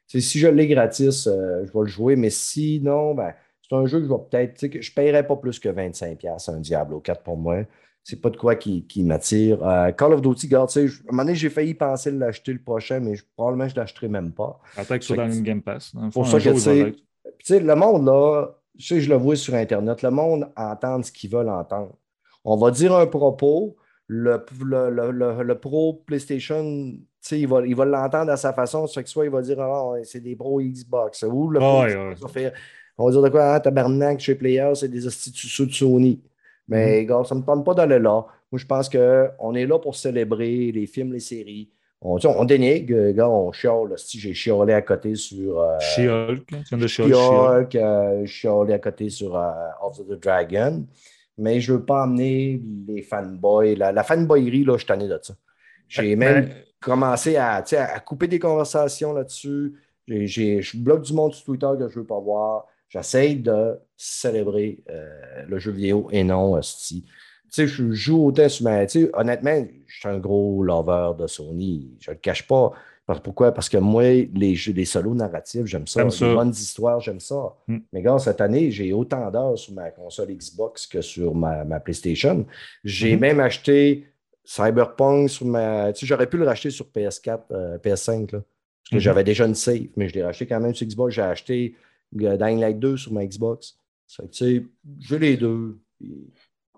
[0.07, 3.75] Tu sais, si je l'ai gratis, euh, je vais le jouer, mais sinon, ben, c'est
[3.75, 4.53] un jeu que je vais peut-être.
[4.55, 7.63] tu sais, je ne paierais pas plus que 25$ un Diablo 4 pour moi.
[8.03, 9.63] C'est pas de quoi qui, qui m'attire.
[9.63, 12.11] Euh, Call of Duty, regarde, tu sais, je- à un moment donné, j'ai failli penser
[12.11, 14.59] de l'acheter le prochain, mais je- probablement je ne l'achèterai même pas.
[14.77, 15.91] Attends que ce soit dans une Game Pass.
[16.13, 16.43] Pour ça que,
[16.89, 16.99] tu
[17.43, 18.47] sais, le monde, là,
[18.79, 21.95] tu sais, je le vois sur Internet, le monde entend ce qu'ils veulent entendre.
[22.45, 23.75] On va dire un propos,
[24.07, 28.53] le, le, le- le- pro PlayStation, tu sais, il va il va l'entendre à sa
[28.53, 31.85] façon, fait que soit il va dire, ouais, c'est des pros Xbox, ou le pro
[31.85, 32.29] Xbox ouais.
[32.29, 32.53] faire,
[32.97, 36.21] on va dire de quoi, ah, tabarnak, chez Player, c'est des instituts de Sony.
[36.67, 38.25] Mais, gars, ça ne me tente pas d'aller là.
[38.51, 41.71] Moi, je pense qu'on est là pour célébrer les films, les séries.
[42.01, 43.93] On, on dénigre, gars, on chiale.
[43.97, 45.59] Si j'ai chialé à côté sur.
[45.59, 46.71] euh, She-Hulk.
[46.71, 47.75] De She-Hulk.
[47.75, 48.25] Euh,
[48.63, 50.85] allé à côté sur euh, House of the Dragon,
[51.37, 53.75] mais je ne veux pas amener les fanboys.
[53.75, 55.33] La, la fanboyerie, là, je suis tanné de ça.
[55.89, 56.49] J'ai Mais- même
[56.81, 59.73] commencé à, à couper des conversations là-dessus.
[60.07, 62.65] Je bloque du monde sur Twitter que je ne veux pas voir.
[62.87, 67.05] J'essaye de célébrer euh, le jeu vidéo et non hostie.
[67.51, 68.85] Tu sais, je joue autant sur ma.
[69.13, 71.91] Honnêtement, je suis un gros lover de Sony.
[71.99, 72.71] Je ne le cache pas.
[73.23, 73.51] Pourquoi?
[73.51, 74.03] Parce que moi,
[74.35, 76.03] les jeux, les solos narratifs, j'aime ça.
[76.03, 77.55] Les bonnes histoires, j'aime ça.
[77.67, 77.77] Mm.
[77.91, 81.79] Mais gars, cette année, j'ai autant d'heures sur ma console Xbox que sur ma, ma
[81.79, 82.45] PlayStation.
[82.83, 83.19] J'ai Mhm.
[83.19, 84.05] même acheté
[84.45, 85.91] Cyberpunk sur ma.
[85.93, 88.99] Tu sais, j'aurais pu le racheter sur PS4, euh, PS5, là, parce que Mhm.
[88.99, 91.15] j'avais déjà une save, mais je l'ai racheté quand même sur Xbox.
[91.15, 91.75] J'ai acheté
[92.21, 93.75] euh, Dying Light 2 sur ma Xbox.
[94.05, 94.65] Ça fait que, tu sais,
[94.99, 95.79] j'ai les deux.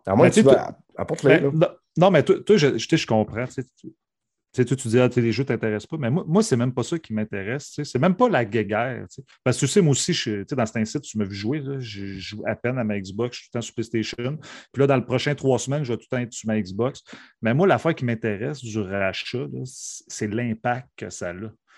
[0.05, 0.77] À moins que tu vas.
[0.95, 3.45] Apporte-les, Ben, non, non, mais toi, toi, je, comprends.
[3.45, 5.97] Tu sais, tu- toi, dis, ah, les jeux ne t'intéressent pas.
[5.97, 7.79] Mais moi, moi c'est même pas ça qui m'intéresse.
[7.83, 9.05] C'est même pas la guéguerre.
[9.43, 11.59] Parce que tu sais, moi aussi, je, dans cet incite, tu m'as vu jouer.
[11.59, 13.37] là, je joue à peine à ma Xbox.
[13.37, 14.37] Je suis tout le temps sur PlayStation.
[14.73, 16.59] Puis là, dans le prochain trois semaines, je vais tout le temps être sur ma
[16.59, 17.01] Xbox.
[17.41, 21.33] Mais moi, l'affaire qui m'intéresse du rachat, c'est l'impact que ça a.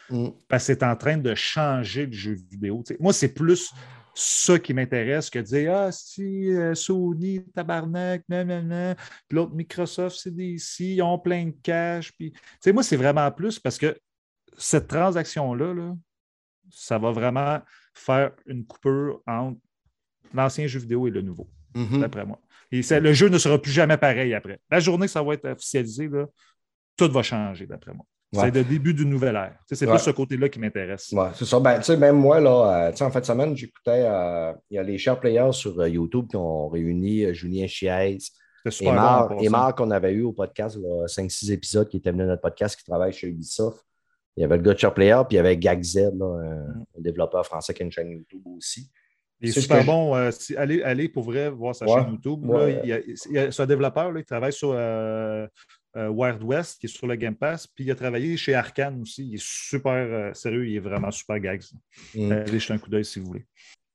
[0.10, 0.30] Mm.
[0.48, 2.84] Parce que c'est en train de changer le jeu vidéo.
[3.00, 3.72] Moi, c'est plus
[4.16, 8.24] ça qui m'intéresse que de dire Ah, si euh, Sony, tabarnak.
[8.28, 8.36] Puis
[9.32, 12.12] l'autre, Microsoft, c'est des si, ils ont plein de cash.
[12.14, 13.98] Puis, tu sais, moi, c'est vraiment plus parce que
[14.58, 15.96] cette transaction-là, là,
[16.70, 17.60] ça va vraiment
[17.94, 19.60] faire une coupure entre
[20.34, 22.02] l'ancien jeu vidéo et le nouveau, Mhm.
[22.02, 22.40] d'après moi.
[22.72, 24.60] Et le jeu ne sera plus jamais pareil après.
[24.72, 26.26] La journée que ça va être officialisé, là,
[26.98, 28.06] tout va changer, d'après moi.
[28.34, 28.46] Ouais.
[28.46, 29.56] C'est le début d'une nouvelle ère.
[29.72, 29.94] C'est Ouais.
[29.96, 31.12] plus ce côté-là qui m'intéresse.
[31.12, 31.60] Ouais, c'est ça.
[31.60, 34.98] Ben, même moi, là, euh, en fin de semaine, j'écoutais, euh, il y a les
[34.98, 38.18] chers players sur euh, YouTube qui ont réuni Julien Chiez
[38.66, 38.94] et bon.
[38.94, 40.78] Marc, et Marc qu'on avait eu au podcast,
[41.08, 43.84] 5-6 épisodes qui était venu à notre podcast, qui travaille chez Ubisoft.
[44.36, 46.86] Il y avait le gars de Share Player, puis il y avait GagZ, un, Mm.
[46.98, 48.90] un développeur français qui a une chaîne YouTube aussi.
[49.42, 50.16] Il est ce super que bon.
[50.16, 52.46] euh, si- allez, allez pour vrai voir sa Ouais, chaîne YouTube.
[52.46, 52.74] ouais.
[52.74, 55.46] Là, il y a- il y a- c'est un développeur, là, il travaille sur euh,
[55.96, 57.68] euh, Wild West, qui est sur le Game Pass.
[57.68, 59.28] Puis il a travaillé chez Arkane aussi.
[59.28, 61.64] Il est super euh, sérieux, il est vraiment super gags.
[62.16, 62.32] Mm.
[62.32, 63.46] Allez jeter un coup d'œil si vous voulez.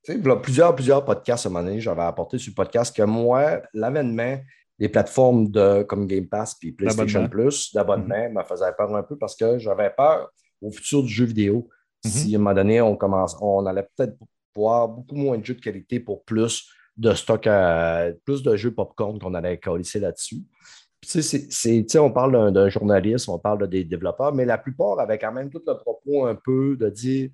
[0.04, 2.50] Tu sais, il y a plusieurs, plusieurs podcasts à un moment donné, j'avais apporté sur
[2.50, 4.38] le podcast que moi, l'avènement
[4.78, 7.28] des plateformes de, comme Game Pass puis PlayStation D'abonnement.
[7.28, 10.30] Plus, d'abonnement, me faisait peur un peu parce que j'avais peur
[10.62, 11.68] au futur du jeu vidéo.
[12.04, 12.10] Mhm.
[12.10, 14.16] Si à un moment donné, on commence, on allait peut-être
[14.54, 18.72] voir beaucoup moins de jeux de qualité pour plus de stock, à- plus de jeux
[18.72, 20.42] popcorn qu'on allait colisser là-dessus.
[21.00, 24.98] Tu sais, c'est- on parle d'un- journaliste, on parle de des développeurs, mais la plupart
[24.98, 27.30] avaient quand même tout le propos un peu de dire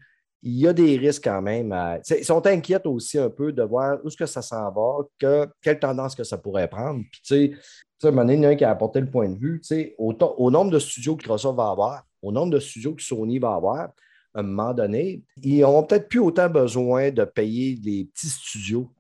[0.46, 1.74] il y a des risques quand même.
[2.10, 5.48] ils sont inquiets aussi un peu de voir où est-ce que ça s'en va, que,
[5.62, 7.00] quelle tendance que ça pourrait prendre.
[7.10, 9.00] Puis, tu sais, à un moment donné, il y en a un qui a apporté
[9.00, 9.58] le point de vue.
[9.62, 13.02] tu sais, Au, nombre de studios que Microsoft va avoir, au nombre de studios que
[13.02, 13.88] Sony va avoir,
[14.34, 18.90] à un moment donné, ils n'auront peut-être plus autant besoin de payer les petits studios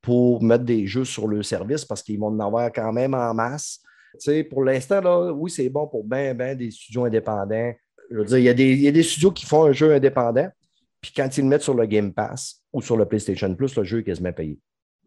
[0.00, 3.34] pour mettre des jeux sur le service parce qu'ils vont en avoir quand même en
[3.34, 3.80] masse.
[4.18, 7.72] Tu sais, pour l'instant, là, oui, c'est bon pour bien, bien des studios indépendants.
[8.10, 9.72] Je veux dire, il y, a des, il y a des studios qui font un
[9.72, 10.48] jeu indépendant,
[11.00, 13.84] puis quand ils le mettent sur le Game Pass ou sur le PlayStation Plus, le
[13.84, 14.58] jeu est quasiment payé.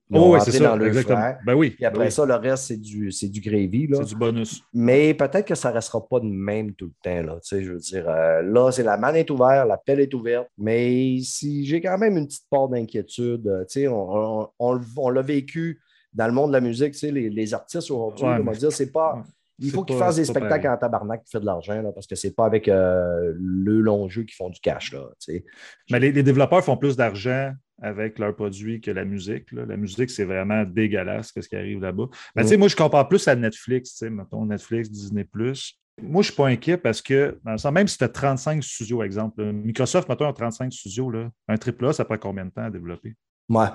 [0.10, 0.64] Ils Oh, oui, c'est ça.
[0.70, 1.18] dans le exactement.
[1.18, 1.72] frère, Ben oui.
[1.72, 2.12] puis après ben oui.
[2.14, 3.88] ça, le reste, c'est du, c'est du gravy.
[3.88, 3.98] là.
[4.00, 4.64] c'est du bonus.
[4.74, 7.28] Mais peut-être que ça ne restera pas de même tout le temps.
[7.34, 10.48] Là, je veux dire, euh, là, c'est la manne est ouverte, la pelle est ouverte.
[10.58, 15.10] Mais si j'ai quand même une petite part d'inquiétude, euh, on, on- on le- on
[15.10, 15.82] l'a vécu
[16.18, 18.54] dans le monde de la musique, tu sais, les, les artistes aujourd'hui, Ouais, on va
[18.54, 19.24] dire, c'est pas.
[19.60, 22.36] Il faut qu'ils fassent des spectacles en tabarnak pour faire de l'argent, parce que c'est
[22.36, 24.94] pas avec euh, le long jeu qu'ils font du cash.
[24.94, 25.46] Là, tu sais.
[25.92, 29.52] Mais les, les développeurs font plus d'argent avec leurs produits que la musique.
[29.52, 29.66] là.
[29.66, 32.06] La musique, c'est vraiment dégueulasse, ce qui arrive là-bas.
[32.36, 35.28] Mais tu sais, moi, je compare plus à Netflix, tu sais, mettons Netflix, Disney.
[35.34, 38.10] Moi, je ne suis pas inquiet parce que, dans le sens, même si tu as
[38.10, 42.46] 35 studios, exemple, Microsoft, mettons, a 35 studios, là, un triple A, ça prend combien
[42.46, 43.16] de temps à développer?
[43.50, 43.68] Ouais.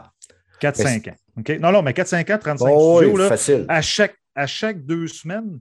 [0.69, 1.59] 4-5 ans.
[1.61, 3.67] Non, non, mais 4-5 ans, 35 Oh, oui, studios, là, facile.
[3.69, 5.59] à chaque, à chaque deux semaines,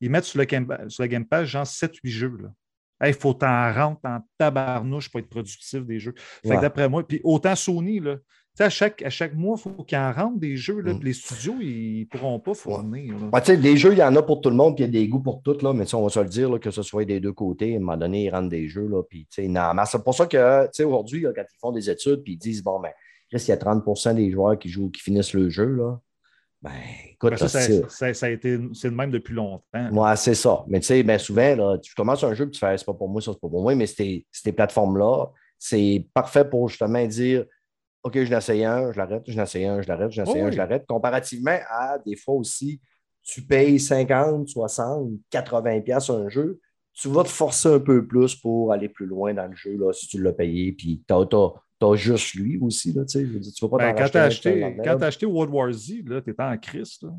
[0.00, 2.38] ils mettent sur le Game, sur le game Pass genre 7-8 jeux.
[3.04, 6.14] Il faut t'en rentrer en tabarnouche pour être productif des jeux.
[6.42, 6.60] Fait que Ouais.
[6.60, 8.16] d'après moi, puis autant Sony, là,
[8.58, 10.80] à chaque, à chaque mois, il faut qu'ils en rentrent des jeux.
[10.82, 11.00] Là, Mm.
[11.02, 13.14] les studios, ils ne pourront pas fournir.
[13.32, 15.00] Ouais, des jeux, il y en a pour tout le monde, puis il y a
[15.00, 17.06] des goûts pour tout, là, mais on va se le dire, là, que ce soit
[17.06, 19.48] des deux côtés, à un moment donné, ils rentrent des jeux, là, puis tu sais,
[19.48, 22.62] non, mais c'est pour ça que, aujourd'hui, quand ils font des études, puis ils disent,
[22.62, 22.90] bon, ben,
[23.30, 25.98] Chris, il y a 30% des joueurs qui jouent, qui finissent le jeu, là,
[26.62, 26.72] ben,
[27.10, 29.90] écoute, Ben, ça, ça, c'est ça- ça a été, c'est le même depuis longtemps.
[29.92, 30.62] Ouais, c'est ça.
[30.68, 32.92] Mais tu sais, ben souvent, là, tu commences un jeu et tu fais c'est pas
[32.92, 35.28] pour moi, ça, c'est pas pour moi, mais ces, plateformes-là,
[35.58, 37.46] c'est parfait pour justement dire
[38.02, 40.46] OK, je l'essaye un, je l'arrête, je l'essaye un, je l'arrête, je l'essaye Oh un,
[40.48, 40.52] oui.
[40.52, 40.86] je l'arrête.
[40.86, 42.80] Comparativement à des fois aussi,
[43.22, 46.60] tu payes 50, 60, 80$ piastres un jeu,
[47.00, 49.92] tu vas te forcer un peu plus pour aller plus loin dans le jeu là,
[49.92, 50.72] si tu l'as payé.
[50.72, 52.92] Puis tu as, juste lui aussi.
[52.92, 53.26] Là, tu sais.
[53.26, 54.18] Je veux dire, tu vas pas Ben, quand tu
[55.04, 56.98] as acheté, World War Z, tu étais en crise.
[57.02, 57.10] là.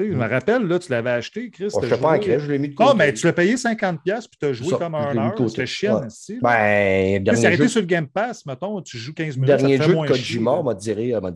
[0.00, 0.16] Je Mm.
[0.16, 1.68] me rappelle, là, tu l'avais acheté, Chris.
[1.72, 2.98] Bon, je ne pas en crèche, je l'ai mis de Ah, côté.
[2.98, 5.48] mais tu l'as payé 50$ puis tu as joué Ça, comme un heure.
[5.50, 6.06] C'était chiant, là.
[6.40, 9.48] Ben, dernier arrêté jeu, sur le Game Pass, mettons, tu joues 15 minutes.
[9.48, 10.92] dernier ça jeu de Kojima, m'a dit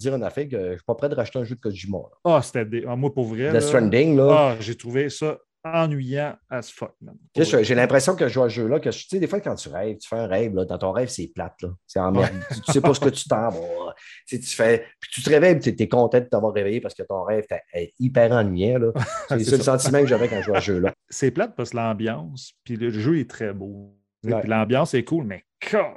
[0.09, 1.99] une affaire que je ne suis pas prêt de racheter un jeu de Kojima.
[2.25, 2.85] Ah, c'était des...
[2.87, 3.47] ah, moi, pour vrai.
[3.47, 4.29] Death là, Stranding, là.
[4.31, 7.17] Ah, j'ai trouvé ça ennuyant as fuck, man.
[7.37, 9.69] J'ai l'impression que je joue à ce jeu-là, que tu sais, des fois, quand tu
[9.69, 11.69] rêves, tu fais un rêve, là, dans ton rêve, c'est plate, là.
[11.87, 12.29] C'est emmerdant.
[12.53, 13.95] Tu, tu sais pas ce que tu t'en vas.
[14.27, 14.87] Tu, sais, tu fais.
[15.01, 17.93] Puis tu te réveilles, tu es, content de t'avoir réveillé parce que ton rêve est
[17.99, 18.93] hyper ennuyant, là.
[19.29, 19.79] C'est le ça.
[19.79, 20.93] sentiment que j'avais quand je jouais à ce jeu-là.
[21.09, 23.97] C'est plate parce que l'ambiance, puis le jeu est très beau.
[24.25, 24.47] Ouais.
[24.47, 25.45] L'ambiance est cool, mais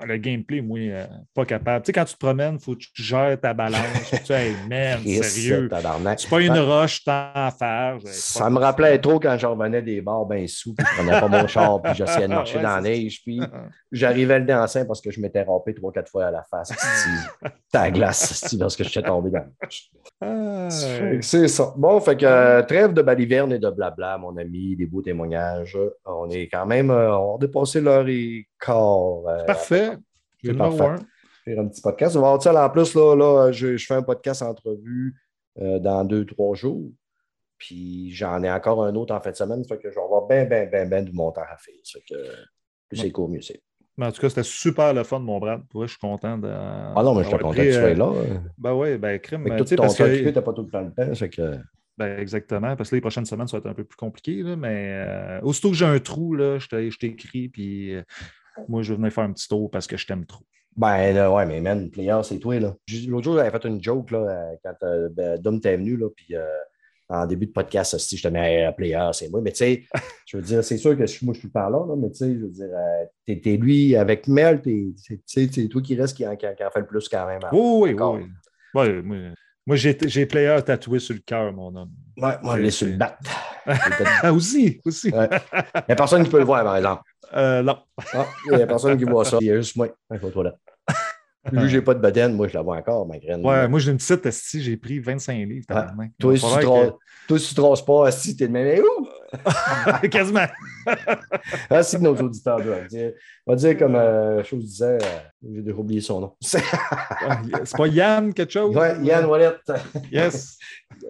[0.06, 1.84] le gameplay, moi, euh, pas capable.
[1.84, 4.14] Tu sais, quand tu te promènes, il faut que tu gères ta balance.
[4.26, 5.70] Tu hey, man, Chris, sérieux.
[6.18, 7.98] C'est pas une roche tant à faire.
[8.06, 11.28] Ça me rappelait trop quand je revenais des bars bien sous, puis je prenais pas
[11.28, 13.42] mon char, puis j'essayais de marcher Ouais, dans la neige, puis
[13.92, 16.72] j'arrivais le dansant parce que je m'étais râpé trois, quatre fois à la face.
[17.74, 19.46] La glace, esti, parce que je suis tombé dans
[20.22, 21.74] Ah, Fait que C'est ça.
[21.76, 25.78] Bon, fait que euh, trêve de baliverne et de blabla, mon ami, des beaux témoignages.
[26.06, 29.24] On est quand même, euh, on a dépassé l'heure et quart.
[29.56, 29.98] Parfait.
[30.44, 30.82] C'est parfait.
[30.84, 30.98] un.
[31.44, 32.16] faire un petit podcast.
[32.16, 35.16] On va avoir ça en plus, là, là je, je fais un podcast entrevue
[35.60, 36.92] euh, dans deux, trois jours.
[37.58, 39.64] Puis j'en ai encore un autre en fin de semaine.
[39.66, 41.74] Fait que je vais avoir bien, bien, bien, bien du montant à faire.
[41.86, 42.16] Fait que
[42.90, 43.62] plus c'est court, mieux c'est.
[43.98, 45.62] Mais en tout cas, c'était super le fun, mon Brad.
[45.70, 46.50] Pour vrai, je suis content de.
[46.50, 48.12] Ah non, mais je suis content que tu sois euh, là.
[48.58, 49.44] Ben oui, ben crime.
[49.44, 50.92] Mais tu tout sais, ton parce temps que- occupé, t'as pas tout le temps le
[50.92, 51.16] temps.
[51.16, 51.58] fait que-
[51.98, 54.58] Ben, exactement, parce que les prochaines semaines, ça va être un peu plus compliqué, là,
[54.58, 58.04] mais euh, aussitôt que j'ai un trou, là, je t'ai- je t'écris, puis euh,
[58.68, 60.44] moi, je venir faire un petit tour parce que je t'aime trop.
[60.78, 62.76] Ben là, ouais, mais man, player, c'est toi, là.
[63.08, 66.10] L'autre jour, j'avais fait une joke, là, euh, quand euh, ben, Dom t'es venu, là,
[66.14, 66.46] puis euh,
[67.08, 69.40] en début de podcast, aussi, je te mets player, c'est moi.
[69.42, 69.84] Mais tu sais,
[70.28, 72.18] je veux dire, c'est sûr que je- moi, je suis pas là, là, mais tu
[72.18, 75.82] sais, je veux dire, euh, t'es t'es lui avec Mel, c'est- tu sais, c'est toi
[75.82, 77.40] qui reste qui en, qui fait le plus quand même.
[77.54, 78.22] Oui, oui, oui.
[78.74, 78.82] Oui.
[78.82, 79.18] Ouais, moi,
[79.68, 81.92] moi, j'ai j'ai player tatoué sur le cœur, mon homme.
[82.18, 83.18] Ouais, moi, je l'ai sur le bat.
[84.22, 85.10] Ah, aussi, aussi.
[85.10, 85.28] Ouais.
[85.54, 87.02] Il n'y a personne qui peut le voir, par exemple.
[87.36, 87.78] Euh, non.
[88.14, 89.38] Ah, Il n'y a personne qui voit ça.
[89.42, 89.88] Il y a juste moi.
[90.12, 90.56] Il faut toi là.
[91.52, 93.46] Vu que j'ai pas de bedaine, moi, je la vois encore, ma graine.
[93.46, 95.68] Ouais, moi, j'ai une petite esti, j'ai pris 25 livres.
[96.18, 96.96] Toi, si tu, tra-
[97.28, 99.06] toi, si tu traces pas, si t'es de même, mais où?
[100.02, 100.46] que- Quasiment.
[101.70, 103.12] Ah, si que nos auditeurs doivent dire.
[103.46, 105.20] On va dire comme euh, chose disait, euh,
[105.54, 106.36] j'ai déjà oublié son nom.
[106.42, 106.64] C'est-
[107.78, 108.76] pas Yann quelque chose?
[108.76, 109.52] ouais, Yann Wallet.
[110.12, 110.58] Yes.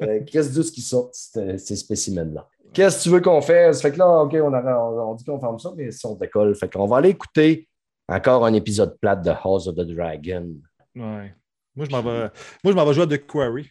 [0.02, 2.46] Euh, Qu'est-ce de ce qui sort, ces spécimens-là?
[2.76, 3.82] Qu'est-ce que tu veux qu'on fasse?
[3.82, 6.14] Fait que là, OK, on, a- on- on dit qu'on ferme ça, mais si on
[6.16, 7.68] décolle, fait qu'on va aller écouter
[8.08, 10.48] encore un épisode plate de House of the Dragon.
[10.96, 11.34] Ouais.
[11.76, 12.20] Moi, je m'en vais,
[12.64, 13.68] moi, je m'en vais jouer à The Quarry.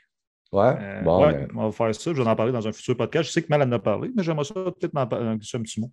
[0.52, 0.74] Ouais?
[0.80, 2.12] Euh, bon, ouais, ben, on va faire ça.
[2.14, 3.28] Je vais en parler dans un futur podcast.
[3.28, 5.80] Je sais que Mal en a parlé, mais j'aimerais ça peut-être m'en parler un, petit
[5.80, 5.90] mot.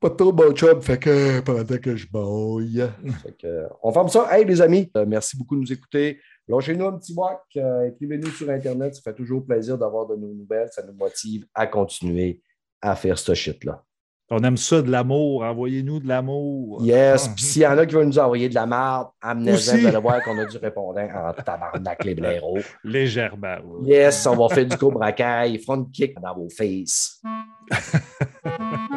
[0.00, 2.88] pas trop bon job, fait que pendant que je baille.
[3.22, 4.26] Fait que, euh, on ferme ça.
[4.30, 6.20] Hey, les amis, euh, merci beaucoup de nous écouter.
[6.48, 8.94] Lâchez-nous un petit whack, euh, écrivez-nous sur Internet.
[8.94, 10.68] Ça fait toujours plaisir d'avoir de nos nouvelles.
[10.72, 12.42] Ça nous motive à continuer
[12.80, 13.82] à faire ce shit-là.
[14.30, 15.42] On aime ça, de l'amour.
[15.42, 16.82] Envoyez-nous de l'amour.
[16.82, 17.26] Yes.
[17.28, 17.32] Ah.
[17.36, 19.76] Puis s'il y en a qui veulent nous envoyer de la merde, amenez-en.
[19.76, 22.58] Vous allez voir qu'on a du répondant en tabarnak, les blaireaux.
[22.84, 23.56] Légèrement.
[23.64, 23.88] oui.
[23.88, 27.22] Yes, on va faire du cobra kai, front kick dans vos faces.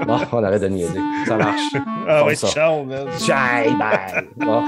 [0.06, 1.00] bon, on arrête de niaiser.
[1.26, 1.76] Ça marche.
[2.08, 2.48] Ah ça.
[2.48, 3.06] ciao, man.
[3.28, 4.28] Bye bye.
[4.36, 4.64] Bon.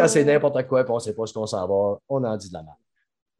[0.00, 2.36] Quand c'est n'importe quoi et on ne sait pas ce qu'on s'en va, on en
[2.36, 2.76] dit de la merde.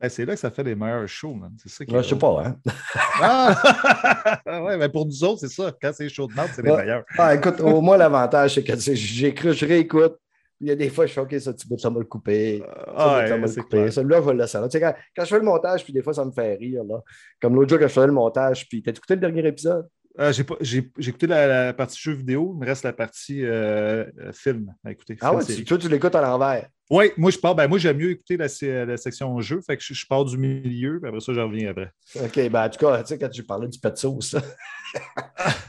[0.00, 1.52] Ben, c'est là que ça fait les meilleurs shows, man.
[1.62, 2.56] C'est ça qui Ouais, est je sais pas, hein?
[3.22, 4.40] Ah!
[4.62, 5.72] ouais, mais pour nous autres, c'est ça.
[5.80, 6.78] Quand c'est chaud de merde, c'est les Ouais.
[6.84, 7.04] meilleurs.
[7.18, 10.16] Ah, écoute, au moins, l'avantage, c'est que j'écris, je réécoute.
[10.62, 12.62] Il y a des fois, je fais OK, ça, tu peux, ça m'a le couper.
[12.96, 13.90] Ah, Ça, ouais.
[13.90, 14.68] Celui-là, je vais le laisser là.
[14.68, 16.82] Tu sais, quand, quand je fais le montage, puis des fois, ça me fait rire.
[16.84, 17.00] Là.
[17.40, 19.86] Comme l'autre jour, quand je faisais le montage, puis t'as écouté le dernier épisode?
[20.18, 23.44] Ah, j'ai, j'ai, j'ai écouté la, la partie jeu vidéo, il me reste la partie
[23.44, 25.16] euh, euh, film à écouter.
[25.20, 26.68] Ah ouais, tu, toi, tu l'écoutes à l'envers.
[26.90, 27.54] Oui, moi je pars.
[27.54, 29.60] Ben, moi, j'aime mieux écouter la, section jeu.
[29.64, 31.92] Fait que je, je pars du milieu, puis après ça, je reviens après.
[32.16, 34.34] OK, ben en tout cas, tu sais, quand tu parlais du pet sauce,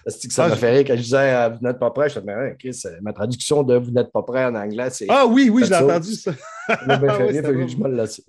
[0.07, 2.09] c'est que ça Ah, m'a fait rire quand je disais euh, Vous n'êtes pas prêt,
[2.09, 5.05] je te disais, euh, ma traduction de Vous n'êtes pas prêt en anglais, c'est.
[5.07, 6.31] Ah oui, oui, je l'ai entendu ça.
[6.67, 8.21] M'a Ah fait rire, fait que je me le laisse.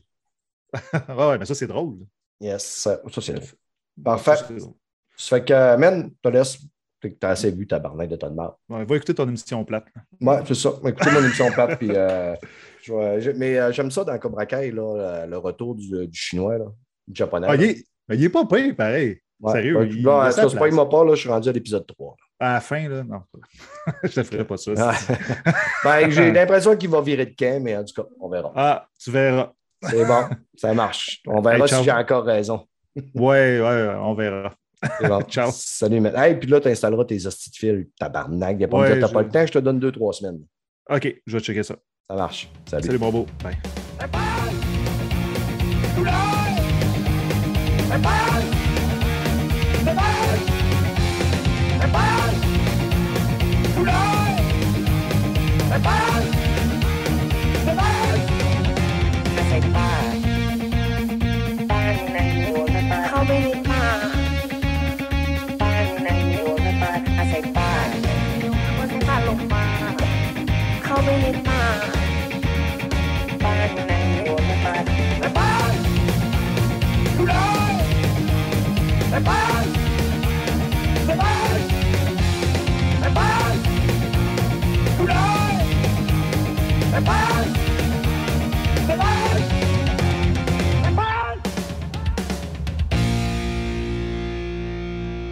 [1.09, 1.97] Ah ouais, mais ça, c'est drôle.
[2.41, 3.57] Yes, ça, ça, c'est.
[4.03, 4.37] Parfait.
[4.37, 4.47] Ça.
[5.23, 6.59] Ça fait que, man, te laisse.
[7.19, 8.61] T'as assez vu ta barnaque de ton mort.
[8.69, 9.87] Ouais, va écouter ton émission plate.
[10.21, 10.71] Ouais, c'est ça.
[10.87, 11.91] Écoutez mon émission plate, puis.
[11.93, 12.35] euh,
[12.85, 16.67] je mais euh, j'aime ça dans Cobra Kai, là, le retour du, du chinois, là,
[17.09, 17.47] du japonais.
[17.51, 19.19] Ah, il, est, mais il est pas pire, pareil.
[19.41, 19.53] Ouais.
[19.53, 21.05] sérieux, Ouais, il- là, il a en tout sa cas, c'est pas il m'a pas,
[21.05, 22.17] là, je suis rendu à l'épisode 3.
[22.39, 23.23] À la fin, là, non.
[24.05, 24.71] je te ferai pas ça.
[24.79, 24.95] Ah.
[25.85, 28.53] ben, j'ai l'impression qu'il va virer de camp, mais en tout cas, on verra.
[28.55, 29.53] Ah, tu verras.
[29.83, 30.25] C'est bon,
[30.57, 31.21] ça marche.
[31.27, 32.65] On verra Hey, si j'ai encore raison.
[33.15, 34.53] Ouais, ouais, on verra.
[35.09, 35.21] Bon.
[35.29, 35.51] Ciao.
[35.53, 36.13] Salut, man.
[36.17, 38.57] Hey, puis là, tu installeras tes hosties de fil, tabarnak.
[38.59, 39.93] Il a pas Ouais, me dire, t'as je- pas le temps, je te donne deux,
[39.93, 40.41] trois semaines.
[40.91, 41.77] OK, je vais checker ça.
[42.09, 42.51] Ça marche.
[42.69, 42.87] Salut.
[42.87, 43.27] Salut, Bobo.
[43.43, 43.57] Bye.
[47.95, 48.62] เข้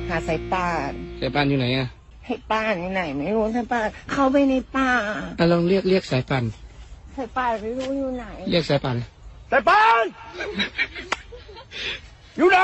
[0.08, 1.88] หาสายป่านสายป่านอยู่ไหนอะ
[2.26, 4.90] ให้ป่านอยู่ไหน ไม่รู้สายป่านเข้าไปในป่า
[5.38, 6.44] อะลองเรียกเรียกสายป่าน
[7.16, 8.96] สายป่านไม่รู้อยู่ไหน เรียกสายป่าน
[9.50, 10.04] สายป่าน
[12.36, 12.58] อยู่ไหน